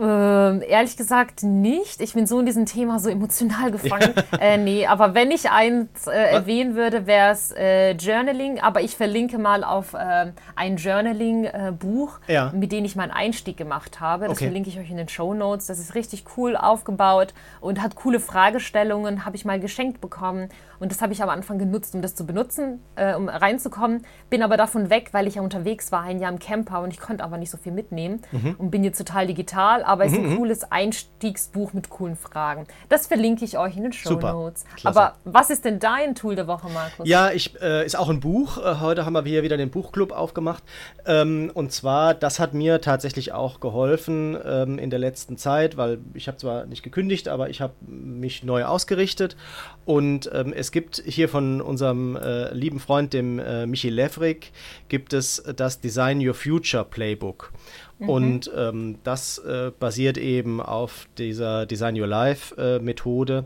Ähm, 0.01 0.63
ehrlich 0.67 0.97
gesagt 0.97 1.43
nicht. 1.43 2.01
Ich 2.01 2.15
bin 2.15 2.27
so 2.27 2.41
in 2.41 2.47
diesem 2.47 2.67
Thema 2.67 2.99
so 2.99 3.09
emotional 3.09 3.71
gefangen. 3.71 4.15
Ja. 4.33 4.39
Äh, 4.41 4.59
nee, 4.59 4.87
aber 4.87 5.15
wenn 5.15 5.31
ich 5.31 5.51
eins 5.51 6.07
äh, 6.07 6.11
erwähnen 6.11 6.75
würde, 6.75 7.07
wäre 7.07 7.33
es 7.33 7.51
äh, 7.53 7.93
Journaling. 7.93 8.61
Aber 8.61 8.81
ich 8.83 8.97
verlinke 8.97 9.39
mal 9.39 9.65
auf 9.65 9.95
äh, 9.95 10.33
ein 10.55 10.77
Journaling-Buch, 10.77 12.21
ja. 12.27 12.53
mit 12.55 12.73
dem 12.73 12.85
ich 12.85 12.95
meinen 12.95 13.11
Einstieg 13.11 13.57
gemacht 13.57 14.01
habe. 14.01 14.27
Das 14.27 14.33
okay. 14.33 14.45
verlinke 14.45 14.69
ich 14.69 14.79
euch 14.79 14.91
in 14.91 14.97
den 14.97 15.09
Show 15.09 15.35
Notes. 15.35 15.67
Das 15.67 15.79
ist 15.79 15.95
richtig 15.95 16.25
cool 16.37 16.57
aufgebaut 16.57 17.33
und 17.61 17.83
hat 17.83 17.95
coole 17.97 18.21
Fragestellungen. 18.21 19.25
Habe 19.25 19.37
ich 19.37 19.45
mal 19.45 19.59
geschenkt 19.59 20.01
bekommen. 20.01 20.51
Und 20.81 20.93
das 20.93 21.03
habe 21.03 21.13
ich 21.13 21.23
am 21.23 21.29
Anfang 21.29 21.59
genutzt, 21.59 21.95
um 21.95 22.03
das 22.03 22.15
zu 22.15 22.25
benutzen, 22.25 22.81
äh, 22.97 23.15
um 23.15 23.29
reinzukommen. 23.29 24.05
Bin 24.31 24.43
aber 24.43 24.57
davon 24.57 24.91
weg, 24.91 25.09
weil 25.13 25.27
ich 25.27 25.37
ja 25.37 25.43
unterwegs 25.43 25.91
war, 25.93 26.03
ein 26.03 26.21
Jahr 26.21 26.31
im 26.31 26.39
Camper 26.39 26.83
und 26.83 26.93
ich 26.93 27.01
konnte 27.01 27.25
aber 27.25 27.37
nicht 27.37 27.51
so 27.51 27.59
viel 27.59 27.73
mitnehmen 27.73 28.23
mhm. 28.31 28.55
und 28.59 28.71
bin 28.71 28.85
jetzt 28.85 28.99
total 28.99 29.27
digital. 29.27 29.83
Aber 29.89 30.05
es 30.05 30.13
ist 30.13 30.19
ein 30.19 30.31
mhm. 30.31 30.37
cooles 30.37 30.71
Einstiegsbuch 30.71 31.73
mit 31.73 31.89
coolen 31.89 32.15
Fragen. 32.15 32.67
Das 32.91 33.07
verlinke 33.07 33.47
ich 33.47 33.57
euch 33.57 33.75
in 33.75 33.85
den 33.85 33.95
Show 33.95 34.21
Notes. 34.21 34.65
Aber 34.85 35.15
was 35.25 35.49
ist 35.49 35.65
denn 35.65 35.79
dein 35.79 36.15
Tool 36.15 36.37
der 36.37 36.47
Woche, 36.47 36.69
Markus? 36.69 37.09
Ja, 37.09 37.31
ich, 37.31 37.59
äh, 37.63 37.87
ist 37.87 37.97
auch 37.97 38.11
ein 38.11 38.21
Buch. 38.21 38.59
Äh, 38.59 38.81
heute 38.81 39.07
haben 39.07 39.15
wir 39.15 39.23
hier 39.23 39.43
wieder 39.43 39.57
den 39.57 39.71
Buchclub 39.71 40.13
aufgemacht. 40.13 40.63
Ähm, 41.07 41.51
und 41.55 41.73
zwar, 41.73 42.13
das 42.13 42.39
hat 42.39 42.53
mir 42.53 42.83
tatsächlich 42.83 43.33
auch 43.33 43.61
geholfen 43.61 44.37
ähm, 44.45 44.79
in 44.79 44.91
der 44.91 44.99
letzten 44.99 45.39
Zeit, 45.39 45.79
weil 45.79 46.01
ich 46.13 46.29
habe 46.29 46.37
zwar 46.37 46.67
nicht 46.67 46.83
gekündigt, 46.83 47.29
aber 47.29 47.49
ich 47.49 47.63
habe 47.63 47.73
mich 47.87 48.45
neu 48.45 48.67
ausgerichtet. 48.67 49.39
Und 49.87 50.31
ähm, 50.35 50.53
es 50.53 50.71
gibt 50.71 51.03
hier 51.07 51.31
von 51.31 51.63
unserem 51.63 52.15
äh, 52.17 52.53
lieben 52.53 52.79
Freund, 52.79 53.15
dem 53.15 53.39
äh, 53.39 53.65
Michi 53.65 53.89
Levrik, 53.89 54.53
gibt 54.89 55.15
es 55.15 55.43
das 55.57 55.81
Design 55.81 56.21
Your 56.21 56.35
Future 56.35 56.85
Playbook. 56.85 57.53
Mhm. 57.99 58.09
Und 58.09 58.51
ähm, 58.57 58.99
das 59.05 59.39
äh, 59.39 59.71
basiert 59.79 60.19
eben 60.19 60.61
auf 60.61 61.09
dieser 61.19 61.67
Design 61.67 61.99
Your 61.99 62.07
Life 62.07 62.55
äh, 62.57 62.79
Methode. 62.79 63.45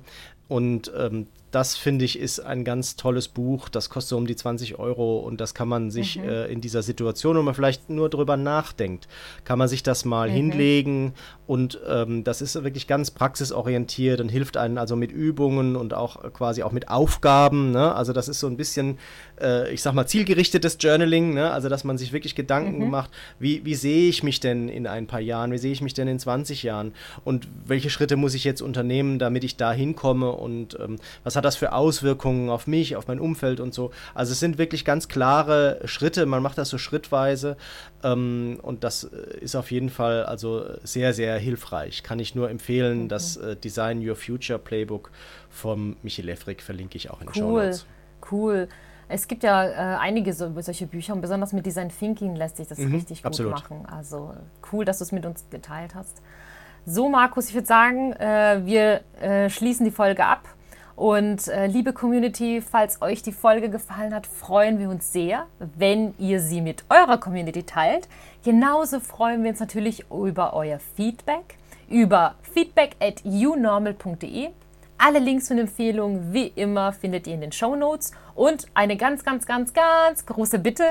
Und 0.48 0.92
ähm, 0.96 1.26
das 1.52 1.76
finde 1.76 2.04
ich 2.04 2.18
ist 2.18 2.40
ein 2.40 2.64
ganz 2.64 2.96
tolles 2.96 3.28
Buch. 3.28 3.68
Das 3.68 3.90
kostet 3.90 4.16
um 4.16 4.26
die 4.26 4.34
20 4.34 4.78
Euro 4.78 5.18
und 5.20 5.40
das 5.40 5.54
kann 5.54 5.68
man 5.68 5.90
sich 5.90 6.18
mhm. 6.18 6.28
äh, 6.28 6.46
in 6.46 6.60
dieser 6.60 6.82
Situation, 6.82 7.36
wo 7.36 7.42
man 7.42 7.54
vielleicht 7.54 7.90
nur 7.90 8.08
drüber 8.08 8.36
nachdenkt, 8.36 9.06
kann 9.44 9.58
man 9.58 9.68
sich 9.68 9.82
das 9.82 10.04
mal 10.04 10.28
mhm. 10.28 10.34
hinlegen 10.34 11.14
und 11.46 11.78
ähm, 11.86 12.24
das 12.24 12.40
ist 12.40 12.54
wirklich 12.64 12.86
ganz 12.86 13.10
praxisorientiert 13.10 14.22
und 14.22 14.30
hilft 14.30 14.56
einem 14.56 14.78
also 14.78 14.96
mit 14.96 15.12
Übungen 15.12 15.76
und 15.76 15.92
auch 15.92 16.32
quasi 16.32 16.62
auch 16.62 16.72
mit 16.72 16.88
Aufgaben. 16.88 17.72
Ne? 17.72 17.94
Also 17.94 18.14
das 18.14 18.28
ist 18.28 18.40
so 18.40 18.46
ein 18.46 18.56
bisschen, 18.56 18.98
äh, 19.38 19.70
ich 19.70 19.82
sag 19.82 19.92
mal, 19.92 20.06
zielgerichtetes 20.06 20.78
Journaling, 20.80 21.34
ne? 21.34 21.50
also 21.50 21.68
dass 21.68 21.84
man 21.84 21.98
sich 21.98 22.14
wirklich 22.14 22.34
Gedanken 22.34 22.84
mhm. 22.84 22.90
macht, 22.90 23.10
wie, 23.38 23.62
wie 23.66 23.74
sehe 23.74 24.08
ich 24.08 24.22
mich 24.22 24.40
denn 24.40 24.70
in 24.70 24.86
ein 24.86 25.06
paar 25.06 25.20
Jahren, 25.20 25.52
wie 25.52 25.58
sehe 25.58 25.72
ich 25.72 25.82
mich 25.82 25.92
denn 25.92 26.08
in 26.08 26.18
20 26.18 26.62
Jahren 26.62 26.94
und 27.24 27.46
welche 27.66 27.90
Schritte 27.90 28.16
muss 28.16 28.32
ich 28.32 28.44
jetzt 28.44 28.62
unternehmen, 28.62 29.18
damit 29.18 29.44
ich 29.44 29.58
da 29.58 29.72
hinkomme 29.72 30.32
und 30.32 30.78
ähm, 30.80 30.96
was 31.22 31.36
hat 31.36 31.41
hat 31.42 31.44
das 31.44 31.56
für 31.56 31.72
Auswirkungen 31.72 32.50
auf 32.50 32.66
mich, 32.66 32.96
auf 32.96 33.08
mein 33.08 33.20
Umfeld 33.20 33.60
und 33.60 33.74
so. 33.74 33.90
Also 34.14 34.32
es 34.32 34.40
sind 34.40 34.58
wirklich 34.58 34.84
ganz 34.84 35.08
klare 35.08 35.80
Schritte, 35.84 36.26
man 36.26 36.42
macht 36.42 36.58
das 36.58 36.68
so 36.68 36.78
schrittweise 36.78 37.56
ähm, 38.02 38.58
und 38.62 38.84
das 38.84 39.04
äh, 39.04 39.38
ist 39.40 39.56
auf 39.56 39.70
jeden 39.70 39.90
Fall 39.90 40.24
also 40.24 40.64
sehr, 40.82 41.12
sehr 41.12 41.38
hilfreich. 41.38 42.02
Kann 42.02 42.18
ich 42.18 42.34
nur 42.34 42.50
empfehlen, 42.50 43.04
mhm. 43.04 43.08
das 43.08 43.36
äh, 43.36 43.56
Design 43.56 44.06
Your 44.06 44.16
Future 44.16 44.58
Playbook 44.58 45.10
vom 45.50 45.96
Michi 46.02 46.22
Lefrik 46.22 46.62
verlinke 46.62 46.96
ich 46.96 47.10
auch 47.10 47.20
in 47.20 47.28
cool, 47.28 47.34
Show 47.34 47.58
Notes. 47.58 47.86
Cool. 48.30 48.68
Es 49.08 49.28
gibt 49.28 49.42
ja 49.42 49.66
äh, 49.66 49.98
einige 49.98 50.32
so, 50.32 50.50
solche 50.60 50.86
Bücher 50.86 51.12
und 51.12 51.20
besonders 51.20 51.52
mit 51.52 51.66
Design 51.66 51.90
Thinking 51.90 52.34
lässt 52.34 52.56
sich 52.56 52.68
das 52.68 52.78
mhm, 52.78 52.94
richtig 52.94 53.18
gut 53.22 53.26
absolut. 53.26 53.52
machen. 53.52 53.84
Also 53.86 54.32
cool, 54.72 54.84
dass 54.84 54.98
du 54.98 55.04
es 55.04 55.12
mit 55.12 55.26
uns 55.26 55.44
geteilt 55.50 55.94
hast. 55.94 56.22
So, 56.86 57.08
Markus, 57.08 57.48
ich 57.48 57.54
würde 57.54 57.66
sagen, 57.66 58.12
äh, 58.14 58.62
wir 58.64 59.02
äh, 59.20 59.50
schließen 59.50 59.84
die 59.84 59.92
Folge 59.92 60.24
ab. 60.24 60.48
Und 60.94 61.48
äh, 61.48 61.66
liebe 61.66 61.92
Community, 61.92 62.60
falls 62.60 63.00
euch 63.02 63.22
die 63.22 63.32
Folge 63.32 63.70
gefallen 63.70 64.14
hat, 64.14 64.26
freuen 64.26 64.78
wir 64.78 64.88
uns 64.90 65.12
sehr, 65.12 65.46
wenn 65.58 66.14
ihr 66.18 66.40
sie 66.40 66.60
mit 66.60 66.84
eurer 66.90 67.18
Community 67.18 67.62
teilt. 67.62 68.08
Genauso 68.44 69.00
freuen 69.00 69.42
wir 69.42 69.50
uns 69.50 69.60
natürlich 69.60 70.04
über 70.10 70.54
euer 70.54 70.78
Feedback 70.78 71.56
über 71.92 72.36
feedback 72.54 72.96
at 73.00 73.22
unormal.de 73.24 74.50
alle 75.02 75.18
Links 75.18 75.50
und 75.50 75.58
Empfehlungen, 75.58 76.32
wie 76.32 76.46
immer, 76.46 76.92
findet 76.92 77.26
ihr 77.26 77.34
in 77.34 77.40
den 77.40 77.50
Show 77.50 77.74
Notes. 77.74 78.12
Und 78.36 78.66
eine 78.72 78.96
ganz, 78.96 79.24
ganz, 79.24 79.46
ganz, 79.46 79.74
ganz 79.74 80.24
große 80.24 80.60
Bitte: 80.60 80.84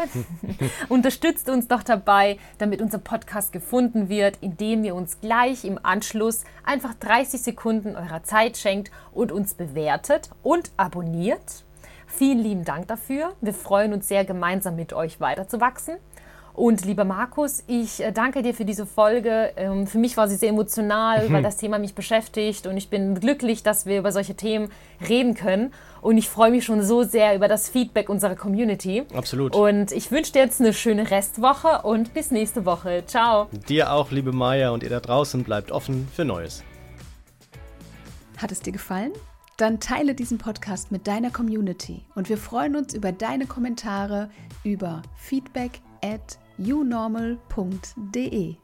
Unterstützt 0.89 1.49
uns 1.49 1.70
doch 1.70 1.82
dabei, 1.82 2.38
damit 2.57 2.82
unser 2.82 2.97
Podcast 2.97 3.53
gefunden 3.53 4.09
wird, 4.09 4.38
indem 4.41 4.84
ihr 4.84 4.95
uns 4.95 5.22
gleich 5.22 5.64
im 5.64 5.80
Anschluss 5.82 6.43
einfach 6.66 6.93
30 6.95 7.41
Sekunden 7.41 7.95
eurer 7.95 8.24
Zeit 8.24 8.57
schenkt 8.57 8.91
und 9.14 9.32
uns 9.32 9.53
bewertet 9.53 10.30
und 10.43 10.72
abonniert. 10.76 11.64
Vielen 12.05 12.39
lieben 12.39 12.66
Dank 12.66 12.89
dafür. 12.89 13.34
Wir 13.39 13.53
freuen 13.53 13.93
uns 13.93 14.09
sehr, 14.09 14.26
gemeinsam 14.26 14.76
mit 14.76 14.91
euch 14.91 15.22
weiterzuwachsen. 15.22 15.95
Und 16.53 16.85
lieber 16.85 17.05
Markus, 17.05 17.63
ich 17.67 18.03
äh, 18.03 18.11
danke 18.11 18.41
dir 18.41 18.53
für 18.53 18.65
diese 18.65 18.85
Folge. 18.85 19.53
Ähm, 19.55 19.87
für 19.87 19.97
mich 19.97 20.17
war 20.17 20.27
sie 20.27 20.35
sehr 20.35 20.49
emotional, 20.49 21.29
mhm. 21.29 21.33
weil 21.33 21.43
das 21.43 21.57
Thema 21.57 21.79
mich 21.79 21.95
beschäftigt 21.95 22.67
und 22.67 22.77
ich 22.77 22.89
bin 22.89 23.19
glücklich, 23.19 23.63
dass 23.63 23.85
wir 23.85 23.99
über 23.99 24.11
solche 24.11 24.35
Themen 24.35 24.69
reden 25.07 25.33
können. 25.33 25.73
Und 26.01 26.17
ich 26.17 26.29
freue 26.29 26.51
mich 26.51 26.65
schon 26.65 26.81
so 26.83 27.03
sehr 27.03 27.35
über 27.35 27.47
das 27.47 27.69
Feedback 27.69 28.09
unserer 28.09 28.35
Community. 28.35 29.03
Absolut. 29.13 29.55
Und 29.55 29.91
ich 29.91 30.11
wünsche 30.11 30.33
dir 30.33 30.39
jetzt 30.39 30.59
eine 30.59 30.73
schöne 30.73 31.11
Restwoche 31.11 31.83
und 31.83 32.13
bis 32.13 32.31
nächste 32.31 32.65
Woche. 32.65 33.03
Ciao. 33.05 33.47
Dir 33.69 33.93
auch, 33.93 34.11
liebe 34.11 34.31
Maya, 34.31 34.71
und 34.71 34.83
ihr 34.83 34.89
da 34.89 34.99
draußen 34.99 35.43
bleibt 35.43 35.71
offen 35.71 36.07
für 36.13 36.25
Neues. 36.25 36.63
Hat 38.37 38.51
es 38.51 38.61
dir 38.61 38.73
gefallen? 38.73 39.11
Dann 39.57 39.79
teile 39.79 40.15
diesen 40.15 40.39
Podcast 40.39 40.91
mit 40.91 41.05
deiner 41.05 41.29
Community 41.29 42.03
und 42.15 42.29
wir 42.29 42.37
freuen 42.37 42.75
uns 42.75 42.95
über 42.95 43.11
deine 43.11 43.45
Kommentare 43.45 44.31
über 44.63 45.03
Feedback 45.15 45.81
at 46.03 46.39
unormal.de 46.62 48.61